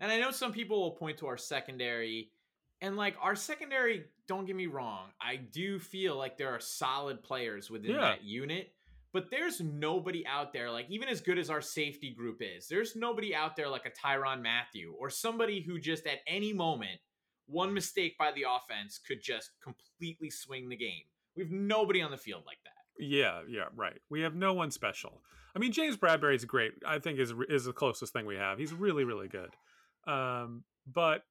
And 0.00 0.10
I 0.10 0.20
know 0.20 0.30
some 0.32 0.52
people 0.52 0.80
will 0.80 0.90
point 0.90 1.18
to 1.18 1.26
our 1.28 1.36
secondary, 1.36 2.30
and 2.80 2.96
like 2.96 3.16
our 3.20 3.34
secondary, 3.36 4.04
don't 4.28 4.46
get 4.46 4.56
me 4.56 4.66
wrong, 4.66 5.08
I 5.20 5.36
do 5.36 5.78
feel 5.78 6.16
like 6.16 6.36
there 6.36 6.50
are 6.50 6.60
solid 6.60 7.22
players 7.22 7.70
within 7.70 7.92
Yeah. 7.92 8.00
that 8.00 8.24
unit, 8.24 8.72
but 9.12 9.30
there's 9.30 9.60
nobody 9.60 10.26
out 10.26 10.52
there, 10.52 10.70
like 10.70 10.86
even 10.90 11.08
as 11.08 11.20
good 11.20 11.38
as 11.38 11.50
our 11.50 11.60
safety 11.60 12.12
group 12.12 12.38
is, 12.40 12.66
there's 12.68 12.96
nobody 12.96 13.34
out 13.34 13.56
there 13.56 13.68
like 13.68 13.86
a 13.86 13.90
Tyrann 13.90 14.42
Mathieu 14.42 14.92
or 14.98 15.08
somebody 15.10 15.60
who 15.62 15.78
just 15.78 16.06
at 16.06 16.18
any 16.26 16.52
moment, 16.52 17.00
one 17.46 17.72
mistake 17.74 18.16
by 18.18 18.32
the 18.32 18.44
offense 18.48 18.98
could 18.98 19.22
just 19.22 19.50
completely 19.62 20.30
swing 20.30 20.68
the 20.68 20.76
game. 20.76 21.02
We 21.36 21.42
have 21.42 21.52
nobody 21.52 22.00
on 22.00 22.10
the 22.10 22.16
field 22.16 22.42
like 22.46 22.58
that. 22.64 22.72
Yeah, 22.98 23.42
yeah, 23.48 23.64
right. 23.74 24.00
We 24.08 24.20
have 24.22 24.34
no 24.34 24.52
one 24.54 24.70
special. 24.70 25.20
I 25.54 25.58
mean, 25.58 25.72
James 25.72 25.96
Bradberry's 25.96 26.44
great. 26.44 26.72
I 26.86 26.98
think 27.00 27.18
is 27.18 27.32
is 27.48 27.64
the 27.64 27.72
closest 27.72 28.12
thing 28.12 28.24
we 28.24 28.36
have. 28.36 28.58
He's 28.58 28.72
really, 28.72 29.04
really 29.04 29.28
good. 29.28 29.50
Um, 30.06 30.64
but 30.86 31.22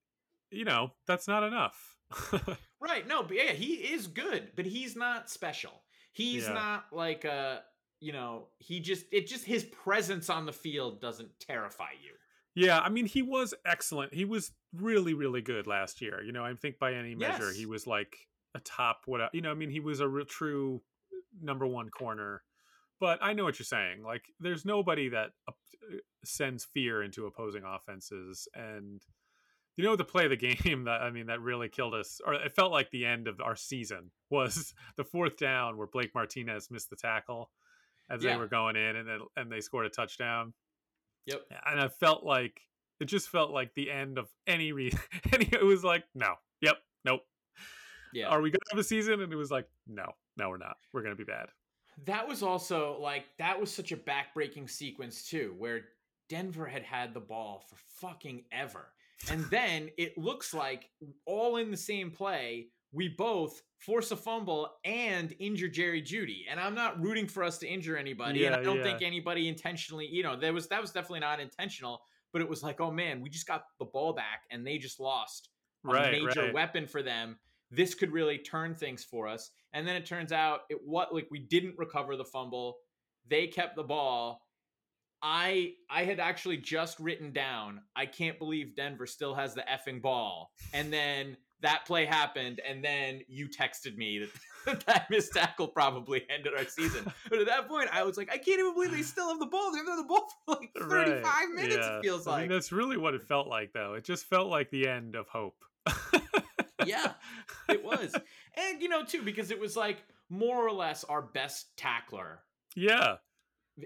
you 0.53 0.65
know, 0.65 0.91
that's 1.07 1.27
not 1.27 1.43
enough. 1.43 1.95
Right. 2.81 3.07
No, 3.07 3.23
but 3.23 3.37
yeah, 3.37 3.53
he 3.53 3.75
is 3.75 4.07
good, 4.07 4.51
but 4.57 4.65
he's 4.65 4.97
not 4.97 5.29
special. 5.29 5.71
He's 6.11 6.43
Yeah. 6.45 6.51
not 6.53 6.87
like 6.91 7.23
a, 7.23 7.61
you 8.01 8.11
know, 8.11 8.47
he 8.59 8.81
just 8.81 9.05
it 9.09 9.25
just 9.25 9.45
his 9.45 9.63
presence 9.63 10.29
on 10.29 10.45
the 10.45 10.51
field 10.51 10.99
doesn't 10.99 11.29
terrify 11.39 11.91
you. 12.03 12.11
yeah, 12.55 12.79
I 12.81 12.89
mean, 12.89 13.05
he 13.05 13.21
was 13.21 13.53
excellent. 13.65 14.13
He 14.13 14.25
was 14.25 14.51
really, 14.73 15.13
really 15.13 15.41
good 15.41 15.65
last 15.65 16.01
year. 16.01 16.21
You 16.21 16.33
know, 16.33 16.43
I 16.43 16.53
think 16.55 16.77
by 16.77 16.93
any 16.93 17.15
measure, 17.15 17.47
Yes. 17.47 17.55
he 17.55 17.65
was 17.65 17.87
like 17.87 18.17
a 18.53 18.59
top. 18.59 19.03
What 19.05 19.33
you 19.33 19.39
know, 19.41 19.51
I 19.51 19.55
mean, 19.55 19.69
he 19.69 19.79
was 19.79 20.01
a 20.01 20.07
real 20.09 20.25
true 20.25 20.81
number 21.41 21.65
one 21.65 21.89
corner. 21.89 22.43
But 22.99 23.19
I 23.21 23.31
know 23.31 23.45
what 23.45 23.59
you're 23.59 23.65
saying. 23.65 24.03
Like, 24.03 24.25
there's 24.41 24.65
nobody 24.65 25.07
that 25.09 25.31
uh, 25.47 25.53
sends 26.25 26.65
fear 26.65 27.01
into 27.01 27.25
opposing 27.27 27.63
offenses, 27.65 28.45
and 28.53 29.01
you 29.75 29.83
know 29.83 29.95
the 29.95 30.03
play 30.03 30.25
of 30.25 30.29
the 30.29 30.37
game 30.37 30.83
that 30.85 31.01
I 31.01 31.11
mean 31.11 31.27
that 31.27 31.41
really 31.41 31.69
killed 31.69 31.93
us, 31.93 32.21
or 32.25 32.33
it 32.33 32.55
felt 32.55 32.71
like 32.71 32.91
the 32.91 33.05
end 33.05 33.27
of 33.27 33.41
our 33.41 33.55
season 33.55 34.11
was 34.29 34.73
the 34.97 35.03
fourth 35.03 35.37
down 35.37 35.77
where 35.77 35.87
Blake 35.87 36.11
Martinez 36.13 36.69
missed 36.71 36.89
the 36.89 36.95
tackle 36.95 37.51
as 38.09 38.21
they 38.21 38.35
were 38.35 38.47
going 38.47 38.75
in, 38.75 38.95
and 38.97 39.07
then 39.07 39.19
and 39.35 39.51
they 39.51 39.61
scored 39.61 39.85
a 39.85 39.89
touchdown. 39.89 40.53
Yep. 41.25 41.41
And 41.65 41.79
I 41.79 41.87
felt 41.87 42.25
like 42.25 42.59
it 42.99 43.05
just 43.05 43.29
felt 43.29 43.51
like 43.51 43.73
the 43.73 43.89
end 43.89 44.17
of 44.17 44.29
any 44.45 44.71
re. 44.73 44.91
Any 45.33 45.47
it 45.51 45.63
was 45.63 45.83
like 45.83 46.03
no, 46.13 46.35
yep, 46.61 46.77
nope. 47.05 47.21
Yeah. 48.13 48.27
Are 48.27 48.41
we 48.41 48.51
gonna 48.51 48.59
have 48.71 48.79
a 48.79 48.83
season? 48.83 49.21
And 49.21 49.31
it 49.31 49.35
was 49.35 49.49
like 49.49 49.67
no, 49.87 50.05
no, 50.37 50.49
we're 50.49 50.57
not. 50.57 50.75
We're 50.91 51.01
gonna 51.01 51.15
be 51.15 51.23
bad. 51.23 51.47
that 52.05 52.27
was 52.27 52.43
also 52.43 52.97
like 52.99 53.25
that 53.39 53.59
was 53.59 53.71
such 53.73 53.91
a 53.91 53.97
backbreaking 53.97 54.69
sequence 54.69 55.23
too, 55.27 55.55
where 55.57 55.85
Denver 56.29 56.65
had 56.65 56.83
had 56.83 57.13
the 57.13 57.19
ball 57.19 57.63
for 57.67 57.77
fucking 58.01 58.43
ever. 58.51 58.87
And 59.29 59.45
then 59.45 59.89
it 59.97 60.17
looks 60.17 60.53
like 60.53 60.89
all 61.25 61.57
in 61.57 61.71
the 61.71 61.77
same 61.77 62.11
play, 62.11 62.67
we 62.91 63.07
both 63.09 63.61
force 63.79 64.11
a 64.11 64.15
fumble 64.15 64.69
and 64.85 65.33
injure 65.39 65.67
Jerry 65.67 66.01
Jeudy. 66.01 66.43
And 66.49 66.59
I'm 66.59 66.75
not 66.75 67.01
rooting 67.01 67.27
for 67.27 67.43
us 67.43 67.57
to 67.59 67.67
injure 67.67 67.97
anybody. 67.97 68.45
and 68.45 68.55
I 68.55 68.61
don't 68.61 68.77
yeah. 68.77 68.83
think 68.83 69.01
anybody 69.01 69.47
intentionally, 69.47 70.07
you 70.09 70.23
know, 70.23 70.37
there 70.37 70.53
was 70.53 70.67
that 70.67 70.81
was 70.81 70.91
definitely 70.91 71.21
not 71.21 71.39
intentional, 71.39 72.01
but 72.31 72.41
it 72.41 72.49
was 72.49 72.63
like, 72.63 72.79
oh 72.79 72.91
man, 72.91 73.21
we 73.21 73.29
just 73.29 73.47
got 73.47 73.63
the 73.79 73.85
ball 73.85 74.13
back 74.13 74.43
and 74.51 74.65
they 74.65 74.77
just 74.77 74.99
lost 74.99 75.49
a 75.85 75.91
Right, 75.91 76.11
major 76.11 76.43
right. 76.43 76.53
weapon 76.53 76.87
for 76.87 77.03
them. 77.03 77.37
This 77.71 77.95
could 77.95 78.11
really 78.11 78.37
turn 78.37 78.75
things 78.75 79.03
for 79.03 79.27
us. 79.27 79.51
And 79.73 79.87
then 79.87 79.95
it 79.95 80.05
turns 80.05 80.31
out 80.31 80.61
it 80.69 80.77
what 80.85 81.13
like 81.13 81.27
we 81.31 81.39
didn't 81.39 81.77
recover 81.77 82.15
the 82.15 82.25
fumble. 82.25 82.75
They 83.27 83.47
kept 83.47 83.75
the 83.75 83.83
ball. 83.83 84.42
I 85.23 85.73
I 85.89 86.03
had 86.03 86.19
actually 86.19 86.57
just 86.57 86.99
written 86.99 87.31
down, 87.31 87.81
I 87.95 88.05
can't 88.05 88.37
believe 88.37 88.75
Denver 88.75 89.07
still 89.07 89.33
has 89.33 89.53
the 89.55 89.61
effing 89.63 90.01
ball. 90.01 90.51
And 90.73 90.91
then 90.91 91.37
that 91.61 91.85
play 91.85 92.05
happened, 92.05 92.59
and 92.67 92.83
then 92.83 93.21
you 93.29 93.47
texted 93.47 93.95
me 93.95 94.27
that 94.65 94.85
that 94.85 95.09
missed 95.09 95.33
tackle 95.33 95.69
probably 95.69 96.23
ended 96.29 96.53
our 96.57 96.65
season. 96.65 97.09
But 97.29 97.39
at 97.39 97.45
that 97.47 97.69
point, 97.69 97.87
I 97.93 98.03
was 98.03 98.17
like, 98.17 98.29
I 98.29 98.37
can't 98.37 98.59
even 98.59 98.73
believe 98.73 98.91
they 98.91 99.01
still 99.01 99.29
have 99.29 99.39
the 99.39 99.45
ball. 99.45 99.71
They've 99.71 99.85
had 99.87 99.97
the 99.97 100.03
ball 100.03 100.27
for 100.45 100.55
like 100.55 100.71
35 100.77 101.23
Right, 101.23 101.47
minutes, 101.55 101.75
yeah. 101.79 101.97
it 101.99 102.01
feels 102.03 102.27
like. 102.27 102.37
I 102.37 102.41
mean, 102.41 102.49
that's 102.51 102.73
really 102.73 102.97
what 102.97 103.13
it 103.13 103.23
felt 103.23 103.47
like, 103.47 103.71
though. 103.71 103.93
It 103.93 104.03
just 104.03 104.25
felt 104.25 104.49
like 104.49 104.69
the 104.71 104.89
end 104.89 105.15
of 105.15 105.27
hope. 105.29 105.55
yeah, 106.85 107.13
it 107.69 107.83
was. 107.83 108.13
And 108.55 108.81
you 108.81 108.89
know, 108.89 109.05
too, 109.05 109.21
because 109.21 109.51
it 109.51 109.59
was 109.59 109.77
like 109.77 110.03
more 110.29 110.67
or 110.67 110.71
less 110.71 111.03
our 111.05 111.21
best 111.21 111.77
tackler 111.77 112.39
Yeah, 112.75 113.15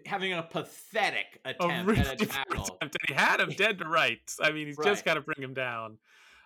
having 0.05 0.33
a 0.33 0.43
pathetic 0.43 1.39
a 1.45 1.51
attempt 1.51 1.87
really 1.89 2.01
at 2.01 2.21
a 2.21 2.25
tackle. 2.25 2.63
attempt, 2.63 2.81
and 2.81 3.07
he 3.07 3.13
had 3.13 3.39
him 3.39 3.49
dead 3.51 3.79
to 3.79 3.85
rights. 3.87 4.37
I 4.41 4.51
mean, 4.51 4.67
he's 4.67 4.77
Right. 4.77 4.87
just 4.87 5.05
got 5.05 5.15
to 5.15 5.21
bring 5.21 5.41
him 5.41 5.53
down. 5.53 5.97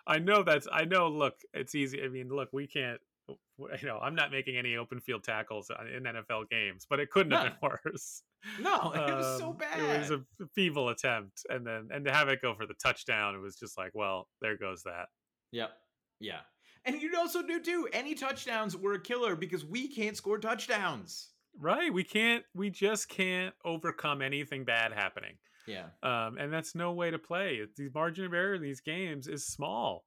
I 0.06 0.18
know 0.18 0.42
that's. 0.42 0.66
I 0.72 0.84
know. 0.84 1.08
Look, 1.08 1.34
it's 1.54 1.74
easy. 1.74 2.02
I 2.02 2.08
mean, 2.08 2.28
look, 2.28 2.48
we 2.52 2.66
can't. 2.66 3.00
You 3.28 3.86
know, 3.86 3.98
I'm 3.98 4.14
not 4.16 4.32
making 4.32 4.56
any 4.56 4.76
open 4.76 4.98
field 5.00 5.22
tackles 5.22 5.70
in 5.96 6.02
NFL 6.02 6.48
games, 6.50 6.86
but 6.90 6.98
it 6.98 7.10
couldn't 7.10 7.32
have 7.32 7.44
been 7.60 7.70
worse. 7.84 8.22
No, 8.60 8.90
it 8.92 9.14
was 9.14 9.38
so 9.38 9.50
Um, 9.50 9.56
bad. 9.56 9.78
It 9.78 9.98
was 10.00 10.10
a 10.10 10.24
feeble 10.56 10.88
attempt, 10.88 11.42
and 11.48 11.64
then 11.64 11.88
and 11.92 12.04
to 12.06 12.12
have 12.12 12.28
it 12.28 12.42
go 12.42 12.54
for 12.56 12.66
the 12.66 12.74
touchdown, 12.74 13.36
it 13.36 13.38
was 13.38 13.54
just 13.56 13.78
like, 13.78 13.92
well, 13.94 14.28
there 14.40 14.56
goes 14.56 14.82
that. 14.82 15.06
Yep. 15.52 15.70
Yeah. 16.18 16.40
And 16.84 17.00
you'd 17.00 17.14
also 17.14 17.42
do 17.42 17.60
too. 17.60 17.88
Any 17.92 18.14
touchdowns 18.16 18.76
were 18.76 18.94
a 18.94 19.00
killer 19.00 19.36
because 19.36 19.64
we 19.64 19.86
can't 19.86 20.16
score 20.16 20.38
touchdowns. 20.38 21.28
Right? 21.58 21.92
We 21.92 22.04
can't. 22.04 22.44
We 22.54 22.70
just 22.70 23.08
can't 23.08 23.54
overcome 23.64 24.22
anything 24.22 24.64
bad 24.64 24.92
happening. 24.92 25.34
Yeah. 25.66 25.86
Um, 26.02 26.38
and 26.38 26.52
that's 26.52 26.74
no 26.74 26.92
way 26.92 27.10
to 27.10 27.18
play. 27.18 27.60
The 27.76 27.88
margin 27.94 28.24
of 28.24 28.34
error 28.34 28.54
in 28.54 28.62
these 28.62 28.80
games 28.80 29.28
is 29.28 29.46
small. 29.46 30.04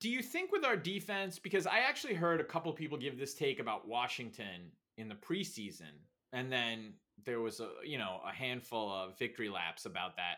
Do 0.00 0.08
you 0.08 0.22
think 0.22 0.52
with 0.52 0.64
our 0.64 0.76
defense, 0.76 1.38
because 1.38 1.66
I 1.66 1.80
actually 1.80 2.14
heard 2.14 2.40
a 2.40 2.44
couple 2.44 2.72
people 2.72 2.96
give 2.96 3.18
this 3.18 3.34
take 3.34 3.58
about 3.58 3.88
Washington 3.88 4.70
in 4.96 5.08
the 5.08 5.14
preseason, 5.14 5.92
and 6.32 6.52
then 6.52 6.94
there 7.24 7.40
was 7.40 7.60
a 7.60 7.68
you 7.84 7.98
know 7.98 8.20
a 8.26 8.32
handful 8.32 8.90
of 8.92 9.18
victory 9.18 9.48
laps 9.48 9.86
about 9.86 10.16
that 10.16 10.36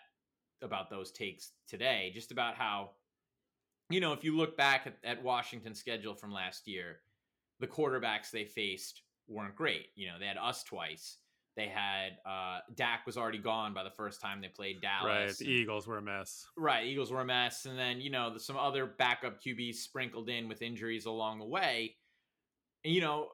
about 0.62 0.90
those 0.90 1.10
takes 1.10 1.52
today, 1.68 2.10
just 2.14 2.32
about 2.32 2.54
how 2.54 2.90
you 3.90 4.00
know 4.00 4.12
if 4.12 4.24
you 4.24 4.36
look 4.36 4.56
back 4.56 4.86
at, 4.86 4.96
at 5.04 5.22
Washington's 5.22 5.78
schedule 5.78 6.14
from 6.14 6.32
last 6.32 6.66
year, 6.66 7.00
the 7.60 7.66
quarterbacks 7.66 8.30
they 8.30 8.44
faced 8.44 9.02
weren't 9.30 9.56
great. 9.56 9.86
You 9.94 10.08
know 10.08 10.14
they 10.18 10.26
had 10.26 10.36
us 10.36 10.62
twice. 10.62 11.16
They 11.56 11.68
had 11.68 12.18
uh 12.26 12.60
Dak 12.74 13.06
was 13.06 13.16
already 13.16 13.38
gone 13.38 13.74
by 13.74 13.84
the 13.84 13.90
first 13.90 14.20
time 14.20 14.40
they 14.40 14.48
played 14.48 14.80
Dallas. 14.80 15.04
right? 15.06 15.36
The 15.36 15.50
Eagles 15.50 15.86
were 15.86 15.98
a 15.98 16.02
mess. 16.02 16.46
Right, 16.56 16.86
Eagles 16.86 17.10
were 17.10 17.20
a 17.20 17.24
mess, 17.24 17.66
and 17.66 17.78
then 17.78 18.00
you 18.00 18.10
know 18.10 18.36
some 18.36 18.56
other 18.56 18.86
backup 18.86 19.42
QBs 19.42 19.76
sprinkled 19.76 20.28
in 20.28 20.48
with 20.48 20.62
injuries 20.62 21.06
along 21.06 21.38
the 21.38 21.46
way. 21.46 21.96
And, 22.84 22.94
you 22.94 23.00
know, 23.00 23.28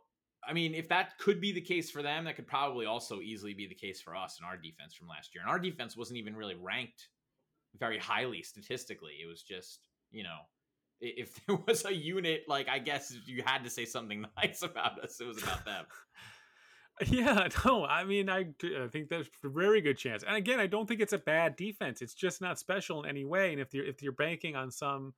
I 0.46 0.52
mean, 0.52 0.74
if 0.74 0.88
that 0.88 1.18
could 1.18 1.40
be 1.40 1.52
the 1.52 1.60
case 1.60 1.90
for 1.90 2.02
them, 2.02 2.24
that 2.24 2.36
could 2.36 2.46
probably 2.46 2.86
also 2.86 3.20
easily 3.20 3.54
be 3.54 3.66
the 3.66 3.74
case 3.74 4.00
for 4.00 4.14
us 4.14 4.38
in 4.40 4.46
our 4.46 4.56
defense 4.56 4.94
from 4.94 5.08
last 5.08 5.34
year. 5.34 5.42
And 5.42 5.50
our 5.50 5.58
defense 5.58 5.96
wasn't 5.96 6.18
even 6.18 6.36
really 6.36 6.54
ranked 6.54 7.08
very 7.78 7.98
highly 7.98 8.42
statistically. 8.42 9.14
It 9.22 9.26
was 9.26 9.42
just, 9.42 9.80
you 10.10 10.22
know, 10.22 10.38
if 11.00 11.38
there 11.46 11.56
was 11.66 11.84
a 11.84 11.94
unit, 11.94 12.44
like 12.48 12.68
I 12.68 12.78
guess 12.78 13.14
you 13.26 13.42
had 13.44 13.64
to 13.64 13.70
say 13.70 13.84
something 13.84 14.24
nice 14.36 14.62
about 14.62 15.02
us, 15.02 15.20
it 15.20 15.26
was 15.26 15.42
about 15.42 15.64
them. 15.64 15.84
Yeah, 17.10 17.48
no, 17.62 17.84
I 17.84 18.04
mean, 18.04 18.30
I 18.30 18.46
think 18.90 19.10
there's 19.10 19.28
a 19.44 19.50
very 19.50 19.82
good 19.82 19.98
chance. 19.98 20.22
And 20.26 20.34
again, 20.34 20.58
I 20.58 20.66
don't 20.66 20.88
think 20.88 21.02
it's 21.02 21.12
a 21.12 21.18
bad 21.18 21.54
defense. 21.54 22.00
It's 22.00 22.14
just 22.14 22.40
not 22.40 22.58
special 22.58 23.02
in 23.02 23.10
any 23.10 23.26
way. 23.26 23.52
And 23.52 23.60
if 23.60 23.74
you're 23.74 23.84
if 23.84 24.00
you're 24.00 24.12
banking 24.12 24.56
on 24.56 24.70
some 24.70 25.12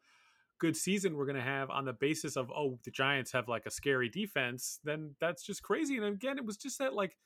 good 0.58 0.76
season 0.76 1.16
we're 1.16 1.24
going 1.24 1.36
to 1.36 1.40
have 1.40 1.70
on 1.70 1.84
the 1.84 1.92
basis 1.92 2.36
of 2.36 2.50
oh 2.50 2.80
the 2.84 2.90
Giants 2.90 3.30
have 3.30 3.46
like 3.48 3.64
a 3.64 3.70
scary 3.70 4.08
defense, 4.08 4.80
then 4.82 5.14
that's 5.20 5.44
just 5.44 5.62
crazy. 5.62 5.96
And 5.96 6.04
again, 6.04 6.36
it 6.36 6.44
was 6.44 6.56
just 6.56 6.80
that 6.80 6.94
like 6.94 7.16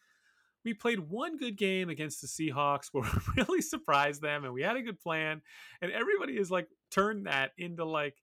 we 0.65 0.75
played 0.75 1.01
one 1.01 1.37
good 1.37 1.57
game 1.57 1.89
against 1.89 2.21
the 2.21 2.29
Seahawks 2.29 2.89
where 2.93 3.05
we 3.05 3.43
really 3.43 3.63
surprised 3.63 4.23
them 4.23 4.45
and 4.45 4.53
we 4.53 4.63
had 4.63 4.77
a 4.77 4.83
good 4.83 5.01
plan 5.01 5.41
and 5.81 5.91
everybody 5.93 6.35
is 6.35 6.51
like 6.51 6.69
turned 6.91 7.27
that 7.27 7.53
into 7.59 7.85
like 7.85 8.17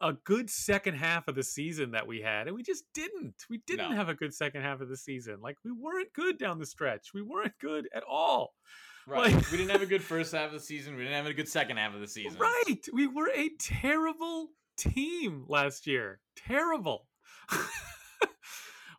a 0.00 0.12
good 0.24 0.50
second 0.50 0.94
half 0.94 1.26
of 1.28 1.34
the 1.34 1.42
season 1.42 1.92
that 1.92 2.06
we 2.06 2.20
had 2.20 2.46
and 2.46 2.54
we 2.56 2.62
just 2.62 2.84
didn't 2.94 3.34
we 3.48 3.62
didn't 3.66 3.90
No. 3.90 3.96
have 3.96 4.08
a 4.10 4.14
good 4.14 4.34
second 4.34 4.60
half 4.62 4.80
of 4.82 4.88
the 4.90 4.96
season 4.96 5.36
like 5.40 5.56
we 5.64 5.72
weren't 5.72 6.12
good 6.12 6.38
down 6.38 6.58
the 6.58 6.66
stretch 6.66 7.08
we 7.14 7.22
weren't 7.22 7.54
good 7.60 7.88
at 7.94 8.02
all 8.02 8.52
Right. 9.08 9.32
Like- 9.32 9.50
we 9.52 9.56
didn't 9.58 9.70
have 9.70 9.82
a 9.82 9.86
good 9.86 10.02
first 10.02 10.32
half 10.34 10.48
of 10.48 10.52
the 10.52 10.58
season. 10.60 10.96
We 10.96 11.04
didn't 11.04 11.14
have 11.16 11.26
a 11.26 11.32
good 11.32 11.48
second 11.48 11.76
half 11.76 11.94
of 11.94 12.00
the 12.00 12.08
season. 12.08 12.38
right 12.40 12.80
we 12.92 13.06
were 13.06 13.30
a 13.34 13.50
terrible 13.58 14.48
team 14.76 15.44
last 15.48 15.86
year 15.86 16.20
terrible 16.36 17.06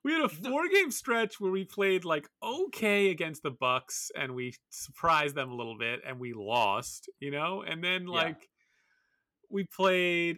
we 0.04 0.14
had 0.14 0.22
a 0.24 0.30
four 0.30 0.68
game 0.70 0.89
stretch 0.91 1.39
where 1.39 1.52
we 1.52 1.64
played 1.66 2.06
like 2.06 2.28
okay 2.41 3.10
against 3.10 3.43
the 3.43 3.52
bucks 3.52 4.10
and 4.18 4.34
we 4.34 4.54
surprised 4.70 5.36
them 5.36 5.52
a 5.52 5.56
little 5.56 5.78
bit 5.78 6.00
and 6.08 6.20
we 6.20 6.34
lost 6.34 7.10
you 7.20 7.30
know 7.32 7.62
and 7.68 7.84
then 7.84 8.04
Yeah. 8.08 8.14
like 8.14 8.50
we 9.50 9.66
played 9.66 10.38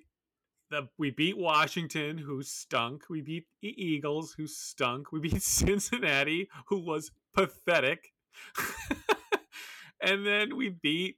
the 0.69 0.87
we 0.97 1.11
beat 1.11 1.37
washington 1.37 2.17
who 2.17 2.41
stunk 2.43 3.03
we 3.09 3.21
beat 3.21 3.47
the 3.61 3.69
eagles 3.83 4.33
who 4.33 4.47
stunk 4.47 5.11
we 5.11 5.19
beat 5.19 5.41
cincinnati 5.59 6.49
who 6.67 6.79
was 6.79 7.11
pathetic 7.33 8.13
and 10.01 10.25
then 10.25 10.55
we 10.55 10.69
beat 10.69 11.17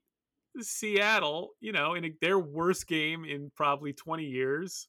seattle 0.60 1.50
you 1.60 1.72
know 1.72 1.94
in 1.94 2.04
a, 2.04 2.12
their 2.20 2.38
worst 2.38 2.86
game 2.86 3.24
in 3.24 3.50
probably 3.54 3.92
20 3.92 4.24
years 4.24 4.88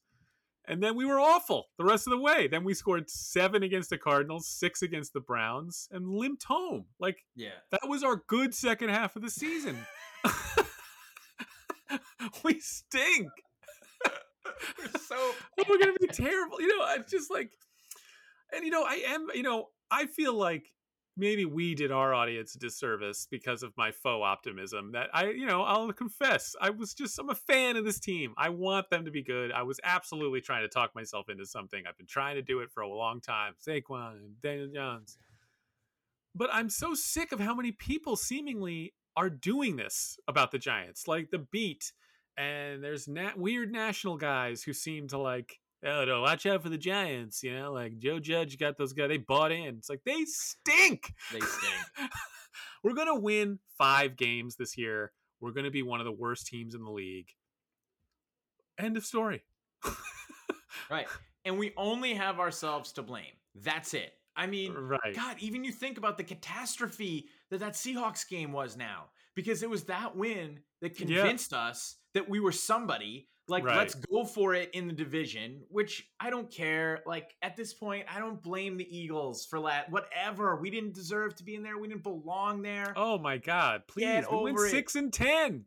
and 0.66 0.82
then 0.82 0.96
we 0.96 1.06
were 1.06 1.20
awful 1.20 1.68
the 1.78 1.84
rest 1.84 2.08
of 2.08 2.12
the 2.12 2.20
way. 2.20 2.48
Then 2.48 2.64
we 2.64 2.74
scored 2.74 3.10
seven 3.10 3.64
against 3.64 3.90
the 3.90 3.98
Cardinals, 3.98 4.48
six 4.48 4.82
against 4.82 5.12
the 5.12 5.20
Browns, 5.20 5.90
and 5.92 6.08
limped 6.08 6.46
home. 6.46 6.86
Like 7.00 7.18
Yeah. 7.36 7.50
that 7.72 7.90
was 7.90 8.02
our 8.02 8.24
good 8.28 8.54
second 8.54 8.88
half 8.90 9.18
of 9.18 9.24
the 9.24 9.30
season. 9.30 9.78
we 12.46 12.62
stink. 12.62 13.28
We're 14.80 15.00
so 15.00 15.16
oh 15.60 15.64
We're 15.70 15.80
gonna 15.80 15.94
be 16.00 16.08
terrible. 16.08 16.62
You 16.62 16.68
know, 16.68 16.86
it's 16.96 17.12
just 17.12 17.32
like, 17.32 17.52
and 18.54 18.64
you 18.64 18.72
know, 18.72 18.84
I 18.84 19.04
am. 19.08 19.28
You 19.34 19.44
know, 19.44 19.70
I 19.92 20.06
feel 20.08 20.34
like 20.34 20.74
maybe 21.16 21.46
we 21.46 21.76
did 21.76 21.92
our 21.92 22.14
audience 22.14 22.56
a 22.56 22.60
disservice 22.60 23.28
because 23.30 23.62
of 23.64 23.72
my 23.78 23.92
faux 23.92 24.24
optimism. 24.24 24.92
That 24.94 25.10
I, 25.14 25.30
you 25.30 25.46
know, 25.46 25.62
I'll 25.64 25.92
confess, 25.94 26.56
I 26.60 26.70
was 26.72 26.94
just 26.94 27.20
I'm 27.20 27.30
a 27.30 27.36
fan 27.36 27.78
of 27.78 27.86
this 27.86 28.00
team. 28.00 28.34
I 28.38 28.50
want 28.50 28.90
them 28.90 29.06
to 29.06 29.12
be 29.12 29.24
good. 29.24 29.52
I 29.52 29.64
was 29.64 29.80
absolutely 29.84 30.42
trying 30.42 30.64
to 30.64 30.70
talk 30.70 30.96
myself 30.96 31.30
into 31.30 31.46
something. 31.46 31.84
I've 31.88 31.98
been 31.98 32.08
trying 32.08 32.36
to 32.36 32.42
do 32.42 32.60
it 32.60 32.72
for 32.72 32.82
a 32.82 32.90
long 32.90 33.22
time. 33.22 33.54
Saquon 33.66 34.18
and 34.18 34.42
Daniel 34.42 34.70
Jones. 34.74 35.18
But 36.36 36.50
I'm 36.52 36.70
so 36.70 36.96
sick 36.96 37.32
of 37.32 37.40
how 37.40 37.54
many 37.54 37.72
people 37.72 38.16
seemingly 38.16 38.94
are 39.16 39.30
doing 39.30 39.76
this 39.76 40.18
about 40.28 40.52
the 40.52 40.58
Giants, 40.58 41.08
like 41.08 41.30
the 41.30 41.40
beat. 41.40 41.92
And 42.38 42.84
there's 42.84 43.08
na- 43.08 43.32
weird 43.36 43.72
national 43.72 44.18
guys 44.18 44.64
who 44.64 44.74
seem 44.74 45.08
to 45.10 45.18
like, 45.18 45.60
oh 45.86 46.06
no, 46.06 46.22
watch 46.22 46.46
out 46.46 46.64
for 46.64 46.70
the 46.70 46.78
Giants. 46.78 47.44
You 47.44 47.58
know, 47.58 47.72
like 47.72 48.00
Joe 48.00 48.20
Judge 48.20 48.58
got 48.58 48.78
those 48.78 48.94
guys. 48.94 49.10
They 49.10 49.18
bought 49.18 49.52
in. 49.52 49.76
It's 49.76 49.90
like 49.90 50.04
they 50.06 50.26
stink. 50.26 51.14
they 51.32 51.40
stink. 51.40 52.10
We're 52.84 52.96
gonna 52.96 53.20
win 53.20 53.60
five 53.78 54.18
games 54.18 54.56
this 54.56 54.78
year. 54.78 55.12
We're 55.40 55.52
gonna 55.52 55.72
be 55.72 55.84
one 55.84 56.00
of 56.00 56.06
the 56.06 56.12
worst 56.12 56.48
teams 56.48 56.76
in 56.76 56.84
the 56.84 56.92
league. 56.92 57.30
End 58.78 58.98
of 58.98 59.06
story. 59.06 59.44
Right. 60.90 61.08
And 61.46 61.58
we 61.58 61.74
only 61.78 62.14
have 62.14 62.40
ourselves 62.40 62.92
to 62.94 63.02
blame. 63.02 63.34
That's 63.56 63.94
it. 63.94 64.14
I 64.36 64.48
mean, 64.48 64.74
right. 64.74 65.16
God, 65.16 65.36
even 65.40 65.64
you 65.64 65.72
think 65.72 65.98
about 65.98 66.18
the 66.18 66.24
catastrophe 66.24 67.28
that 67.50 67.60
that 67.60 67.74
Seahawks 67.74 68.28
game 68.28 68.52
was 68.52 68.76
now, 68.76 69.06
because 69.36 69.64
it 69.64 69.70
was 69.70 69.86
that 69.86 70.16
win 70.16 70.60
that 70.82 71.00
Yeah. 71.00 71.06
convinced 71.22 71.54
us 71.54 71.98
that 72.14 72.30
we 72.30 72.40
were 72.40 72.52
somebody. 72.52 73.30
Like, 73.50 73.66
Right. 73.66 73.76
let's 73.76 73.96
go 73.96 74.24
for 74.24 74.54
it 74.54 74.70
in 74.74 74.88
the 74.88 74.94
division, 74.94 75.66
which 75.68 76.10
I 76.18 76.30
don't 76.30 76.50
care. 76.50 77.04
Like, 77.06 77.36
at 77.42 77.58
this 77.58 77.74
point, 77.74 78.06
I 78.10 78.20
don't 78.20 78.42
blame 78.42 78.78
the 78.78 78.98
Eagles 78.98 79.46
for 79.46 79.60
that. 79.64 79.92
Whatever. 79.92 80.56
We 80.56 80.70
didn't 80.70 80.94
deserve 80.96 81.36
to 81.36 81.44
be 81.44 81.56
in 81.56 81.62
there. 81.64 81.78
We 81.78 81.90
didn't 81.90 82.04
belong 82.04 82.62
there. 82.62 82.94
Oh 82.96 83.18
my 83.18 83.38
God! 83.38 83.86
Please, 83.88 84.06
Get 84.06 84.32
we 84.32 84.38
win 84.44 84.54
over 84.54 84.66
it. 84.66 84.70
six 84.72 84.96
and 84.96 85.12
ten. 85.12 85.66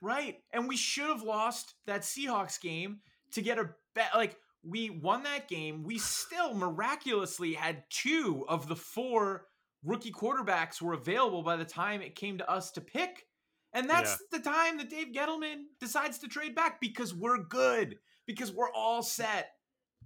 Right. 0.00 0.42
And 0.52 0.68
we 0.68 0.76
should 0.78 1.08
have 1.08 1.22
lost 1.22 1.74
that 1.86 2.00
Seahawks 2.02 2.58
game 2.60 3.00
to 3.32 3.42
get 3.42 3.58
a 3.58 3.74
bet. 3.94 4.14
Like, 4.14 4.38
we 4.62 4.88
won 4.90 5.24
that 5.24 5.48
game. 5.48 5.82
We 5.82 5.98
still 5.98 6.54
miraculously 6.54 7.52
had 7.54 7.84
two 7.90 8.46
of 8.48 8.68
the 8.68 8.76
four 8.76 9.46
rookie 9.84 10.12
quarterbacks 10.12 10.80
were 10.80 10.94
available 10.94 11.42
by 11.42 11.56
the 11.56 11.64
time 11.64 12.00
it 12.00 12.14
came 12.14 12.38
to 12.38 12.50
us 12.50 12.70
to 12.72 12.80
pick. 12.80 13.26
And 13.74 13.88
that's 13.88 14.18
the 14.32 14.38
time 14.38 14.78
that 14.78 14.88
Dave 14.88 15.08
Gettleman 15.14 15.64
decides 15.78 16.18
to 16.18 16.28
trade 16.28 16.54
back 16.54 16.80
because 16.80 17.14
we're 17.14 17.38
good, 17.38 17.96
because 18.26 18.50
we're 18.50 18.72
all 18.72 19.02
set. 19.02 19.50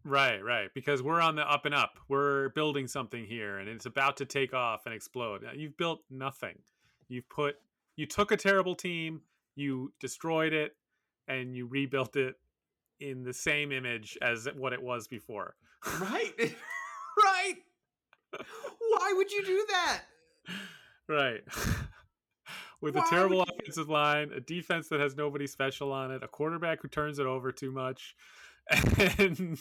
Right, 0.04 0.42
right. 0.42 0.68
Because 0.74 1.00
we're 1.02 1.20
on 1.20 1.36
the 1.36 1.48
up 1.48 1.64
and 1.64 1.74
up. 1.74 1.98
We're 2.08 2.48
building 2.50 2.88
something 2.88 3.24
here, 3.24 3.58
and 3.58 3.68
it's 3.68 3.86
about 3.86 4.16
to 4.16 4.24
take 4.24 4.52
off 4.52 4.84
and 4.84 4.94
explode. 4.94 5.44
You've 5.54 5.76
built 5.76 6.00
nothing. 6.10 6.58
You've 7.08 7.28
put. 7.28 7.56
You 7.96 8.06
took 8.06 8.32
a 8.32 8.36
terrible 8.36 8.74
team. 8.74 9.22
You 9.54 9.92
destroyed 10.00 10.52
it, 10.52 10.74
and 11.28 11.56
you 11.56 11.66
rebuilt 11.66 12.16
it 12.16 12.34
in 12.98 13.22
the 13.22 13.32
same 13.32 13.70
image 13.70 14.18
as 14.20 14.48
what 14.56 14.72
it 14.72 14.82
was 14.82 15.06
before. 15.06 15.54
Right. 16.00 16.32
right. 17.24 17.56
Why 19.12 19.16
would 19.18 19.30
you 19.30 19.44
do 19.44 19.66
that? 19.68 20.02
Right. 21.06 21.42
With 22.80 22.96
a 22.96 23.04
terrible 23.10 23.36
you 23.36 23.42
offensive 23.42 23.90
line, 23.90 24.32
a 24.34 24.40
defense 24.40 24.88
that 24.88 25.00
has 25.00 25.14
nobody 25.14 25.46
special 25.46 25.92
on 25.92 26.10
it, 26.10 26.22
a 26.22 26.28
quarterback 26.28 26.80
who 26.80 26.88
turns 26.88 27.18
it 27.18 27.26
over 27.26 27.52
too 27.52 27.70
much, 27.70 28.16
and 29.18 29.58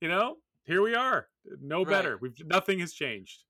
you 0.00 0.08
know, 0.08 0.38
here 0.64 0.82
we 0.82 0.94
are. 0.94 1.28
No 1.62 1.84
better. 1.84 2.18
We've 2.20 2.36
nothing 2.44 2.80
has 2.80 2.92
changed. 2.92 3.44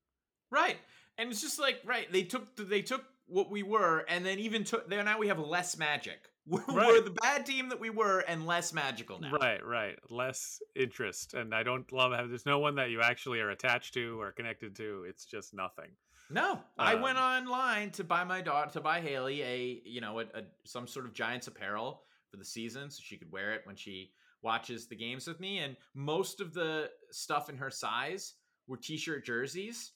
Right. 0.51 0.77
And 1.17 1.31
it's 1.31 1.41
just 1.41 1.59
like 1.59 1.81
right, 1.85 2.09
they 2.11 2.23
took 2.23 2.55
they 2.55 2.83
took 2.83 3.03
what 3.25 3.49
we 3.49 3.63
were 3.63 4.05
and 4.07 4.23
then 4.23 4.37
even 4.37 4.63
took 4.63 4.87
there 4.89 5.03
now 5.03 5.17
we 5.17 5.27
have 5.27 5.39
less 5.39 5.75
magic. 5.75 6.29
We're, 6.47 6.63
we're 6.67 7.01
the 7.01 7.11
bad 7.21 7.45
team 7.45 7.69
that 7.69 7.79
we 7.79 7.89
were 7.89 8.19
and 8.19 8.45
less 8.45 8.71
magical 8.73 9.19
now. 9.19 9.31
Right, 9.31 9.65
right. 9.65 9.97
Less 10.09 10.61
interest, 10.75 11.33
and 11.33 11.53
I 11.55 11.63
don't 11.63 11.91
love 11.91 12.13
how 12.13 12.27
there's 12.27 12.45
no 12.45 12.59
one 12.59 12.75
that 12.75 12.89
you 12.91 13.01
actually 13.01 13.39
are 13.39 13.49
attached 13.49 13.93
to 13.95 14.19
or 14.21 14.31
connected 14.31 14.75
to. 14.77 15.05
It's 15.07 15.25
just 15.25 15.53
nothing. 15.53 15.89
No, 16.29 16.59
I 16.77 16.95
went 16.95 17.17
Um, 17.17 17.23
online 17.47 17.91
to 17.91 18.03
buy 18.03 18.23
my 18.23 18.41
daughter 18.41 18.71
to 18.71 18.81
buy 18.81 18.99
Haley 18.99 19.41
a 19.43 19.81
you 19.85 20.01
know 20.01 20.19
a, 20.19 20.23
a 20.23 20.43
some 20.63 20.87
sort 20.87 21.05
of 21.05 21.13
Giants 21.13 21.47
apparel 21.47 22.03
for 22.31 22.37
the 22.37 22.45
season 22.45 22.89
so 22.89 23.01
she 23.03 23.17
could 23.17 23.31
wear 23.31 23.53
it 23.53 23.61
when 23.65 23.75
she 23.75 24.11
watches 24.41 24.87
the 24.87 24.95
games 24.95 25.27
with 25.27 25.39
me. 25.39 25.59
And 25.59 25.75
most 25.93 26.41
of 26.41 26.53
the 26.53 26.89
stuff 27.11 27.49
in 27.49 27.57
her 27.57 27.69
size 27.69 28.33
were 28.67 28.77
t-shirt 28.77 29.23
jerseys. 29.25 29.91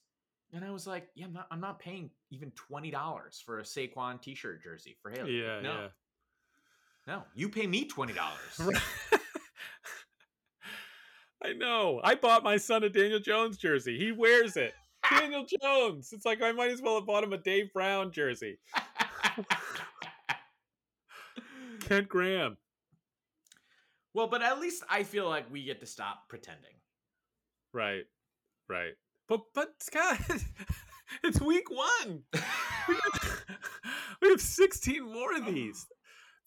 And 0.54 0.64
I 0.66 0.72
was 0.72 0.88
like, 0.88 1.10
yeah, 1.16 1.26
I'm 1.26 1.34
not, 1.34 1.48
I'm 1.52 1.62
not 1.62 1.80
paying 1.80 2.10
even 2.32 2.52
twenty 2.52 2.92
dollars 2.92 3.42
for 3.44 3.60
a 3.60 3.64
Saquon 3.64 4.22
t-shirt 4.22 4.64
jersey 4.64 4.98
for 5.02 5.10
Haley. 5.12 5.40
Yeah, 5.42 5.62
no, 5.62 5.74
yeah. 5.74 5.88
No, 7.10 7.24
you 7.34 7.50
pay 7.50 7.66
me 7.66 7.86
twenty 7.86 8.14
dollars. 8.14 8.60
I 11.44 11.54
know. 11.54 12.00
I 12.04 12.14
bought 12.14 12.44
my 12.44 12.58
son 12.58 12.84
a 12.84 12.90
Daniel 12.90 13.18
Jones 13.20 13.58
jersey. 13.58 13.98
He 13.98 14.12
wears 14.12 14.56
it. 14.58 14.76
Daniel 15.10 15.44
Jones. 15.62 16.14
It's 16.14 16.24
like 16.24 16.44
I 16.44 16.52
might 16.52 16.70
as 16.70 16.84
well 16.84 16.94
have 16.96 17.08
bought 17.08 17.24
him 17.24 17.34
a 17.34 17.38
Dave 17.38 17.74
Brown 17.74 18.12
jersey. 18.12 18.60
Kent 21.80 22.08
Graham. 22.10 22.58
well, 24.14 24.28
but 24.28 24.44
at 24.44 24.60
least 24.60 24.84
I 24.88 25.02
feel 25.02 25.28
like 25.28 25.52
we 25.52 25.64
get 25.64 25.80
to 25.80 25.88
stop 25.88 26.30
pretending. 26.30 26.76
Right. 27.74 28.04
Right. 28.68 28.94
But 29.28 29.42
but 29.56 29.70
Scott, 29.80 30.20
it's 31.24 31.42
week 31.42 31.72
one. 31.72 32.22
We 34.22 34.30
have 34.30 34.42
16 34.42 35.02
more 35.12 35.34
of 35.36 35.48
oh. 35.48 35.52
these. 35.52 35.88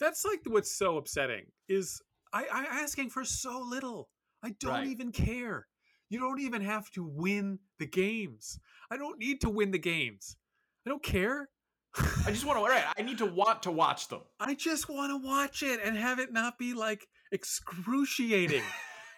That's 0.03 0.25
like 0.25 0.41
what's 0.47 0.77
so 0.77 0.97
upsetting 0.99 1.45
is 1.69 2.03
I, 2.33 2.45
I 2.53 2.65
asking 2.83 3.11
for 3.11 3.25
so 3.25 3.61
little. 3.61 4.09
I 4.43 4.51
don't 4.61 4.73
Right. 4.73 4.87
even 4.89 5.13
care. 5.13 5.69
You 6.11 6.19
don't 6.19 6.41
even 6.41 6.61
have 6.61 6.91
to 6.91 7.05
win 7.05 7.61
the 7.79 7.87
games. 7.87 8.59
I 8.91 8.97
don't 8.97 9.19
need 9.19 9.41
to 9.43 9.49
win 9.49 9.71
the 9.71 9.79
games. 9.79 10.37
I 10.85 10.91
don't 10.91 11.03
care. 11.03 11.49
I 11.97 12.31
just 12.31 12.45
want 12.45 12.59
to. 12.59 12.65
Right, 12.65 12.85
I 12.99 13.03
need 13.03 13.19
to 13.19 13.27
want 13.27 13.63
to 13.63 13.71
watch 13.71 14.09
them. 14.09 14.23
I 14.41 14.55
just 14.55 14.89
want 14.89 15.11
to 15.13 15.25
watch 15.27 15.63
it 15.63 15.81
and 15.85 15.97
have 15.97 16.19
it 16.19 16.33
not 16.33 16.59
be 16.59 16.75
like 16.75 17.07
excruciating. 17.31 18.65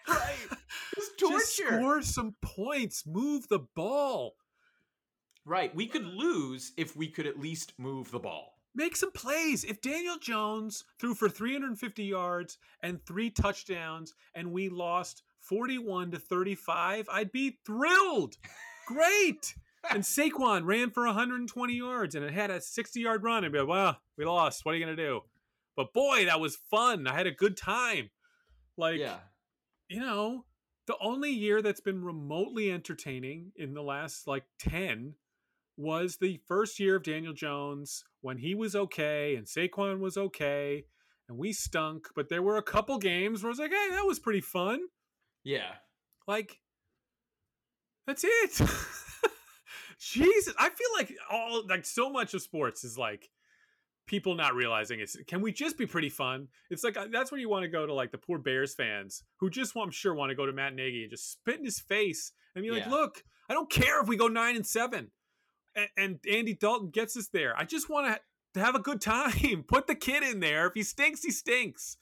Right, 0.07 0.35
it's 0.95 1.09
torture. 1.19 1.39
Just 1.39 1.55
score 1.57 2.01
some 2.03 2.35
points, 2.43 3.07
move 3.07 3.47
the 3.47 3.61
ball, 3.75 4.35
Right, 5.45 5.73
we 5.75 5.85
could 5.87 6.05
lose 6.05 6.71
if 6.75 6.95
we 6.95 7.07
could 7.07 7.25
at 7.27 7.39
least 7.39 7.73
move 7.77 8.11
the 8.11 8.19
ball. 8.19 8.54
Make 8.75 8.95
some 8.95 9.11
plays. 9.11 9.63
If 9.63 9.81
Daniel 9.81 10.17
Jones 10.17 10.83
threw 10.99 11.13
for 11.13 11.29
350 11.29 12.03
yards 12.03 12.57
and 12.81 13.03
three 13.05 13.29
touchdowns 13.29 14.13
and 14.33 14.51
we 14.51 14.69
lost 14.69 15.23
41 15.41 16.11
to 16.11 16.19
35, 16.19 17.07
I'd 17.11 17.31
be 17.31 17.59
thrilled. 17.65 18.35
Great. 18.87 19.55
And 19.89 20.03
Saquon 20.03 20.65
ran 20.65 20.91
for 20.91 21.05
120 21.05 21.73
yards 21.73 22.15
and 22.15 22.25
it 22.25 22.33
had 22.33 22.51
a 22.51 22.61
60 22.61 22.99
yard 22.99 23.23
run 23.23 23.43
and 23.43 23.53
be 23.53 23.59
like, 23.59 23.67
well, 23.67 23.97
we 24.17 24.25
lost. 24.25 24.65
What 24.65 24.73
are 24.73 24.77
you 24.77 24.85
going 24.85 24.95
to 24.95 25.03
do? 25.03 25.21
But 25.75 25.93
boy, 25.93 26.25
that 26.25 26.39
was 26.39 26.55
fun. 26.55 27.07
I 27.07 27.13
had 27.13 27.27
a 27.27 27.31
good 27.31 27.57
time. 27.57 28.09
Like, 28.77 28.99
yeah, 28.99 29.19
you 29.87 29.99
know, 29.99 30.45
the 30.87 30.95
only 31.01 31.31
year 31.31 31.61
that's 31.61 31.81
been 31.81 32.03
remotely 32.03 32.71
entertaining 32.71 33.51
in 33.55 33.73
the 33.73 33.81
last 33.81 34.27
like 34.27 34.45
10 34.59 35.15
was 35.77 36.17
the 36.17 36.39
first 36.47 36.79
year 36.79 36.95
of 36.95 37.03
Daniel 37.03 37.33
Jones 37.33 38.03
when 38.21 38.37
he 38.37 38.55
was 38.55 38.75
okay 38.75 39.35
and 39.35 39.45
Saquon 39.45 39.99
was 39.99 40.17
okay 40.17 40.85
and 41.27 41.37
we 41.37 41.51
stunk. 41.53 42.07
But 42.15 42.29
there 42.29 42.41
were 42.41 42.57
a 42.57 42.63
couple 42.63 42.97
games 42.97 43.43
where 43.43 43.49
I 43.49 43.51
was 43.51 43.59
like, 43.59 43.71
hey, 43.71 43.87
that 43.91 44.05
was 44.05 44.19
pretty 44.19 44.41
fun. 44.41 44.79
yeah. 45.43 45.73
Like, 46.27 46.59
that's 48.07 48.23
it. 48.23 48.61
Jesus. 49.99 50.53
I 50.57 50.69
feel 50.69 50.87
like 50.97 51.13
all, 51.31 51.63
like, 51.67 51.85
so 51.85 52.09
much 52.09 52.33
of 52.33 52.41
sports 52.41 52.83
is 52.83 52.97
like, 52.97 53.29
people 54.07 54.35
not 54.35 54.53
realizing 54.53 54.99
it's 54.99 55.17
can 55.25 55.41
we 55.41 55.51
just 55.51 55.79
be 55.79 55.87
pretty 55.87 56.09
fun 56.09 56.47
it's 56.69 56.83
like 56.83 56.95
uh, 56.95 57.07
that's 57.11 57.31
where 57.31 57.41
you 57.41 57.49
want 57.49 57.63
to 57.63 57.67
go 57.67 57.87
to 57.87 57.91
like 57.95 58.11
the 58.11 58.19
poor 58.19 58.37
bears 58.37 58.75
fans 58.75 59.23
who 59.39 59.49
just 59.49 59.73
want, 59.73 59.87
i'm 59.87 59.91
sure 59.91 60.13
want 60.13 60.29
to 60.29 60.35
go 60.35 60.45
to 60.45 60.53
matt 60.53 60.75
nagy 60.75 61.01
and 61.01 61.09
just 61.09 61.31
spit 61.31 61.57
in 61.57 61.65
his 61.65 61.79
face 61.79 62.31
and 62.53 62.61
be 62.63 62.69
like 62.69 62.85
Yeah. 62.85 62.91
look 62.91 63.23
i 63.49 63.55
don't 63.55 63.67
care 63.67 63.99
if 64.03 64.07
we 64.07 64.15
go 64.15 64.27
nine 64.27 64.55
and 64.55 64.63
seven 64.63 65.09
and, 65.75 65.89
and 65.97 66.19
andy 66.29 66.53
dalton 66.53 66.89
gets 66.89 67.15
us 67.17 67.27
there 67.31 67.55
i 67.57 67.63
just 67.63 67.89
want 67.89 68.07
to, 68.07 68.19
have 68.59 68.75
a 68.75 68.79
good 68.79 69.01
time 69.01 69.63
put 69.67 69.85
the 69.85 69.95
kid 69.95 70.23
in 70.23 70.39
there 70.39 70.67
if 70.67 70.73
he 70.73 70.81
stinks 70.81 71.21
he 71.21 71.29
stinks 71.29 71.97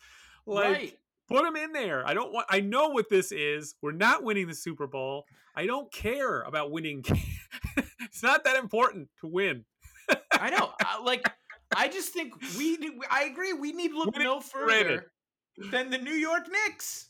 like 0.45 0.65
right. 0.65 0.97
put 1.27 1.43
him 1.43 1.55
in 1.55 1.71
there 1.71 2.05
i 2.07 2.13
don't 2.13 2.31
want 2.31 2.45
i 2.47 2.59
know 2.59 2.89
what 2.89 3.09
this 3.09 3.31
is 3.31 3.73
we're 3.81 3.91
not 3.91 4.23
winning 4.23 4.47
the 4.47 4.53
super 4.53 4.85
bowl 4.85 5.25
i 5.55 5.65
don't 5.65 5.91
care 5.91 6.41
about 6.41 6.69
winning 6.69 7.03
it's 8.01 8.21
not 8.21 8.43
that 8.43 8.55
important 8.55 9.09
to 9.19 9.25
win 9.25 9.65
I 10.39 10.49
know. 10.49 10.71
I, 10.81 10.97
uh, 10.99 11.03
like, 11.03 11.25
I 11.75 11.87
just 11.87 12.13
think 12.13 12.33
we. 12.57 12.77
need- 12.77 12.93
I 13.09 13.23
agree. 13.23 13.53
We 13.53 13.71
need 13.71 13.89
to 13.89 13.97
look 13.97 14.13
Winning 14.13 14.27
no 14.27 14.41
further 14.41 15.11
than 15.71 15.89
the 15.89 15.97
New 15.97 16.13
York 16.13 16.47
Knicks. 16.49 17.09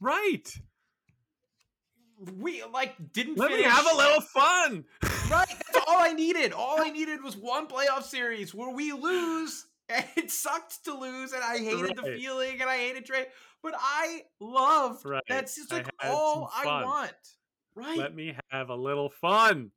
right 0.00 0.52
We 2.36 2.62
like 2.64 2.94
didn't 3.12 3.38
let 3.38 3.52
me 3.52 3.62
have 3.62 3.86
a 3.90 3.96
little 3.96 4.20
fun 4.20 4.84
Right. 5.30 5.54
All 5.90 5.98
I 6.00 6.12
needed. 6.12 6.52
All 6.52 6.80
I 6.80 6.90
needed 6.90 7.22
was 7.22 7.36
one 7.36 7.66
playoff 7.66 8.04
series 8.04 8.54
where 8.54 8.70
we 8.70 8.92
lose. 8.92 9.66
And 9.92 10.04
it 10.16 10.30
sucked 10.30 10.84
to 10.84 10.94
lose, 10.94 11.32
and 11.32 11.42
I 11.42 11.58
hated 11.58 11.96
the 11.96 12.02
feeling, 12.16 12.60
and 12.60 12.70
I 12.70 12.76
hated 12.76 13.04
Trae. 13.04 13.24
But 13.60 13.74
I 13.76 14.22
love 14.38 15.04
Right. 15.04 15.20
that's 15.28 15.56
just 15.56 15.72
like 15.72 15.86
had 15.98 16.12
all 16.12 16.48
I 16.54 16.84
want. 16.84 17.10
Right. 17.74 17.98
Let 17.98 18.14
me 18.14 18.36
have 18.52 18.68
a 18.68 18.74
little 18.76 19.10
fun. 19.10 19.72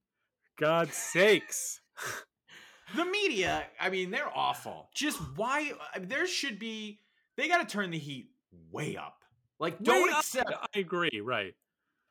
God's 0.59 0.95
sakes. 0.95 1.82
the 2.95 3.05
media, 3.05 3.64
I 3.80 3.89
mean, 3.89 4.11
they're 4.11 4.30
awful. 4.38 4.89
Just 4.93 5.18
why 5.36 5.72
I 5.95 5.97
there 5.97 6.28
should 6.28 6.59
be 6.59 6.99
they 7.36 7.47
got 7.47 7.68
to 7.68 7.72
turn 7.74 7.89
the 7.89 7.97
heat 7.97 8.30
way 8.72 8.95
up. 8.95 9.24
Like 9.59 9.82
don't 9.82 10.03
Way 10.03 10.11
up. 10.11 10.20
accept 10.20 10.51
I 10.76 10.80
agree, 10.80 11.22
right. 11.24 11.55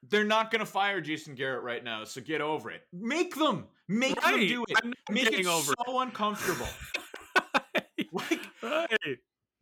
they're 0.08 0.24
not 0.24 0.50
going 0.50 0.58
to 0.58 0.66
fire 0.66 1.00
Jason 1.00 1.36
Garrett 1.36 1.62
right 1.62 1.84
now, 1.84 2.02
so 2.02 2.20
get 2.20 2.40
over 2.40 2.68
it. 2.72 2.82
Make 2.92 3.36
them. 3.36 3.66
Make 3.88 4.20
them 4.20 4.40
do 4.46 4.64
it. 4.68 4.94
Make 5.10 5.32
it 5.32 5.46
over 5.46 5.74
so 5.86 6.00
uncomfortable. 6.00 6.68
like 8.12 8.40
right. 8.62 9.18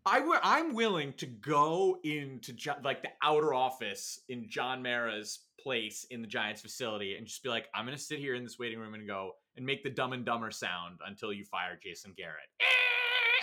I 0.06 0.20
w- 0.20 0.40
I'm 0.42 0.74
willing 0.74 1.12
to 1.14 1.26
go 1.26 1.98
into 2.04 2.54
like 2.82 3.02
the 3.02 3.10
outer 3.22 3.52
office 3.52 4.20
in 4.28 4.48
John 4.48 4.82
Mara's 4.82 5.40
place 5.62 6.06
in 6.10 6.22
the 6.22 6.26
Giants 6.26 6.62
facility 6.62 7.16
and 7.16 7.26
just 7.26 7.42
be 7.42 7.48
like, 7.48 7.66
I'm 7.74 7.84
gonna 7.84 7.98
sit 7.98 8.18
here 8.18 8.34
in 8.34 8.42
this 8.42 8.58
waiting 8.58 8.78
room 8.78 8.94
and 8.94 9.06
go 9.06 9.32
and 9.56 9.66
make 9.66 9.82
the 9.82 9.90
Dumb 9.90 10.12
and 10.12 10.24
Dumber 10.24 10.50
sound 10.50 10.98
until 11.06 11.32
you 11.32 11.44
fire 11.44 11.78
Jason 11.82 12.14
Garrett. 12.16 12.48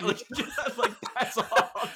like, 0.00 0.18
just, 0.36 0.78
like 0.78 0.94
that's 1.14 1.38
all. 1.38 1.88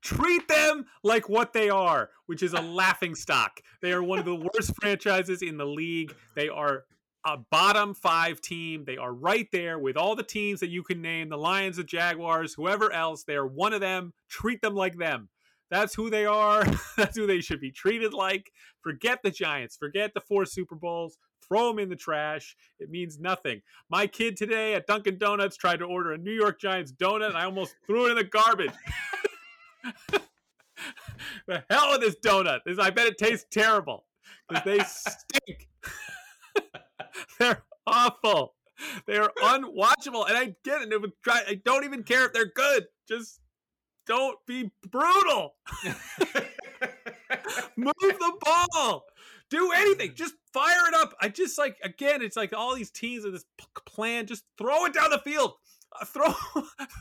Treat 0.00 0.48
them 0.48 0.86
like 1.02 1.28
what 1.28 1.52
they 1.52 1.68
are, 1.68 2.10
which 2.26 2.42
is 2.42 2.54
a 2.54 2.60
laughing 2.60 3.14
stock. 3.14 3.60
They 3.80 3.92
are 3.92 4.02
one 4.02 4.18
of 4.18 4.24
the 4.24 4.34
worst 4.34 4.72
franchises 4.80 5.42
in 5.42 5.56
the 5.58 5.66
league. 5.66 6.14
They 6.34 6.48
are 6.48 6.84
a 7.24 7.38
bottom 7.50 7.94
five 7.94 8.40
team. 8.40 8.84
They 8.84 8.96
are 8.96 9.12
right 9.12 9.48
there 9.52 9.78
with 9.78 9.96
all 9.96 10.16
the 10.16 10.22
teams 10.22 10.60
that 10.60 10.70
you 10.70 10.82
can 10.82 11.00
name 11.00 11.28
the 11.28 11.38
Lions, 11.38 11.76
the 11.76 11.84
Jaguars, 11.84 12.54
whoever 12.54 12.92
else. 12.92 13.24
They 13.24 13.34
are 13.34 13.46
one 13.46 13.72
of 13.72 13.80
them. 13.80 14.12
Treat 14.28 14.60
them 14.60 14.74
like 14.74 14.96
them. 14.96 15.28
That's 15.70 15.94
who 15.94 16.10
they 16.10 16.26
are. 16.26 16.64
That's 16.96 17.16
who 17.16 17.26
they 17.26 17.40
should 17.40 17.60
be 17.60 17.70
treated 17.70 18.12
like. 18.12 18.52
Forget 18.82 19.20
the 19.22 19.30
Giants. 19.30 19.76
Forget 19.76 20.12
the 20.14 20.20
four 20.20 20.44
Super 20.44 20.74
Bowls. 20.74 21.16
Throw 21.48 21.68
them 21.68 21.78
in 21.78 21.88
the 21.88 21.96
trash. 21.96 22.56
It 22.78 22.90
means 22.90 23.18
nothing. 23.18 23.62
My 23.88 24.06
kid 24.06 24.36
today 24.36 24.74
at 24.74 24.86
Dunkin' 24.86 25.18
Donuts 25.18 25.56
tried 25.56 25.78
to 25.78 25.84
order 25.84 26.12
a 26.12 26.18
New 26.18 26.32
York 26.32 26.60
Giants 26.60 26.92
donut, 26.92 27.28
and 27.28 27.36
I 27.36 27.44
almost 27.44 27.74
threw 27.86 28.06
it 28.06 28.10
in 28.10 28.16
the 28.16 28.24
garbage. 28.24 28.72
the 31.46 31.64
hell 31.70 31.90
with 31.90 32.00
this 32.00 32.16
donut. 32.24 32.60
I 32.78 32.90
bet 32.90 33.06
it 33.06 33.18
tastes 33.18 33.46
terrible 33.50 34.04
because 34.48 34.64
they 34.64 34.78
stink. 34.84 35.68
they're 37.38 37.64
awful. 37.86 38.54
They 39.06 39.16
are 39.18 39.32
unwatchable, 39.42 40.28
and 40.28 40.36
I 40.36 40.56
get 40.64 40.82
it. 40.82 40.92
it 40.92 41.10
try, 41.22 41.42
I 41.46 41.54
don't 41.64 41.84
even 41.84 42.02
care 42.02 42.26
if 42.26 42.32
they're 42.32 42.52
good. 42.54 42.86
Just 43.08 43.40
don't 44.06 44.38
be 44.46 44.70
brutal. 44.90 45.54
Move 47.76 47.92
the 48.00 48.32
ball. 48.40 49.04
Do 49.50 49.72
anything. 49.76 50.12
Just 50.16 50.34
fire 50.52 50.88
it 50.88 50.94
up. 50.94 51.14
I 51.20 51.28
just 51.28 51.58
like 51.58 51.76
again. 51.84 52.22
It's 52.22 52.36
like 52.36 52.52
all 52.52 52.74
these 52.74 52.90
teams 52.90 53.24
of 53.24 53.32
this 53.32 53.44
plan. 53.86 54.26
Just 54.26 54.44
throw 54.58 54.86
it 54.86 54.94
down 54.94 55.10
the 55.10 55.18
field. 55.18 55.52
Uh, 56.00 56.04
throw, 56.06 56.32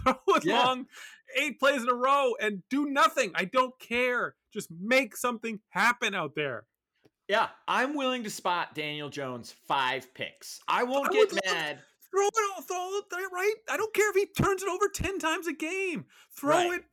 throw 0.04 0.16
it 0.36 0.46
Yeah. 0.46 0.64
long, 0.64 0.86
eight 1.38 1.60
plays 1.60 1.82
in 1.82 1.90
a 1.90 1.94
row, 1.94 2.34
and 2.42 2.62
do 2.70 2.86
nothing. 2.88 3.32
I 3.36 3.46
don't 3.46 3.74
care. 3.80 4.36
Just 4.54 4.70
make 4.70 5.16
something 5.16 5.60
happen 5.70 6.14
out 6.14 6.34
there. 6.36 6.66
Yeah, 7.32 7.48
I'm 7.68 7.96
willing 7.96 8.24
to 8.26 8.30
spot 8.30 8.76
Daniel 8.76 9.08
Jones 9.10 9.56
five 9.68 10.14
picks. 10.14 10.60
I 10.68 10.84
won't 10.84 11.08
I 11.10 11.14
get 11.14 11.32
love- 11.32 11.42
mad. 11.46 11.80
Throw 12.12 12.28
it, 12.28 12.34
all- 12.58 12.62
throw 12.62 12.98
it 12.98 13.06
there, 13.10 13.30
right? 13.30 13.54
I 13.70 13.78
don't 13.78 13.94
care 13.94 14.10
if 14.10 14.16
he 14.18 14.26
turns 14.26 14.62
it 14.62 14.68
over 14.68 14.90
ten 14.94 15.18
times 15.18 15.48
a 15.48 15.54
game. 15.54 16.06
Throw 16.38 16.58
Right. 16.70 16.80
it. 16.82 16.86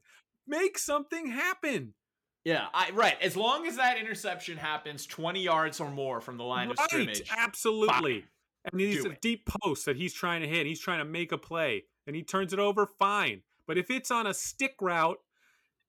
Make 0.47 0.78
something 0.78 1.26
happen. 1.26 1.95
Yeah, 2.45 2.68
I 2.72 2.91
right. 2.93 3.20
As 3.20 3.36
long 3.36 3.66
as 3.66 3.76
that 3.76 3.99
interception 3.99 4.57
happens 4.59 5.07
20 5.07 5.43
yards 5.43 5.80
or 5.80 5.91
more 5.91 6.20
from 6.20 6.36
the 6.39 6.45
line 6.45 6.70
of 6.70 6.78
scrimmage. 6.78 7.22
absolutely. 7.36 8.24
And 8.64 8.78
these 8.80 9.03
Do 9.03 9.11
are 9.11 9.12
it. 9.14 9.20
deep 9.20 9.45
posts 9.47 9.84
that 9.86 9.97
he's 9.97 10.14
trying 10.14 10.43
to 10.43 10.49
hit. 10.49 10.66
He's 10.66 10.80
trying 10.80 11.01
to 11.01 11.05
make 11.05 11.32
a 11.32 11.39
play, 11.39 11.84
and 12.07 12.14
he 12.14 12.22
turns 12.22 12.53
it 12.53 12.59
over. 12.61 12.86
Fine, 12.86 13.43
but 13.66 13.76
if 13.76 13.91
it's 13.91 14.11
on 14.12 14.26
a 14.26 14.32
stick 14.32 14.76
route 14.80 15.18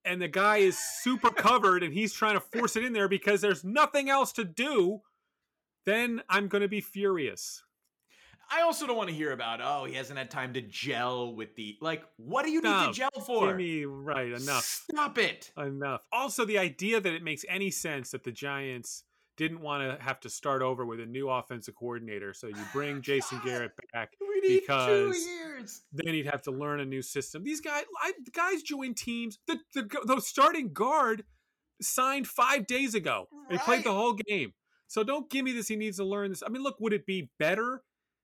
and 0.05 0.21
the 0.21 0.27
guy 0.27 0.57
is 0.57 0.77
super 0.77 1.29
covered 1.29 1.83
and 1.83 1.93
he's 1.93 2.13
trying 2.13 2.35
to 2.35 2.39
force 2.39 2.75
it 2.75 2.83
in 2.83 2.93
there 2.93 3.07
because 3.07 3.41
there's 3.41 3.63
nothing 3.63 4.09
else 4.09 4.31
to 4.33 4.43
do, 4.43 5.01
then 5.85 6.21
I'm 6.29 6.47
going 6.47 6.61
to 6.61 6.67
be 6.67 6.81
furious. 6.81 7.63
I 8.51 8.61
also 8.61 8.87
don't 8.87 8.97
want 8.97 9.09
to 9.09 9.15
hear 9.15 9.31
about, 9.31 9.59
oh, 9.61 9.85
he 9.85 9.93
hasn't 9.93 10.17
had 10.17 10.31
time 10.31 10.53
to 10.53 10.61
gel 10.61 11.35
with 11.35 11.55
the 11.55 11.77
like, 11.81 12.03
what 12.17 12.45
do 12.45 12.51
you 12.51 12.61
need 12.61 12.69
No, 12.69 12.87
to 12.87 12.93
gel 12.93 13.09
for? 13.23 13.47
Give 13.47 13.57
me 13.57 13.85
right 13.85 14.27
enough. 14.31 14.63
Stop 14.63 15.19
it. 15.19 15.51
enough. 15.55 16.01
Also, 16.11 16.45
the 16.45 16.57
idea 16.57 16.99
that 16.99 17.13
it 17.13 17.21
makes 17.23 17.45
any 17.47 17.69
sense 17.69 18.09
that 18.11 18.23
the 18.23 18.31
Giants 18.31 19.03
didn't 19.39 19.61
want 19.61 19.81
to 19.97 20.03
have 20.03 20.19
to 20.19 20.29
start 20.29 20.61
over 20.61 20.85
with 20.85 20.99
a 20.99 21.05
new 21.05 21.29
offensive 21.29 21.73
coordinator, 21.73 22.33
so 22.33 22.47
you 22.47 22.57
bring 22.73 23.01
Jason 23.09 23.39
Garrett 23.43 23.71
back. 23.93 24.11
We 24.19 24.41
need 24.41 24.59
two 24.59 24.61
Because- 24.61 25.25
years. 25.25 25.81
Then 25.93 26.13
he'd 26.13 26.25
have 26.25 26.41
to 26.43 26.51
learn 26.51 26.81
a 26.81 26.85
new 26.85 27.01
system. 27.01 27.43
These 27.43 27.61
guys, 27.61 27.83
I, 28.01 28.11
the 28.23 28.31
guys 28.31 28.61
join 28.61 28.93
teams. 28.93 29.39
The, 29.47 29.59
the 29.73 29.89
the 30.05 30.19
starting 30.21 30.73
guard 30.73 31.23
signed 31.81 32.27
five 32.27 32.67
days 32.67 32.95
ago. 32.95 33.27
They 33.49 33.57
played 33.57 33.83
the 33.85 33.93
whole 33.93 34.13
game. 34.13 34.53
So 34.87 35.03
don't 35.03 35.29
give 35.29 35.45
me 35.45 35.51
this. 35.53 35.67
He 35.67 35.75
needs 35.75 35.97
to 35.97 36.03
learn 36.05 36.29
this. 36.31 36.43
I 36.45 36.49
mean, 36.49 36.63
look, 36.63 36.79
would 36.79 36.93
it 36.93 37.05
be 37.05 37.29
better? 37.39 37.83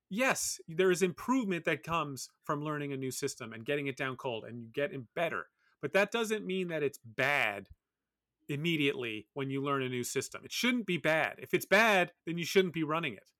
Yes, 0.09 0.59
there 0.67 0.91
is 0.91 1.01
improvement 1.01 1.65
that 1.65 1.83
comes 1.83 2.29
from 2.43 2.63
learning 2.63 2.93
a 2.93 2.97
new 2.97 3.11
system 3.11 3.53
and 3.53 3.65
getting 3.65 3.87
it 3.87 3.97
down 3.97 4.15
cold, 4.17 4.43
and 4.45 4.59
you 4.61 4.67
get 4.73 4.93
it 4.93 5.01
better. 5.15 5.47
But 5.81 5.93
that 5.93 6.11
doesn't 6.11 6.45
mean 6.45 6.69
that 6.69 6.83
it's 6.83 6.99
bad 7.03 7.67
immediately 8.49 9.27
when 9.33 9.49
you 9.49 9.61
learn 9.63 9.83
a 9.83 9.89
new 9.89 10.03
system. 10.03 10.41
It 10.43 10.51
shouldn't 10.51 10.85
be 10.85 10.97
bad. 10.97 11.35
If 11.39 11.53
it's 11.53 11.65
bad, 11.65 12.11
then 12.25 12.37
you 12.37 12.45
shouldn't 12.45 12.73
be 12.73 12.83
running 12.83 13.13
it. 13.13 13.31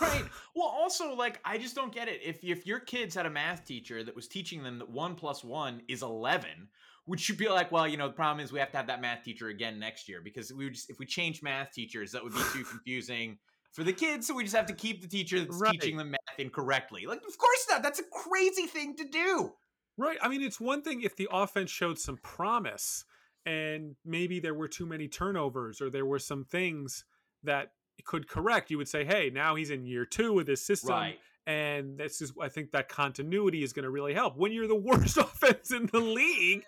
Right. 0.00 0.24
Well, 0.54 0.66
also, 0.68 1.14
like, 1.14 1.40
I 1.44 1.58
just 1.58 1.74
don't 1.74 1.92
get 1.92 2.08
it. 2.08 2.20
If 2.24 2.42
if 2.42 2.66
your 2.66 2.80
kids 2.80 3.14
had 3.14 3.26
a 3.26 3.30
math 3.30 3.64
teacher 3.64 4.02
that 4.02 4.16
was 4.16 4.26
teaching 4.26 4.62
them 4.62 4.78
that 4.78 4.88
one 4.90 5.14
plus 5.14 5.44
one 5.44 5.82
is 5.88 6.02
eleven, 6.02 6.68
would 7.06 7.26
you 7.28 7.36
be 7.36 7.48
like, 7.48 7.70
well, 7.70 7.86
you 7.86 7.96
know, 7.96 8.08
the 8.08 8.14
problem 8.14 8.44
is 8.44 8.52
we 8.52 8.58
have 8.58 8.70
to 8.72 8.76
have 8.76 8.88
that 8.88 9.00
math 9.00 9.22
teacher 9.22 9.48
again 9.48 9.78
next 9.78 10.08
year 10.08 10.20
because 10.22 10.52
we 10.52 10.64
would 10.64 10.74
just 10.74 10.90
if 10.90 10.98
we 10.98 11.06
change 11.06 11.42
math 11.42 11.72
teachers, 11.72 12.12
that 12.12 12.24
would 12.24 12.32
be 12.34 12.42
too 12.52 12.64
confusing 12.70 13.38
for 13.72 13.84
the 13.84 13.92
kids. 13.92 14.26
So 14.26 14.34
we 14.34 14.42
just 14.42 14.56
have 14.56 14.66
to 14.66 14.74
keep 14.74 15.02
the 15.02 15.08
teacher 15.08 15.38
that's 15.38 15.60
Right. 15.60 15.72
teaching 15.72 15.96
them 15.96 16.10
math 16.10 16.38
incorrectly. 16.38 17.06
Like, 17.06 17.18
of 17.18 17.38
course 17.38 17.66
not. 17.70 17.82
That's 17.82 18.00
a 18.00 18.04
crazy 18.10 18.66
thing 18.66 18.96
to 18.96 19.04
do. 19.04 19.52
Right. 19.96 20.18
I 20.20 20.28
mean, 20.28 20.42
it's 20.42 20.60
one 20.60 20.82
thing 20.82 21.02
if 21.02 21.14
the 21.16 21.28
offense 21.30 21.70
showed 21.70 21.98
some 21.98 22.16
promise 22.18 23.04
and 23.46 23.94
maybe 24.04 24.40
there 24.40 24.54
were 24.54 24.68
too 24.68 24.84
many 24.84 25.06
turnovers 25.06 25.80
or 25.80 25.88
there 25.88 26.04
were 26.04 26.18
some 26.18 26.44
things 26.44 27.04
that 27.44 27.68
could 28.04 28.28
correct. 28.28 28.70
You 28.70 28.78
would 28.78 28.88
say, 28.88 29.04
hey, 29.04 29.30
now 29.32 29.54
he's 29.54 29.70
in 29.70 29.86
year 29.86 30.04
two 30.04 30.32
with 30.32 30.46
this 30.46 30.66
system. 30.66 30.90
Right. 30.90 31.18
And 31.46 31.96
this 31.96 32.20
is, 32.20 32.32
I 32.42 32.48
think 32.48 32.72
that 32.72 32.88
continuity 32.88 33.62
is 33.62 33.72
going 33.72 33.84
to 33.84 33.90
really 33.90 34.14
help. 34.14 34.36
When 34.36 34.52
you're 34.52 34.66
the 34.66 34.74
worst 34.74 35.16
offense 35.16 35.72
in 35.72 35.86
the 35.86 36.00
league, 36.00 36.64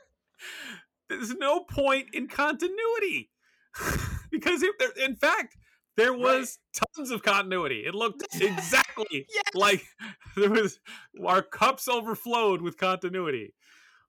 there's 1.10 1.34
no 1.34 1.60
point 1.60 2.08
in 2.12 2.28
continuity. 2.28 3.30
because 4.30 4.62
if 4.62 4.78
there, 4.78 4.90
in 5.04 5.16
fact, 5.16 5.56
there 5.96 6.14
was 6.14 6.60
tons 6.94 7.10
of 7.10 7.24
continuity. 7.24 7.82
It 7.84 7.92
looked 7.94 8.22
exactly 8.40 9.26
Yes. 9.34 9.54
like 9.54 9.82
there 10.36 10.50
was 10.50 10.78
our 11.26 11.42
cups 11.42 11.88
overflowed 11.88 12.62
with 12.62 12.76
continuity. 12.76 13.54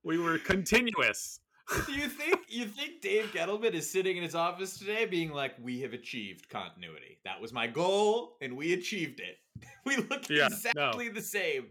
We 0.03 0.19
were 0.19 0.37
continuous. 0.37 1.39
Do 1.85 1.91
you 1.93 2.07
think 2.07 2.45
you 2.47 2.65
think 2.65 3.01
Dave 3.01 3.31
Gettleman 3.31 3.73
is 3.73 3.89
sitting 3.89 4.17
in 4.17 4.23
his 4.23 4.35
office 4.35 4.77
today 4.77 5.05
being 5.05 5.31
like, 5.31 5.53
"We 5.61 5.81
have 5.81 5.93
achieved 5.93 6.49
continuity. 6.49 7.19
That 7.25 7.39
was 7.39 7.53
my 7.53 7.67
goal, 7.67 8.37
and 8.41 8.57
we 8.57 8.73
achieved 8.73 9.19
it. 9.19 9.37
We 9.85 9.97
look 9.97 10.29
Yeah, 10.29 10.47
no. 10.47 10.55
exactly 10.55 11.09
the 11.09 11.21
same." 11.21 11.67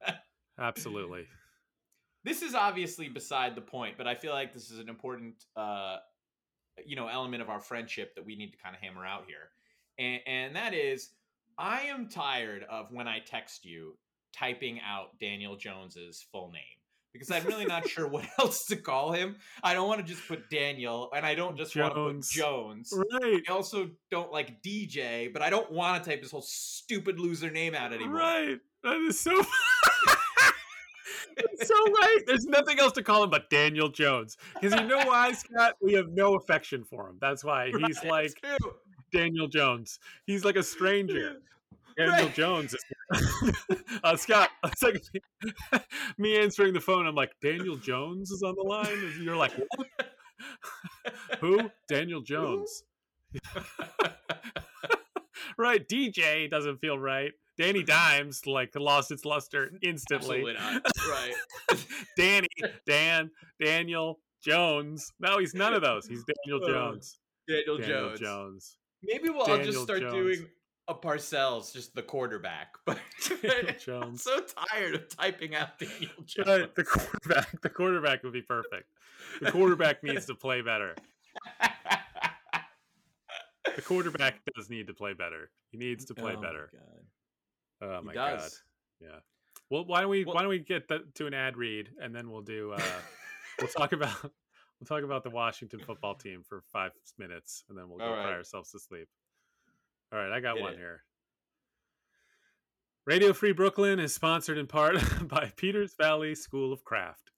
Absolutely. 0.58 1.26
This 2.24 2.42
is 2.42 2.54
obviously 2.54 3.08
beside 3.08 3.54
the 3.54 3.60
point, 3.60 3.96
but 3.96 4.06
I 4.06 4.14
feel 4.14 4.32
like 4.32 4.52
this 4.52 4.70
is 4.70 4.78
an 4.78 4.88
important, 4.88 5.44
uh, 5.54 5.98
you 6.84 6.96
know, 6.96 7.08
element 7.08 7.42
of 7.42 7.48
our 7.48 7.60
friendship 7.60 8.14
that 8.14 8.24
we 8.24 8.36
need 8.36 8.52
to 8.52 8.58
kind 8.58 8.74
of 8.74 8.80
hammer 8.80 9.04
out 9.06 9.24
here, 9.26 9.50
and, 9.98 10.20
and 10.26 10.56
that 10.56 10.74
is, 10.74 11.10
I 11.58 11.82
am 11.82 12.08
tired 12.08 12.64
of 12.68 12.90
when 12.90 13.06
I 13.06 13.20
text 13.20 13.64
you 13.64 13.96
typing 14.32 14.80
out 14.80 15.18
Daniel 15.20 15.56
Jones's 15.56 16.24
full 16.32 16.50
name 16.50 16.75
because 17.18 17.30
I'm 17.30 17.44
really 17.44 17.66
not 17.66 17.88
sure 17.88 18.06
what 18.08 18.26
else 18.38 18.66
to 18.66 18.76
call 18.76 19.12
him. 19.12 19.36
I 19.62 19.74
don't 19.74 19.88
want 19.88 20.00
to 20.00 20.06
just 20.06 20.26
put 20.26 20.48
Daniel, 20.50 21.10
and 21.14 21.24
I 21.24 21.34
don't 21.34 21.56
just 21.56 21.74
want 21.76 21.94
to 21.94 22.04
put 22.04 22.12
Jones. 22.12 22.30
Jones. 22.30 22.92
Right. 23.22 23.42
I 23.48 23.52
also 23.52 23.90
don't 24.10 24.32
like 24.32 24.62
DJ, 24.62 25.32
but 25.32 25.42
I 25.42 25.50
don't 25.50 25.70
want 25.70 26.02
to 26.02 26.10
type 26.10 26.22
this 26.22 26.30
whole 26.30 26.42
stupid 26.42 27.18
loser 27.18 27.50
name 27.50 27.74
out 27.74 27.92
anymore. 27.92 28.14
Right. 28.16 28.58
That 28.82 28.96
is 29.08 29.18
so. 29.18 29.42
So 31.62 31.74
right. 31.86 32.18
There's 32.26 32.46
nothing 32.46 32.78
else 32.78 32.92
to 32.92 33.02
call 33.02 33.22
him 33.22 33.30
but 33.30 33.50
Daniel 33.50 33.88
Jones. 33.88 34.36
Because 34.60 34.78
you 34.80 34.86
know 34.86 35.04
why, 35.06 35.32
Scott? 35.32 35.74
We 35.82 35.92
have 35.94 36.08
no 36.08 36.34
affection 36.34 36.84
for 36.84 37.08
him. 37.08 37.18
That's 37.20 37.44
why 37.44 37.66
he's 37.66 38.02
Right, 38.04 38.32
like. 38.44 38.60
Daniel 39.12 39.46
Jones. 39.46 39.98
He's 40.26 40.44
like 40.44 40.56
a 40.56 40.62
stranger. 40.62 41.40
Daniel 41.96 42.26
Right. 42.26 42.34
Jones 42.34 42.74
is 42.74 42.84
uh, 44.04 44.16
Scott. 44.16 44.50
It's 44.64 44.82
like 44.82 45.02
me 46.18 46.36
answering 46.38 46.74
the 46.74 46.80
phone. 46.80 47.06
I'm 47.06 47.14
like, 47.14 47.32
Daniel 47.42 47.76
Jones 47.76 48.30
is 48.30 48.42
on 48.42 48.54
the 48.54 48.62
line. 48.62 48.86
And 48.92 49.24
you're 49.24 49.36
like, 49.36 49.52
what? 49.56 49.88
Who? 51.40 51.70
Daniel 51.88 52.20
Jones. 52.20 52.82
right. 55.58 55.86
DJ 55.88 56.50
doesn't 56.50 56.78
feel 56.78 56.98
right. 56.98 57.32
Danny 57.58 57.82
Dimes 57.82 58.46
like 58.46 58.74
lost 58.76 59.10
its 59.10 59.24
luster 59.24 59.70
instantly. 59.82 60.44
Absolutely 60.46 60.54
not. 60.54 60.82
Right. 61.08 61.34
Danny, 62.18 62.48
Dan, 62.86 63.30
Daniel 63.62 64.18
Jones. 64.44 65.10
No, 65.20 65.38
he's 65.38 65.54
none 65.54 65.72
of 65.72 65.80
those. 65.82 66.06
He's 66.06 66.22
Daniel 66.24 66.60
Oh, 66.64 66.68
Jones. 66.70 67.18
Daniel, 67.48 67.78
Daniel 67.78 68.08
Jones. 68.10 68.20
Jones. 68.20 68.78
Maybe 69.02 69.30
we'll 69.30 69.46
I'll 69.46 69.62
just 69.62 69.80
start 69.82 70.00
Jones. 70.00 70.12
doing 70.12 70.46
a 70.88 70.94
Parcells, 70.94 71.72
just 71.72 71.94
the 71.94 72.02
quarterback. 72.02 72.74
But 72.86 72.98
Daniel 73.42 74.02
I'm 74.02 74.16
so 74.16 74.40
tired 74.70 74.94
of 74.94 75.08
typing 75.08 75.54
out 75.54 75.78
Daniel 75.78 76.12
Jones. 76.24 76.46
Right, 76.48 76.74
the 76.74 76.84
quarterback. 76.84 77.60
The 77.60 77.68
quarterback 77.70 78.22
would 78.22 78.32
be 78.32 78.42
perfect. 78.42 78.88
The 79.40 79.50
quarterback 79.50 80.02
needs 80.04 80.26
to 80.26 80.34
play 80.34 80.60
better. 80.62 80.94
The 83.74 83.82
quarterback 83.82 84.36
does 84.54 84.70
need 84.70 84.86
to 84.86 84.94
play 84.94 85.12
better. 85.12 85.50
He 85.70 85.78
needs 85.78 86.04
to 86.06 86.14
play 86.14 86.32
Oh 86.32 86.40
my 86.40 86.46
better. 86.46 86.70
God. 86.72 87.88
Oh 87.90 87.98
He 88.00 88.06
my 88.06 88.14
god. 88.14 88.48
Yeah. 89.00 89.08
Well, 89.70 89.84
why 89.84 90.00
don't 90.00 90.10
we 90.10 90.24
Well- 90.24 90.34
why 90.34 90.42
don't 90.42 90.50
we 90.50 90.60
get 90.60 90.88
that 90.88 91.14
to 91.16 91.26
an 91.26 91.34
ad 91.34 91.56
read 91.56 91.90
and 92.00 92.14
then 92.14 92.30
we'll 92.30 92.42
do 92.42 92.72
uh 92.72 92.80
we'll 93.60 93.68
talk 93.68 93.92
about 93.92 94.22
we'll 94.22 94.86
talk 94.86 95.02
about 95.02 95.24
the 95.24 95.30
Washington 95.30 95.80
football 95.80 96.14
team 96.14 96.42
for 96.48 96.62
5 96.72 96.92
minutes 97.18 97.64
and 97.68 97.76
then 97.76 97.88
we'll 97.88 97.98
go 97.98 98.04
All 98.04 98.14
cry 98.14 98.32
ourselves 98.32 98.70
to 98.72 98.78
sleep. 98.78 99.08
All 100.12 100.18
right, 100.18 100.32
I 100.32 100.40
got 100.40 100.56
Hit 100.56 100.62
one 100.62 100.72
it. 100.74 100.78
here. 100.78 101.02
Radio 103.06 103.32
Free 103.32 103.52
Brooklyn 103.52 103.98
is 104.00 104.14
sponsored 104.14 104.58
in 104.58 104.66
part 104.66 104.96
by 105.28 105.52
Peters 105.56 105.94
Valley 106.00 106.34
School 106.34 106.72
of 106.72 106.84
Craft. 106.84 107.30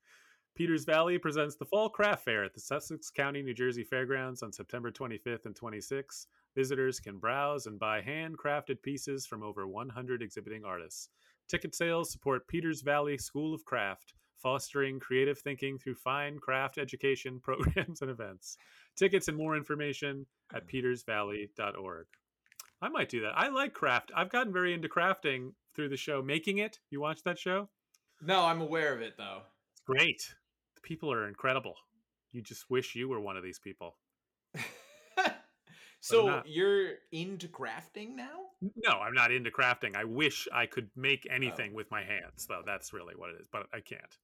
Peters 0.54 0.84
Valley 0.84 1.18
presents 1.18 1.56
the 1.56 1.66
Fall 1.66 1.88
Craft 1.88 2.24
Fair 2.24 2.42
at 2.44 2.52
the 2.52 2.60
Sussex 2.60 3.10
County, 3.10 3.42
New 3.42 3.54
Jersey 3.54 3.84
Fairgrounds 3.84 4.42
on 4.42 4.52
September 4.52 4.90
25th 4.90 5.46
and 5.46 5.54
26th. 5.54 6.26
Visitors 6.56 6.98
can 6.98 7.18
browse 7.18 7.66
and 7.66 7.78
buy 7.78 8.00
handcrafted 8.00 8.82
pieces 8.82 9.24
from 9.26 9.42
over 9.42 9.68
100 9.68 10.22
exhibiting 10.22 10.64
artists. 10.64 11.10
Ticket 11.48 11.74
sales 11.74 12.10
support 12.10 12.48
Peters 12.48 12.82
Valley 12.82 13.16
School 13.16 13.54
of 13.54 13.64
Craft, 13.64 14.14
fostering 14.36 14.98
creative 14.98 15.38
thinking 15.38 15.78
through 15.78 15.94
fine 15.94 16.38
craft 16.38 16.76
education 16.78 17.38
programs 17.42 18.02
and 18.02 18.10
events. 18.10 18.56
Tickets 18.96 19.28
and 19.28 19.36
more 19.36 19.56
information 19.56 20.26
at 20.54 20.66
petersvalley.org. 20.72 22.06
I 22.80 22.88
might 22.88 23.08
do 23.08 23.22
that. 23.22 23.32
I 23.36 23.48
like 23.48 23.74
craft. 23.74 24.12
I've 24.14 24.30
gotten 24.30 24.52
very 24.52 24.72
into 24.72 24.88
crafting 24.88 25.52
through 25.74 25.88
the 25.88 25.96
show 25.96 26.22
Making 26.22 26.58
It. 26.58 26.78
You 26.90 27.00
watch 27.00 27.22
that 27.24 27.38
show? 27.38 27.68
No, 28.22 28.44
I'm 28.44 28.60
aware 28.60 28.94
of 28.94 29.00
it 29.00 29.14
though. 29.16 29.42
It's 29.72 29.82
great. 29.86 30.34
The 30.76 30.80
people 30.82 31.12
are 31.12 31.28
incredible. 31.28 31.74
You 32.32 32.42
just 32.42 32.70
wish 32.70 32.94
you 32.94 33.08
were 33.08 33.20
one 33.20 33.36
of 33.36 33.42
these 33.42 33.58
people. 33.58 33.96
so 36.00 36.42
you're 36.44 36.92
into 37.10 37.48
crafting 37.48 38.14
now? 38.14 38.46
No, 38.60 38.98
I'm 38.98 39.14
not 39.14 39.32
into 39.32 39.50
crafting. 39.50 39.96
I 39.96 40.04
wish 40.04 40.46
I 40.52 40.66
could 40.66 40.90
make 40.96 41.26
oh. 41.30 41.34
anything 41.34 41.74
with 41.74 41.90
my 41.90 42.02
hands, 42.02 42.46
though. 42.48 42.62
That's 42.64 42.92
really 42.92 43.14
what 43.16 43.30
it 43.30 43.40
is, 43.40 43.48
but 43.50 43.66
I 43.72 43.80
can't. 43.80 44.18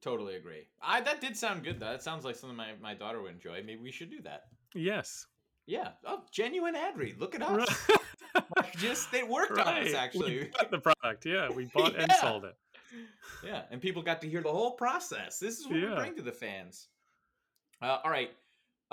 Totally 0.00 0.36
agree. 0.36 0.66
I 0.82 1.00
that 1.00 1.20
did 1.20 1.36
sound 1.36 1.64
good 1.64 1.80
though. 1.80 1.86
That 1.86 2.02
sounds 2.02 2.24
like 2.24 2.36
something 2.36 2.56
my, 2.56 2.72
my 2.80 2.94
daughter 2.94 3.22
would 3.22 3.32
enjoy. 3.32 3.62
Maybe 3.64 3.82
we 3.82 3.90
should 3.90 4.10
do 4.10 4.20
that. 4.22 4.44
Yes. 4.74 5.26
Yeah. 5.66 5.88
Oh, 6.04 6.22
genuine 6.30 6.76
ad 6.76 6.96
read. 6.96 7.18
Look 7.20 7.34
at 7.34 7.42
us. 7.42 7.88
Right. 7.88 8.72
Just 8.76 9.10
they 9.10 9.22
worked 9.22 9.58
on 9.58 9.66
us 9.78 9.86
We 9.86 9.94
actually. 9.94 10.44
got 10.60 10.70
the 10.70 10.78
product. 10.78 11.26
Yeah, 11.26 11.50
we 11.50 11.64
bought 11.74 11.96
and 11.96 12.10
sold 12.20 12.44
it. 12.44 12.56
Yeah, 13.44 13.62
and 13.70 13.80
people 13.80 14.02
got 14.02 14.20
to 14.22 14.28
hear 14.28 14.42
the 14.42 14.52
whole 14.52 14.72
process. 14.72 15.38
This 15.38 15.58
is 15.58 15.66
what 15.66 15.74
we 15.74 15.86
bring 15.94 16.14
to 16.16 16.22
the 16.22 16.32
fans. 16.32 16.86
Uh, 17.82 17.98
all 18.04 18.10
right. 18.10 18.30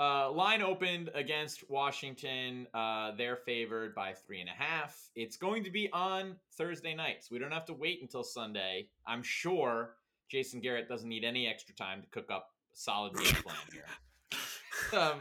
Uh, 0.00 0.30
line 0.32 0.60
opened 0.60 1.08
against 1.14 1.70
Washington. 1.70 2.66
Uh, 2.74 3.12
they're 3.16 3.36
favored 3.36 3.94
by 3.94 4.12
three 4.12 4.40
and 4.40 4.48
a 4.48 4.52
half. 4.52 5.00
It's 5.14 5.36
going 5.36 5.62
to 5.62 5.70
be 5.70 5.88
on 5.92 6.34
Thursday 6.58 6.94
night, 6.94 7.22
so 7.22 7.28
we 7.30 7.38
don't 7.38 7.52
have 7.52 7.64
to 7.66 7.72
wait 7.72 8.02
until 8.02 8.24
Sunday. 8.24 8.88
I'm 9.06 9.22
sure 9.22 9.94
Jason 10.28 10.60
Garrett 10.60 10.88
doesn't 10.88 11.08
need 11.08 11.22
any 11.22 11.46
extra 11.46 11.74
time 11.76 12.02
to 12.02 12.08
cook 12.08 12.28
up 12.32 12.48
a 12.72 12.76
solid 12.76 13.14
game 13.14 13.34
plan 13.34 13.56
here. 13.72 14.98
um, 15.00 15.18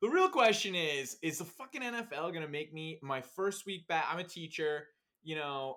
the 0.00 0.08
real 0.08 0.28
question 0.28 0.74
is: 0.74 1.16
Is 1.22 1.38
the 1.38 1.44
fucking 1.44 1.82
NFL 1.82 2.32
to 2.32 2.48
make 2.48 2.72
me 2.72 2.98
my 3.02 3.20
first 3.20 3.66
week 3.66 3.86
back? 3.88 4.06
I'm 4.10 4.18
a 4.18 4.24
teacher. 4.24 4.86
You 5.22 5.36
know, 5.36 5.76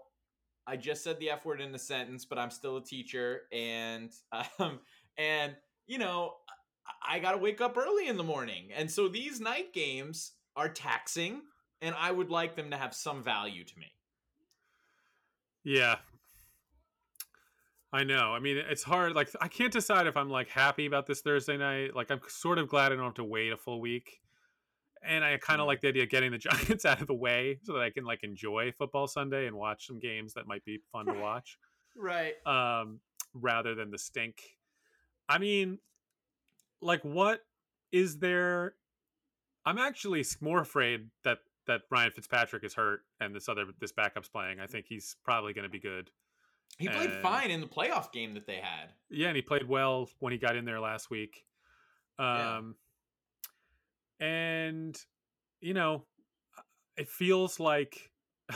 I 0.67 0.77
just 0.77 1.03
said 1.03 1.19
the 1.19 1.31
F 1.31 1.45
word 1.45 1.61
in 1.61 1.71
the 1.71 1.79
sentence, 1.79 2.25
but 2.25 2.37
I'm 2.37 2.51
still 2.51 2.77
a 2.77 2.83
teacher, 2.83 3.41
and 3.51 4.11
um, 4.59 4.79
and 5.17 5.55
you 5.87 5.97
know, 5.97 6.35
I, 7.03 7.15
I 7.15 7.19
got 7.19 7.31
to 7.31 7.37
wake 7.37 7.61
up 7.61 7.77
early 7.77 8.07
in 8.07 8.17
the 8.17 8.23
morning, 8.23 8.69
and 8.75 8.89
so 8.89 9.07
these 9.07 9.39
night 9.39 9.73
games 9.73 10.33
are 10.55 10.69
taxing, 10.69 11.41
and 11.81 11.95
I 11.97 12.11
would 12.11 12.29
like 12.29 12.55
them 12.55 12.71
to 12.71 12.77
have 12.77 12.93
some 12.93 13.23
value 13.23 13.63
to 13.63 13.79
me. 13.79 13.87
Yeah. 15.63 15.97
I 17.93 18.03
know. 18.03 18.33
I 18.33 18.39
mean, 18.39 18.57
it's 18.57 18.83
hard. 18.83 19.13
Like, 19.13 19.29
I 19.41 19.47
can't 19.49 19.73
decide 19.73 20.07
if 20.07 20.15
I'm 20.15 20.29
like 20.29 20.47
happy 20.47 20.85
about 20.85 21.07
this 21.07 21.21
Thursday 21.21 21.57
night. 21.57 21.95
Like, 21.95 22.09
I'm 22.09 22.21
sort 22.29 22.57
of 22.57 22.69
glad 22.69 22.91
I 22.91 22.95
don't 22.95 23.03
have 23.03 23.13
to 23.15 23.23
wait 23.23 23.51
a 23.51 23.57
full 23.57 23.81
week. 23.81 24.21
And 25.03 25.25
I 25.25 25.35
kind 25.37 25.59
of 25.59 25.67
like 25.67 25.81
the 25.81 25.87
idea 25.89 26.03
of 26.03 26.09
getting 26.09 26.31
the 26.31 26.37
Giants 26.49 26.85
out 26.85 27.01
of 27.01 27.07
the 27.07 27.13
way 27.13 27.59
so 27.63 27.73
that 27.73 27.81
I 27.81 27.89
can 27.89 28.05
like 28.05 28.23
enjoy 28.23 28.71
football 28.71 29.07
Sunday 29.07 29.47
and 29.47 29.55
watch 29.55 29.87
some 29.87 29.99
games 29.99 30.33
that 30.35 30.47
might 30.47 30.63
be 30.63 30.79
fun 30.91 31.05
to 31.07 31.13
watch 31.19 31.57
Right. 31.97 32.35
um, 32.45 32.99
rather 33.33 33.75
than 33.75 33.91
the 33.91 33.97
stink. 33.97 34.41
I 35.27 35.37
mean, 35.37 35.79
like, 36.81 37.01
what 37.03 37.41
is 37.91 38.19
there? 38.19 38.75
I'm 39.65 39.77
actually 39.77 40.23
more 40.39 40.61
afraid 40.61 41.09
that 41.23 41.39
that 41.67 41.81
Ryan 41.91 42.11
Fitzpatrick 42.11 42.63
is 42.63 42.73
hurt 42.73 43.01
and 43.19 43.35
this 43.35 43.47
other 43.49 43.65
this 43.79 43.91
backup's 43.91 44.29
playing, 44.29 44.59
I 44.59 44.65
think 44.67 44.85
he's 44.87 45.15
probably 45.23 45.53
going 45.53 45.63
to 45.63 45.69
be 45.69 45.79
good. 45.79 46.09
He 46.77 46.87
played 46.87 47.11
And- 47.11 47.21
fine 47.21 47.51
in 47.51 47.61
the 47.61 47.67
playoff 47.67 48.11
game 48.11 48.33
that 48.33 48.47
they 48.47 48.57
had. 48.57 48.93
Yeah, 49.09 49.27
and 49.27 49.35
he 49.35 49.41
played 49.41 49.67
well 49.67 50.09
when 50.19 50.31
he 50.31 50.39
got 50.39 50.55
in 50.55 50.65
there 50.65 50.79
last 50.79 51.09
week. 51.09 51.43
Yeah. 52.19 52.57
Um, 52.57 52.75
and 54.19 54.97
you 55.59 55.73
know, 55.73 56.05
it 56.97 57.07
feels 57.07 57.59
like 57.59 58.11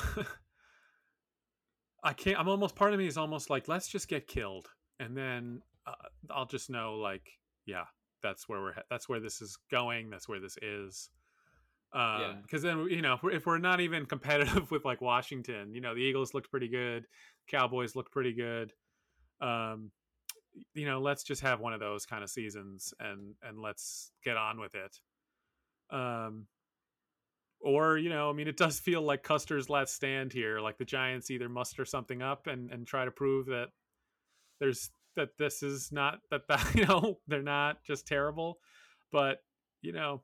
I 2.04 2.14
can't. 2.14 2.40
I'm 2.40 2.48
almost 2.48 2.76
part 2.76 2.94
of 2.94 3.00
me 3.00 3.08
is 3.08 3.18
almost 3.18 3.50
like 3.50 3.68
let's 3.68 3.88
just 3.88 4.08
get 4.08 4.28
killed, 4.28 4.68
and 5.00 5.16
then 5.18 5.62
uh, 5.88 5.94
I'll 6.30 6.46
just 6.46 6.70
know 6.70 6.96
like, 6.96 7.28
yeah, 7.66 7.86
that's 8.22 8.48
where 8.48 8.62
we're. 8.62 8.76
That's 8.90 9.10
where 9.10 9.20
this 9.20 9.42
is 9.42 9.58
going. 9.72 10.10
That's 10.10 10.28
where 10.30 10.40
this 10.40 10.58
is. 10.62 11.10
Um, 11.94 12.02
Yeah. 12.22 12.34
because 12.42 12.62
then 12.62 12.88
you 12.90 13.02
know 13.02 13.14
if 13.14 13.24
we're, 13.24 13.32
if 13.32 13.46
we're 13.46 13.58
not 13.58 13.80
even 13.80 14.06
competitive 14.06 14.70
with 14.72 14.86
like 14.86 15.02
Washington, 15.02 15.74
you 15.74 15.82
know 15.82 15.96
the 15.96 16.02
Eagles 16.02 16.34
looked 16.34 16.52
pretty 16.52 16.68
good, 16.68 17.06
Cowboys 17.48 17.96
look 17.96 18.12
pretty 18.12 18.34
good. 18.34 18.74
Um, 19.42 19.92
you 20.74 20.86
know, 20.86 21.00
let's 21.00 21.24
just 21.24 21.42
have 21.42 21.60
one 21.60 21.74
of 21.74 21.80
those 21.80 22.06
kind 22.06 22.24
of 22.24 22.30
seasons 22.30 22.94
and 23.00 23.36
and 23.44 23.60
let's 23.60 24.12
get 24.24 24.38
on 24.38 24.60
with 24.60 24.76
it. 24.76 25.00
Um, 25.96 26.48
or 27.62 27.98
you 27.98 28.10
know, 28.10 28.30
I 28.30 28.34
mean, 28.34 28.48
it 28.48 28.58
does 28.58 28.80
feel 28.80 29.02
like 29.02 29.24
Custer's 29.24 29.70
last 29.70 29.94
stand 29.94 30.34
here. 30.34 30.60
Like 30.60 30.78
the 30.78 30.86
Giants 30.86 31.32
either 31.32 31.50
muster 31.50 31.86
something 31.86 32.22
up 32.22 32.48
and 32.48 32.72
and 32.72 32.88
try 32.88 33.06
to 33.06 33.12
prove 33.12 33.48
that 33.48 33.68
there's 34.60 34.90
that 35.16 35.38
this 35.38 35.64
is 35.64 35.92
not 35.92 36.20
that 36.32 36.48
that 36.48 36.76
you 36.76 36.86
know 36.86 37.20
they're 37.28 37.42
not 37.42 37.84
just 37.84 38.08
terrible, 38.08 38.60
but 39.12 39.40
you 39.82 39.92
know. 39.92 40.22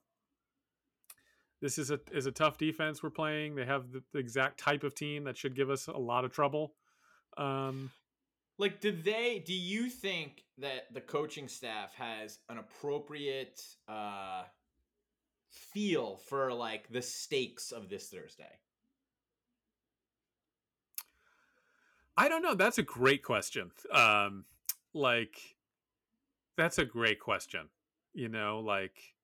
This 1.62 1.78
is 1.78 1.92
a 1.92 2.00
is 2.12 2.26
a 2.26 2.32
tough 2.32 2.58
defense 2.58 3.04
we're 3.04 3.12
playing. 3.12 3.54
They 3.54 3.66
have 3.66 3.92
the, 3.92 4.02
the 4.14 4.18
exact 4.18 4.60
type 4.60 4.84
of 4.84 4.96
team 4.96 5.26
that 5.26 5.38
should 5.38 5.56
give 5.56 5.70
us 5.70 5.86
a 5.86 5.92
lot 5.92 6.26
of 6.26 6.34
trouble. 6.34 6.74
Um, 7.38 7.92
Like, 8.58 8.80
did 8.80 9.04
they? 9.04 9.44
Do 9.46 9.54
you 9.54 9.90
think 9.90 10.44
that 10.60 10.94
the 10.94 11.02
coaching 11.02 11.48
staff 11.48 11.94
has 11.96 12.40
an 12.50 12.58
appropriate 12.58 13.62
uh, 13.88 14.44
feel 15.50 16.18
for 16.18 16.54
like 16.54 16.88
the 16.90 17.02
stakes 17.02 17.72
of 17.72 17.90
this 17.90 18.10
Thursday? 18.10 18.60
I 22.18 22.28
don't 22.30 22.44
know. 22.44 22.54
That's 22.56 22.78
a 22.78 22.84
great 22.84 23.24
question. 23.24 23.72
Um, 23.92 24.46
like, 24.94 25.56
that's 26.58 26.78
a 26.78 26.86
great 26.86 27.20
question. 27.20 27.70
You 28.14 28.28
know, 28.28 28.60
like, 28.60 29.16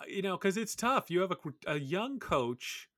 uh, 0.00 0.04
you 0.08 0.22
know, 0.22 0.38
because 0.38 0.56
it's 0.56 0.74
tough. 0.76 1.10
You 1.10 1.20
have 1.20 1.32
a, 1.32 1.36
a 1.66 1.78
young 1.78 2.20
coach 2.20 2.88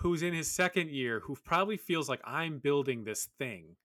who's 0.00 0.22
in 0.22 0.32
his 0.32 0.50
second 0.50 0.90
year 0.90 1.20
who 1.20 1.36
probably 1.44 1.76
feels 1.76 2.08
like 2.08 2.20
I'm 2.24 2.58
building 2.58 3.04
this 3.04 3.28
thing, 3.38 3.76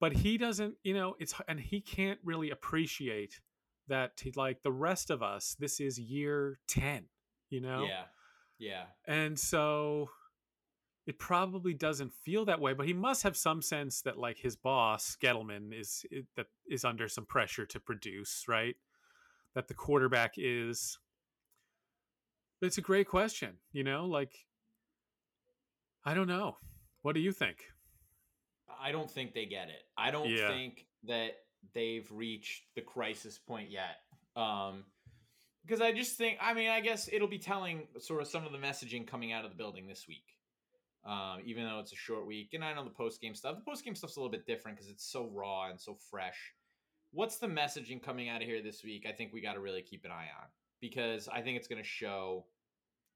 but 0.00 0.12
he 0.12 0.38
doesn't. 0.38 0.74
You 0.82 0.94
know, 0.94 1.16
it's 1.18 1.34
and 1.48 1.60
he 1.60 1.80
can't 1.80 2.18
really 2.24 2.50
appreciate 2.50 3.40
that. 3.88 4.12
He, 4.20 4.32
like 4.34 4.62
the 4.62 4.72
rest 4.72 5.10
of 5.10 5.22
us, 5.22 5.56
this 5.58 5.80
is 5.80 5.98
year 5.98 6.58
ten. 6.66 7.04
You 7.50 7.60
know, 7.60 7.84
Yeah, 7.84 8.04
yeah. 8.58 8.84
and 9.06 9.38
so 9.38 10.10
it 11.06 11.18
probably 11.18 11.74
doesn't 11.74 12.12
feel 12.24 12.46
that 12.46 12.60
way, 12.60 12.72
but 12.72 12.86
he 12.86 12.94
must 12.94 13.22
have 13.22 13.36
some 13.36 13.60
sense 13.60 14.00
that 14.02 14.18
like 14.18 14.38
his 14.38 14.56
boss, 14.56 15.16
Gettleman, 15.22 15.78
is 15.78 16.04
that 16.36 16.46
is 16.68 16.84
under 16.84 17.08
some 17.08 17.26
pressure 17.26 17.66
to 17.66 17.78
produce, 17.78 18.44
right? 18.48 18.74
That 19.54 19.68
the 19.68 19.74
quarterback 19.74 20.34
is. 20.36 20.98
But 22.60 22.68
it's 22.68 22.78
a 22.78 22.82
great 22.82 23.08
question, 23.08 23.58
you 23.72 23.84
know, 23.84 24.06
like 24.06 24.32
I 26.04 26.14
don't 26.14 26.28
know. 26.28 26.56
What 27.02 27.14
do 27.14 27.20
you 27.20 27.32
think? 27.32 27.64
I 28.80 28.92
don't 28.92 29.10
think 29.10 29.34
they 29.34 29.46
get 29.46 29.68
it. 29.68 29.82
I 29.96 30.10
don't 30.10 30.28
Yeah. 30.28 30.48
think 30.48 30.86
that 31.04 31.46
they've 31.72 32.10
reached 32.10 32.74
the 32.74 32.82
crisis 32.82 33.38
point 33.38 33.70
yet. 33.70 34.02
Um, 34.36 34.84
because 35.62 35.80
I 35.80 35.92
just 35.92 36.18
think, 36.18 36.38
I 36.42 36.52
mean, 36.52 36.68
I 36.68 36.80
guess 36.80 37.08
it'll 37.10 37.28
be 37.28 37.38
telling 37.38 37.88
sort 37.98 38.20
of 38.20 38.28
some 38.28 38.44
of 38.44 38.52
the 38.52 38.58
messaging 38.58 39.06
coming 39.06 39.32
out 39.32 39.46
of 39.46 39.50
the 39.50 39.56
building 39.56 39.86
this 39.86 40.06
week. 40.06 40.36
Um, 41.04 41.40
even 41.44 41.64
though 41.64 41.80
it's 41.80 41.92
a 41.92 41.96
short 41.96 42.26
week, 42.26 42.52
and 42.54 42.64
I 42.64 42.72
know 42.74 42.84
the 42.84 42.90
post 42.90 43.20
game 43.20 43.34
stuff. 43.34 43.56
The 43.56 43.62
post 43.62 43.84
game 43.84 43.94
stuff's 43.94 44.16
a 44.16 44.20
little 44.20 44.30
bit 44.30 44.46
different 44.46 44.76
because 44.76 44.90
it's 44.90 45.04
so 45.04 45.26
raw 45.26 45.68
and 45.68 45.80
so 45.80 45.94
fresh. 46.10 46.54
What's 47.12 47.38
the 47.38 47.46
messaging 47.46 48.02
coming 48.02 48.28
out 48.28 48.42
of 48.42 48.48
here 48.48 48.62
this 48.62 48.82
week? 48.82 49.06
I 49.06 49.12
think 49.12 49.32
we 49.32 49.40
got 49.40 49.52
to 49.54 49.60
really 49.60 49.82
keep 49.82 50.04
an 50.04 50.10
eye 50.10 50.28
on 50.40 50.48
because 50.80 51.28
I 51.28 51.42
think 51.42 51.56
it's 51.58 51.68
going 51.68 51.82
to 51.82 51.88
show 51.88 52.46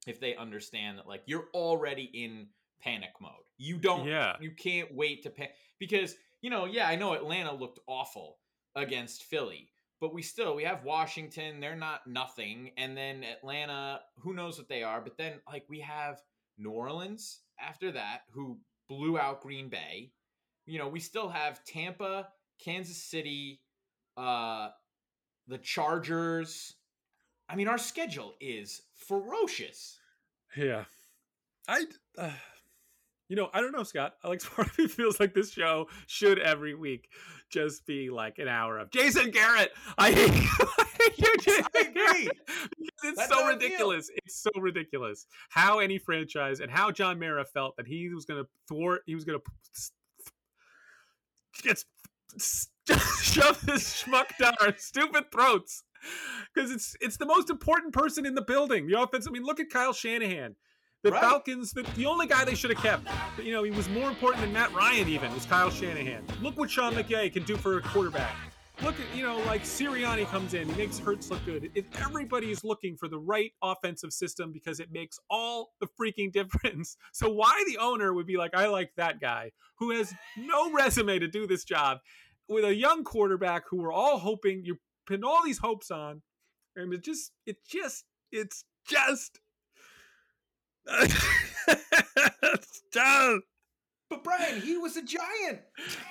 if 0.06 0.20
they 0.20 0.36
understand 0.36 0.98
that 0.98 1.06
like 1.06 1.22
you're 1.26 1.48
already 1.54 2.04
in 2.14 2.48
panic 2.80 3.12
mode. 3.20 3.32
You 3.56 3.78
don't 3.78 4.06
Yeah. 4.06 4.36
you 4.40 4.50
can't 4.52 4.94
wait 4.94 5.22
to 5.24 5.30
pay 5.30 5.50
because 5.78 6.14
you 6.40 6.50
know, 6.50 6.66
yeah, 6.66 6.86
I 6.88 6.94
know 6.94 7.14
Atlanta 7.14 7.52
looked 7.52 7.80
awful 7.88 8.38
against 8.76 9.24
Philly, 9.24 9.70
but 10.00 10.14
we 10.14 10.22
still 10.22 10.54
we 10.54 10.64
have 10.64 10.84
Washington, 10.84 11.60
they're 11.60 11.74
not 11.76 12.06
nothing, 12.06 12.70
and 12.76 12.96
then 12.96 13.24
Atlanta, 13.24 14.00
who 14.20 14.32
knows 14.34 14.56
what 14.58 14.68
they 14.68 14.82
are, 14.82 15.00
but 15.00 15.16
then 15.16 15.40
like 15.48 15.64
we 15.68 15.80
have 15.80 16.22
New 16.56 16.70
Orleans 16.70 17.40
after 17.60 17.90
that 17.92 18.22
who 18.30 18.58
blew 18.88 19.18
out 19.18 19.40
Green 19.42 19.68
Bay. 19.68 20.12
You 20.66 20.78
know, 20.78 20.88
we 20.88 21.00
still 21.00 21.28
have 21.28 21.64
Tampa, 21.64 22.28
Kansas 22.62 22.96
City, 23.02 23.60
uh 24.16 24.68
the 25.48 25.58
Chargers. 25.58 26.74
I 27.48 27.56
mean, 27.56 27.68
our 27.68 27.78
schedule 27.78 28.34
is 28.40 28.82
ferocious. 28.94 29.98
Yeah. 30.56 30.84
I 31.66 31.84
uh, 32.18 32.30
you 33.28 33.36
know, 33.36 33.50
I 33.52 33.60
don't 33.60 33.72
know, 33.72 33.82
Scott. 33.82 34.14
I 34.24 34.28
like 34.28 34.42
part 34.42 34.68
of 34.68 34.78
me 34.78 34.88
feels 34.88 35.20
like 35.20 35.34
this 35.34 35.52
show 35.52 35.88
should 36.06 36.38
every 36.38 36.74
week 36.74 37.08
just 37.50 37.86
be 37.86 38.10
like 38.10 38.38
an 38.38 38.48
hour 38.48 38.78
of 38.78 38.90
Jason 38.90 39.30
Garrett. 39.30 39.70
I 39.96 40.12
hate 40.12 40.34
you. 40.34 40.48
I 40.78 40.86
hate 41.00 41.18
you, 41.18 41.36
Jason 41.38 41.64
I 41.74 41.80
agree. 41.80 41.92
Garrett. 41.94 42.38
It's 43.04 43.18
That's 43.18 43.32
so 43.32 43.46
ridiculous. 43.46 44.10
It's 44.24 44.42
so 44.42 44.50
ridiculous. 44.58 45.26
How 45.50 45.78
any 45.78 45.98
franchise 45.98 46.60
and 46.60 46.70
how 46.70 46.90
John 46.90 47.18
Mara 47.18 47.44
felt 47.44 47.76
that 47.76 47.86
he 47.86 48.08
was 48.14 48.24
going 48.24 48.42
to 48.42 48.48
thwart, 48.66 49.02
he 49.06 49.14
was 49.14 49.24
going 49.24 49.38
to 49.38 49.50
get 51.62 51.84
shove 52.38 53.60
this 53.66 54.02
schmuck 54.02 54.36
down 54.38 54.54
our 54.60 54.74
stupid 54.76 55.30
throats. 55.32 55.84
Because 56.54 56.70
it's 56.70 56.96
it's 57.00 57.16
the 57.16 57.26
most 57.26 57.50
important 57.50 57.92
person 57.92 58.24
in 58.24 58.34
the 58.34 58.42
building. 58.42 58.86
The 58.86 59.00
offense. 59.00 59.26
I 59.26 59.32
mean, 59.32 59.42
look 59.42 59.58
at 59.58 59.68
Kyle 59.68 59.92
Shanahan. 59.92 60.54
The 61.04 61.12
Right. 61.12 61.20
Falcons, 61.20 61.72
the, 61.72 61.82
the 61.94 62.06
only 62.06 62.26
guy 62.26 62.44
they 62.44 62.56
should 62.56 62.70
have 62.70 62.82
kept, 62.82 63.08
you 63.40 63.52
know, 63.52 63.62
he 63.62 63.70
was 63.70 63.88
more 63.88 64.08
important 64.08 64.42
than 64.42 64.52
Matt 64.52 64.74
Ryan 64.74 65.08
even, 65.08 65.32
was 65.32 65.46
Kyle 65.46 65.70
Shanahan. 65.70 66.24
Look 66.42 66.58
what 66.58 66.70
Sean 66.70 66.92
McVay 66.94 67.32
can 67.32 67.44
do 67.44 67.56
for 67.56 67.78
a 67.78 67.82
quarterback. 67.82 68.34
Look 68.82 68.94
at, 68.94 69.16
you 69.16 69.24
know, 69.24 69.38
like 69.40 69.62
Sirianni 69.62 70.26
comes 70.26 70.54
in, 70.54 70.68
he 70.68 70.74
makes 70.76 70.98
Hurts 70.98 71.30
look 71.30 71.44
good. 71.44 71.70
If 71.74 71.84
everybody 72.00 72.50
is 72.50 72.64
looking 72.64 72.96
for 72.96 73.08
the 73.08 73.18
right 73.18 73.52
offensive 73.62 74.12
system 74.12 74.52
because 74.52 74.80
it 74.80 74.90
makes 74.92 75.18
all 75.30 75.70
the 75.80 75.88
freaking 76.00 76.32
difference. 76.40 76.96
So 77.12 77.30
why 77.30 77.64
the 77.68 77.78
owner 77.78 78.12
would 78.12 78.26
be 78.26 78.36
like, 78.36 78.54
I 78.54 78.66
like 78.66 78.90
that 78.96 79.20
guy 79.20 79.52
who 79.78 79.90
has 79.90 80.12
no 80.36 80.72
resume 80.72 81.18
to 81.20 81.28
do 81.28 81.46
this 81.46 81.64
job 81.64 81.98
with 82.48 82.64
a 82.64 82.74
young 82.74 83.04
quarterback 83.04 83.64
who 83.68 83.78
we're 83.78 83.92
all 83.92 84.18
hoping 84.18 84.64
you 84.64 84.78
pin 85.08 85.22
all 85.22 85.44
these 85.44 85.58
hopes 85.58 85.90
on. 85.90 86.22
And 86.76 86.92
it 86.92 87.02
just, 87.04 87.32
it 87.46 87.56
just, 87.68 88.04
it's 88.30 88.64
just, 88.86 89.40
just, 92.92 93.42
But 94.10 94.24
Brian, 94.24 94.60
he 94.60 94.76
was 94.76 94.96
a 94.96 95.02
giant. 95.02 95.60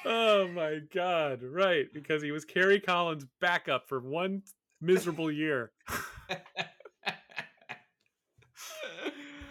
oh 0.05 0.47
my 0.49 0.79
God. 0.93 1.41
Right. 1.43 1.85
Because 1.93 2.21
he 2.21 2.31
was 2.31 2.45
Kerry 2.45 2.79
Collins' 2.79 3.25
backup 3.41 3.87
for 3.89 3.99
one 3.99 4.43
miserable 4.81 5.31
year. 5.31 5.71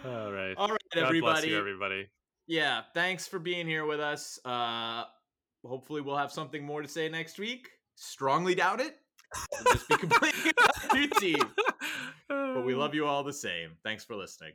All 0.05 0.31
right. 0.31 0.53
All 0.57 0.69
right, 0.69 0.79
God 0.93 1.03
everybody. 1.03 1.49
you, 1.49 1.57
everybody. 1.57 2.07
Yeah, 2.47 2.83
thanks 2.93 3.27
for 3.27 3.39
being 3.39 3.67
here 3.67 3.85
with 3.85 3.99
us. 3.99 4.39
Uh, 4.45 5.03
hopefully, 5.65 5.99
we'll 6.01 6.15
have 6.15 6.31
something 6.31 6.63
more 6.63 6.81
to 6.81 6.87
say 6.87 7.09
next 7.09 7.39
week. 7.39 7.67
Strongly 7.95 8.55
doubt 8.55 8.79
it. 8.79 8.95
We'll 9.51 9.73
just 9.73 9.89
be 9.89 9.97
completely 9.97 10.51
off 10.63 10.93
your 10.93 11.07
team. 11.19 11.43
But 12.29 12.65
we 12.65 12.73
love 12.73 12.95
you 12.95 13.05
all 13.05 13.23
the 13.23 13.33
same. 13.33 13.71
Thanks 13.83 14.05
for 14.05 14.15
listening. 14.15 14.53